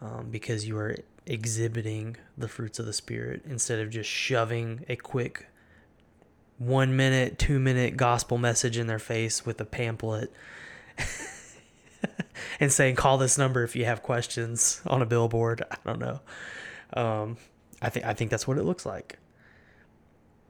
um, 0.00 0.28
because 0.30 0.66
you 0.66 0.78
are 0.78 0.96
exhibiting 1.26 2.16
the 2.38 2.48
fruits 2.48 2.78
of 2.78 2.86
the 2.86 2.92
spirit 2.92 3.42
instead 3.44 3.78
of 3.78 3.90
just 3.90 4.08
shoving 4.08 4.84
a 4.88 4.96
quick 4.96 5.48
one 6.58 6.96
minute, 6.96 7.38
two 7.38 7.58
minute 7.58 7.96
gospel 7.96 8.38
message 8.38 8.78
in 8.78 8.86
their 8.86 8.98
face 8.98 9.44
with 9.44 9.60
a 9.60 9.64
pamphlet 9.64 10.32
and 12.60 12.72
saying, 12.72 12.94
call 12.94 13.18
this 13.18 13.36
number 13.36 13.62
if 13.62 13.76
you 13.76 13.84
have 13.84 14.02
questions 14.02 14.80
on 14.86 15.02
a 15.02 15.06
billboard. 15.06 15.62
I 15.70 15.76
don't 15.84 15.98
know. 15.98 16.20
Um, 16.94 17.36
I 17.82 17.90
think, 17.90 18.06
I 18.06 18.14
think 18.14 18.30
that's 18.30 18.48
what 18.48 18.56
it 18.56 18.62
looks 18.64 18.86
like. 18.86 19.18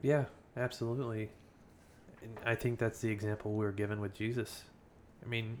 Yeah, 0.01 0.25
absolutely. 0.57 1.29
And 2.21 2.37
I 2.45 2.55
think 2.55 2.79
that's 2.79 2.99
the 2.99 3.09
example 3.09 3.53
we're 3.53 3.71
given 3.71 4.01
with 4.01 4.13
Jesus. 4.13 4.63
I 5.23 5.27
mean, 5.27 5.57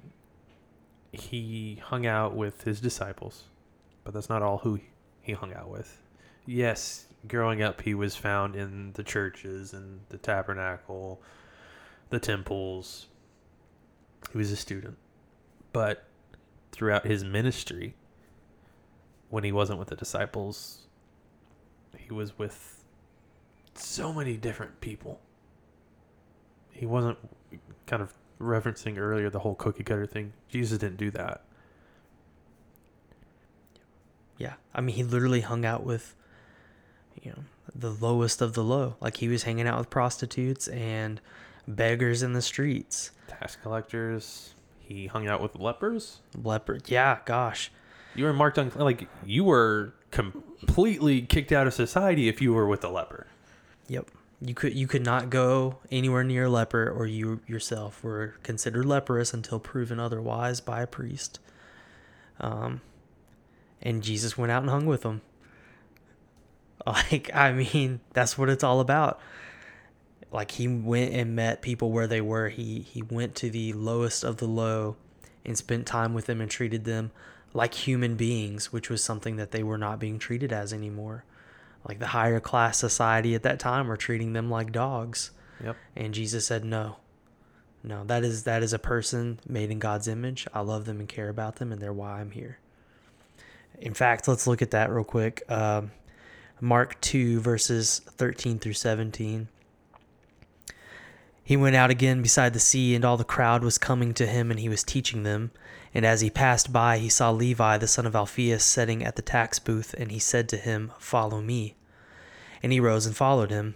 he 1.11 1.81
hung 1.83 2.05
out 2.05 2.35
with 2.35 2.63
his 2.63 2.81
disciples, 2.81 3.43
but 4.03 4.13
that's 4.13 4.29
not 4.29 4.41
all 4.41 4.59
who 4.59 4.79
he 5.21 5.33
hung 5.33 5.53
out 5.53 5.69
with. 5.69 6.01
Yes, 6.45 7.05
growing 7.27 7.61
up, 7.61 7.81
he 7.81 7.93
was 7.93 8.15
found 8.15 8.55
in 8.55 8.93
the 8.93 9.03
churches 9.03 9.73
and 9.73 9.99
the 10.09 10.17
tabernacle, 10.17 11.21
the 12.09 12.19
temples. 12.19 13.07
He 14.31 14.37
was 14.37 14.51
a 14.51 14.55
student. 14.55 14.97
But 15.73 16.05
throughout 16.71 17.05
his 17.05 17.23
ministry, 17.23 17.95
when 19.29 19.43
he 19.43 19.51
wasn't 19.51 19.79
with 19.79 19.89
the 19.89 19.95
disciples, 19.95 20.87
he 21.97 22.13
was 22.13 22.37
with 22.37 22.76
so 23.79 24.13
many 24.13 24.37
different 24.37 24.79
people. 24.81 25.19
He 26.71 26.85
wasn't 26.85 27.17
kind 27.85 28.01
of 28.01 28.13
referencing 28.39 28.97
earlier 28.97 29.29
the 29.29 29.39
whole 29.39 29.55
cookie 29.55 29.83
cutter 29.83 30.05
thing. 30.05 30.33
Jesus 30.49 30.77
didn't 30.77 30.97
do 30.97 31.11
that. 31.11 31.43
Yeah. 34.37 34.53
I 34.73 34.81
mean, 34.81 34.95
he 34.95 35.03
literally 35.03 35.41
hung 35.41 35.65
out 35.65 35.83
with, 35.83 36.15
you 37.21 37.31
know, 37.31 37.43
the 37.73 37.89
lowest 37.89 38.41
of 38.41 38.53
the 38.53 38.63
low. 38.63 38.95
Like 39.01 39.17
he 39.17 39.27
was 39.27 39.43
hanging 39.43 39.67
out 39.67 39.79
with 39.79 39.89
prostitutes 39.89 40.67
and 40.67 41.19
beggars 41.67 42.21
in 42.23 42.33
the 42.33 42.41
streets. 42.41 43.11
Tax 43.27 43.55
collectors. 43.55 44.53
He 44.79 45.07
hung 45.07 45.27
out 45.27 45.41
with 45.41 45.55
lepers. 45.55 46.21
Leopard. 46.35 46.83
Yeah, 46.89 47.19
gosh. 47.25 47.71
You 48.15 48.25
were 48.25 48.33
marked 48.33 48.57
on 48.57 48.71
like 48.75 49.07
you 49.25 49.43
were 49.43 49.93
completely 50.11 51.21
kicked 51.21 51.51
out 51.51 51.67
of 51.67 51.73
society 51.73 52.29
if 52.29 52.41
you 52.41 52.53
were 52.53 52.67
with 52.67 52.83
a 52.83 52.89
leper. 52.89 53.27
Yep. 53.87 54.09
You 54.41 54.53
could 54.53 54.75
you 54.75 54.87
could 54.87 55.03
not 55.03 55.29
go 55.29 55.77
anywhere 55.91 56.23
near 56.23 56.45
a 56.45 56.49
leper 56.49 56.89
or 56.89 57.07
you 57.07 57.41
yourself 57.47 58.03
were 58.03 58.35
considered 58.43 58.85
leprous 58.85 59.33
until 59.33 59.59
proven 59.59 59.99
otherwise 59.99 60.61
by 60.61 60.81
a 60.81 60.87
priest. 60.87 61.39
Um 62.39 62.81
and 63.81 64.03
Jesus 64.03 64.37
went 64.37 64.51
out 64.51 64.61
and 64.61 64.69
hung 64.69 64.85
with 64.85 65.01
them. 65.01 65.21
Like 66.85 67.29
I 67.33 67.51
mean, 67.51 67.99
that's 68.13 68.37
what 68.37 68.49
it's 68.49 68.63
all 68.63 68.79
about. 68.79 69.19
Like 70.31 70.51
he 70.51 70.67
went 70.67 71.13
and 71.13 71.35
met 71.35 71.61
people 71.61 71.91
where 71.91 72.07
they 72.07 72.21
were. 72.21 72.49
He 72.49 72.79
he 72.79 73.01
went 73.01 73.35
to 73.35 73.49
the 73.49 73.73
lowest 73.73 74.23
of 74.23 74.37
the 74.37 74.47
low 74.47 74.95
and 75.45 75.57
spent 75.57 75.85
time 75.87 76.13
with 76.13 76.27
them 76.27 76.39
and 76.39 76.49
treated 76.49 76.85
them 76.85 77.11
like 77.53 77.73
human 77.73 78.15
beings, 78.15 78.71
which 78.71 78.89
was 78.89 79.03
something 79.03 79.37
that 79.37 79.51
they 79.51 79.63
were 79.63 79.77
not 79.77 79.99
being 79.99 80.19
treated 80.19 80.53
as 80.53 80.71
anymore. 80.71 81.25
Like 81.87 81.99
the 81.99 82.07
higher 82.07 82.39
class 82.39 82.77
society 82.77 83.35
at 83.35 83.43
that 83.43 83.59
time 83.59 83.87
were 83.87 83.97
treating 83.97 84.33
them 84.33 84.49
like 84.49 84.71
dogs. 84.71 85.31
Yep. 85.63 85.75
And 85.95 86.13
Jesus 86.13 86.45
said, 86.45 86.63
"No, 86.63 86.97
no, 87.83 88.03
that 88.05 88.23
is 88.23 88.43
that 88.43 88.63
is 88.63 88.73
a 88.73 88.79
person 88.79 89.39
made 89.47 89.71
in 89.71 89.79
God's 89.79 90.07
image. 90.07 90.47
I 90.53 90.61
love 90.61 90.85
them 90.85 90.99
and 90.99 91.07
care 91.07 91.29
about 91.29 91.55
them, 91.57 91.71
and 91.71 91.81
they're 91.81 91.93
why 91.93 92.19
I'm 92.19 92.31
here." 92.31 92.59
In 93.79 93.93
fact, 93.93 94.27
let's 94.27 94.47
look 94.47 94.61
at 94.61 94.71
that 94.71 94.91
real 94.91 95.03
quick. 95.03 95.43
Um, 95.49 95.91
Mark 96.59 96.99
two 97.01 97.39
verses 97.39 97.99
thirteen 97.99 98.59
through 98.59 98.73
seventeen. 98.73 99.47
He 101.47 101.55
went 101.55 101.77
out 101.77 101.89
again 101.89 102.21
beside 102.21 102.51
the 102.51 102.59
sea, 102.59 102.93
and 102.93 103.05
all 103.05 103.15
the 103.15 103.23
crowd 103.23 103.63
was 103.63 103.77
coming 103.77 104.13
to 104.15 104.27
him, 104.27 104.51
and 104.51 104.59
he 104.59 104.67
was 104.67 104.83
teaching 104.83 105.23
them. 105.23 105.51
And 105.93 106.05
as 106.05 106.19
he 106.19 106.29
passed 106.29 106.73
by, 106.73 106.97
he 106.97 107.07
saw 107.07 107.31
Levi, 107.31 107.77
the 107.77 107.87
son 107.87 108.05
of 108.05 108.17
Alphaeus, 108.17 108.65
sitting 108.65 109.01
at 109.01 109.15
the 109.15 109.21
tax 109.21 109.57
booth, 109.57 109.95
and 109.97 110.11
he 110.11 110.19
said 110.19 110.49
to 110.49 110.57
him, 110.57 110.91
Follow 110.99 111.39
me. 111.39 111.77
And 112.61 112.73
he 112.73 112.81
rose 112.81 113.05
and 113.05 113.15
followed 113.15 113.49
him. 113.49 113.75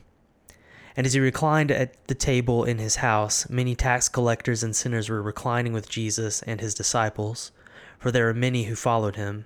And 0.97 1.07
as 1.07 1.13
he 1.13 1.22
reclined 1.22 1.72
at 1.72 2.07
the 2.07 2.13
table 2.13 2.65
in 2.65 2.78
his 2.78 2.97
house, 2.97 3.49
many 3.49 3.74
tax 3.74 4.09
collectors 4.09 4.63
and 4.63 4.76
sinners 4.76 5.07
were 5.07 5.22
reclining 5.22 5.72
with 5.72 5.88
Jesus 5.88 6.41
and 6.41 6.59
his 6.59 6.74
disciples, 6.74 7.53
for 7.97 8.11
there 8.11 8.26
were 8.26 8.34
many 8.34 8.65
who 8.65 8.76
followed 8.76 9.15
him. 9.15 9.45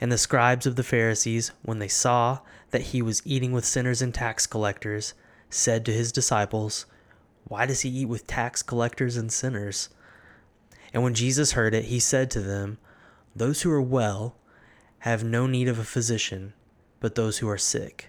And 0.00 0.10
the 0.10 0.16
scribes 0.16 0.64
of 0.64 0.76
the 0.76 0.82
Pharisees, 0.82 1.52
when 1.60 1.80
they 1.80 1.88
saw 1.88 2.38
that 2.70 2.94
he 2.96 3.02
was 3.02 3.20
eating 3.26 3.52
with 3.52 3.66
sinners 3.66 4.00
and 4.00 4.14
tax 4.14 4.46
collectors, 4.46 5.12
said 5.50 5.84
to 5.84 5.92
his 5.92 6.12
disciples, 6.12 6.86
Why 7.48 7.66
does 7.66 7.80
he 7.80 7.88
eat 7.88 8.06
with 8.06 8.26
tax 8.26 8.62
collectors 8.62 9.16
and 9.16 9.32
sinners? 9.32 9.88
And 10.92 11.02
when 11.02 11.14
Jesus 11.14 11.52
heard 11.52 11.74
it, 11.74 11.86
he 11.86 11.98
said 11.98 12.30
to 12.30 12.40
them, 12.40 12.78
Those 13.34 13.62
who 13.62 13.70
are 13.70 13.82
well 13.82 14.36
have 15.00 15.24
no 15.24 15.46
need 15.46 15.68
of 15.68 15.78
a 15.78 15.84
physician, 15.84 16.52
but 17.00 17.14
those 17.14 17.38
who 17.38 17.48
are 17.48 17.58
sick. 17.58 18.08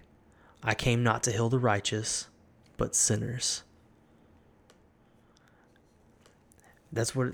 I 0.63 0.73
came 0.73 1.03
not 1.03 1.23
to 1.23 1.31
heal 1.31 1.49
the 1.49 1.59
righteous, 1.59 2.27
but 2.75 2.95
sinners. 2.95 3.63
That's 6.91 7.15
what 7.15 7.33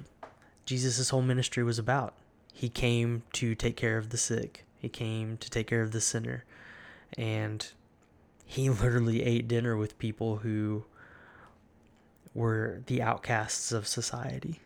Jesus' 0.65 1.09
whole 1.09 1.21
ministry 1.21 1.63
was 1.63 1.79
about. 1.79 2.13
He 2.53 2.69
came 2.69 3.23
to 3.33 3.55
take 3.55 3.75
care 3.75 3.97
of 3.97 4.09
the 4.09 4.17
sick, 4.17 4.63
he 4.77 4.89
came 4.89 5.37
to 5.37 5.49
take 5.49 5.67
care 5.67 5.81
of 5.81 5.91
the 5.91 6.01
sinner. 6.01 6.45
And 7.17 7.67
he 8.45 8.69
literally 8.69 9.23
ate 9.23 9.47
dinner 9.47 9.75
with 9.75 9.97
people 9.97 10.37
who 10.37 10.85
were 12.35 12.83
the 12.85 13.01
outcasts 13.01 13.71
of 13.71 13.87
society. 13.87 14.59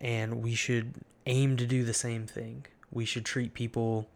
And 0.00 0.42
we 0.42 0.54
should 0.54 0.94
aim 1.26 1.56
to 1.56 1.66
do 1.66 1.82
the 1.82 1.94
same 1.94 2.26
thing. 2.26 2.66
We 2.92 3.04
should 3.04 3.24
treat 3.24 3.54
people 3.54 4.08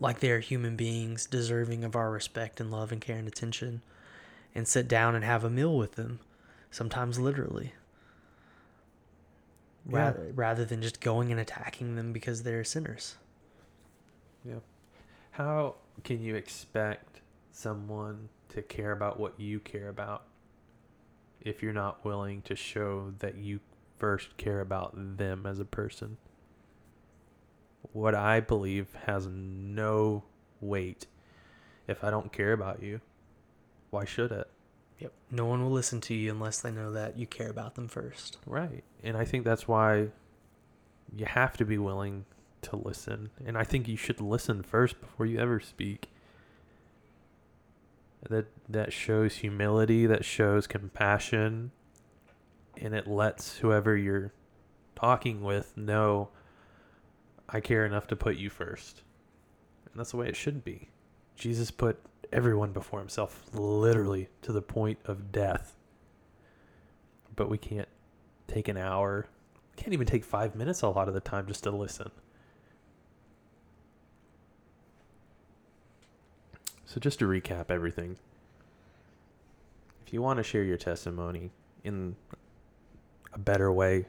like 0.00 0.20
they 0.20 0.30
are 0.30 0.40
human 0.40 0.76
beings, 0.76 1.26
deserving 1.26 1.84
of 1.84 1.94
our 1.94 2.10
respect 2.10 2.60
and 2.60 2.70
love 2.70 2.90
and 2.90 3.00
care 3.00 3.18
and 3.18 3.28
attention, 3.28 3.82
and 4.54 4.66
sit 4.66 4.88
down 4.88 5.14
and 5.14 5.24
have 5.24 5.44
a 5.44 5.50
meal 5.50 5.76
with 5.76 5.92
them, 5.92 6.20
sometimes 6.70 7.18
literally. 7.18 7.72
Yeah. 9.88 9.98
Rather, 9.98 10.32
rather 10.34 10.64
than 10.64 10.82
just 10.82 11.00
going 11.00 11.30
and 11.30 11.40
attacking 11.40 11.96
them 11.96 12.12
because 12.12 12.42
they're 12.42 12.64
sinners. 12.64 13.16
Yep. 14.44 14.62
How 15.32 15.76
can 16.02 16.22
you 16.22 16.34
expect 16.34 17.20
someone 17.52 18.28
to 18.48 18.62
care 18.62 18.92
about 18.92 19.20
what 19.20 19.38
you 19.38 19.60
care 19.60 19.88
about 19.88 20.24
if 21.44 21.62
you're 21.62 21.72
not 21.72 22.04
willing 22.04 22.42
to 22.42 22.56
show 22.56 23.12
that 23.18 23.36
you 23.36 23.60
first 23.98 24.36
care 24.36 24.60
about 24.60 25.18
them 25.18 25.46
as 25.46 25.60
a 25.60 25.64
person? 25.64 26.16
What 27.92 28.14
I 28.14 28.40
believe 28.40 28.88
has 29.06 29.26
no 29.26 30.24
weight. 30.60 31.06
If 31.86 32.02
I 32.02 32.10
don't 32.10 32.32
care 32.32 32.52
about 32.52 32.82
you, 32.82 33.00
why 33.90 34.04
should 34.04 34.32
it? 34.32 34.48
Yep. 34.98 35.12
No 35.30 35.44
one 35.44 35.62
will 35.62 35.70
listen 35.70 36.00
to 36.02 36.14
you 36.14 36.30
unless 36.30 36.60
they 36.60 36.70
know 36.70 36.92
that 36.92 37.18
you 37.18 37.26
care 37.26 37.50
about 37.50 37.74
them 37.74 37.88
first. 37.88 38.38
Right. 38.46 38.82
And 39.02 39.16
I 39.16 39.24
think 39.24 39.44
that's 39.44 39.68
why 39.68 40.08
you 41.14 41.26
have 41.26 41.56
to 41.58 41.64
be 41.64 41.78
willing 41.78 42.24
to 42.62 42.76
listen. 42.76 43.30
And 43.44 43.58
I 43.58 43.64
think 43.64 43.86
you 43.86 43.96
should 43.96 44.20
listen 44.20 44.62
first 44.62 45.00
before 45.00 45.26
you 45.26 45.38
ever 45.38 45.60
speak. 45.60 46.08
That 48.30 48.46
that 48.68 48.92
shows 48.92 49.36
humility, 49.36 50.06
that 50.06 50.24
shows 50.24 50.66
compassion, 50.66 51.72
and 52.80 52.94
it 52.94 53.06
lets 53.06 53.58
whoever 53.58 53.96
you're 53.96 54.32
talking 54.96 55.42
with 55.42 55.76
know 55.76 56.30
I 57.48 57.60
care 57.60 57.84
enough 57.84 58.06
to 58.08 58.16
put 58.16 58.36
you 58.36 58.50
first. 58.50 59.02
And 59.86 60.00
that's 60.00 60.12
the 60.12 60.16
way 60.16 60.28
it 60.28 60.36
should 60.36 60.64
be. 60.64 60.88
Jesus 61.36 61.70
put 61.70 62.00
everyone 62.32 62.72
before 62.72 63.00
himself, 63.00 63.44
literally 63.52 64.28
to 64.42 64.52
the 64.52 64.62
point 64.62 64.98
of 65.04 65.30
death. 65.30 65.76
But 67.36 67.50
we 67.50 67.58
can't 67.58 67.88
take 68.48 68.68
an 68.68 68.76
hour, 68.76 69.26
can't 69.76 69.92
even 69.92 70.06
take 70.06 70.24
five 70.24 70.54
minutes 70.54 70.82
a 70.82 70.88
lot 70.88 71.08
of 71.08 71.14
the 71.14 71.20
time 71.20 71.46
just 71.46 71.64
to 71.64 71.70
listen. 71.70 72.10
So, 76.94 77.00
just 77.00 77.18
to 77.18 77.24
recap 77.24 77.72
everything, 77.72 78.18
if 80.06 80.12
you 80.12 80.22
want 80.22 80.36
to 80.36 80.44
share 80.44 80.62
your 80.62 80.76
testimony 80.76 81.50
in 81.82 82.14
a 83.32 83.38
better 83.38 83.72
way, 83.72 84.06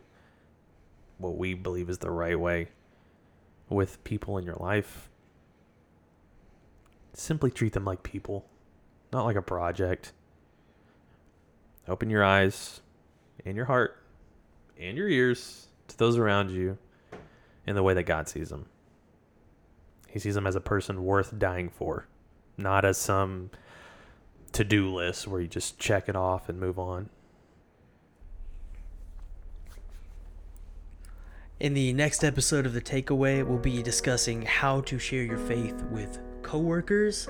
what 1.17 1.35
we 1.35 1.55
believe 1.55 1.89
is 1.89 1.97
the 1.97 2.11
right 2.11 2.39
way, 2.39 2.67
with 3.69 4.03
people 4.03 4.37
in 4.37 4.45
your 4.45 4.57
life, 4.57 5.09
simply 7.13 7.49
treat 7.49 7.73
them 7.73 7.85
like 7.85 8.03
people, 8.03 8.45
not 9.11 9.25
like 9.25 9.35
a 9.35 9.41
project. 9.41 10.11
Open 11.87 12.11
your 12.11 12.23
eyes, 12.23 12.81
and 13.47 13.55
your 13.55 13.65
heart 13.65 13.97
and 14.79 14.95
your 14.95 15.09
ears 15.09 15.69
to 15.87 15.97
those 15.97 16.19
around 16.19 16.51
you 16.51 16.77
in 17.65 17.73
the 17.73 17.81
way 17.81 17.95
that 17.95 18.03
God 18.03 18.29
sees 18.29 18.49
them. 18.49 18.67
He 20.07 20.19
sees 20.19 20.35
them 20.35 20.45
as 20.45 20.55
a 20.55 20.61
person 20.61 21.03
worth 21.03 21.39
dying 21.39 21.69
for, 21.69 22.05
not 22.57 22.85
as 22.85 22.97
some 22.97 23.49
to 24.53 24.63
do 24.63 24.93
list 24.93 25.27
where 25.27 25.41
you 25.41 25.47
just 25.47 25.77
check 25.79 26.07
it 26.07 26.15
off 26.15 26.49
and 26.49 26.59
move 26.59 26.79
on. 26.79 27.09
In 31.59 31.73
the 31.73 31.93
next 31.93 32.23
episode 32.23 32.65
of 32.65 32.73
The 32.73 32.81
Takeaway, 32.81 33.45
we'll 33.45 33.57
be 33.57 33.81
discussing 33.81 34.41
how 34.41 34.81
to 34.81 34.99
share 34.99 35.23
your 35.23 35.37
faith 35.37 35.81
with 35.89 36.19
coworkers. 36.43 37.27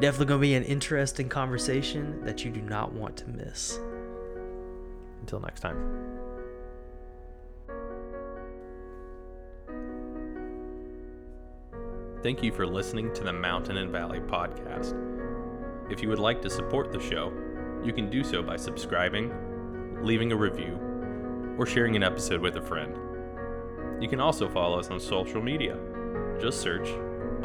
Definitely 0.00 0.26
going 0.26 0.40
to 0.40 0.42
be 0.42 0.54
an 0.54 0.64
interesting 0.64 1.28
conversation 1.28 2.24
that 2.24 2.44
you 2.44 2.50
do 2.50 2.60
not 2.60 2.92
want 2.92 3.16
to 3.18 3.28
miss. 3.28 3.78
Until 5.20 5.40
next 5.40 5.60
time. 5.60 6.27
Thank 12.20 12.42
you 12.42 12.50
for 12.50 12.66
listening 12.66 13.14
to 13.14 13.22
the 13.22 13.32
Mountain 13.32 13.76
and 13.76 13.92
Valley 13.92 14.18
podcast. 14.18 14.92
If 15.88 16.02
you 16.02 16.08
would 16.08 16.18
like 16.18 16.42
to 16.42 16.50
support 16.50 16.90
the 16.90 16.98
show, 16.98 17.32
you 17.84 17.92
can 17.92 18.10
do 18.10 18.24
so 18.24 18.42
by 18.42 18.56
subscribing, 18.56 19.30
leaving 20.02 20.32
a 20.32 20.36
review, 20.36 20.80
or 21.56 21.64
sharing 21.64 21.94
an 21.94 22.02
episode 22.02 22.40
with 22.40 22.56
a 22.56 22.60
friend. 22.60 22.98
You 24.02 24.08
can 24.08 24.18
also 24.18 24.48
follow 24.48 24.80
us 24.80 24.90
on 24.90 24.98
social 24.98 25.40
media. 25.40 25.78
Just 26.40 26.60
search 26.60 26.88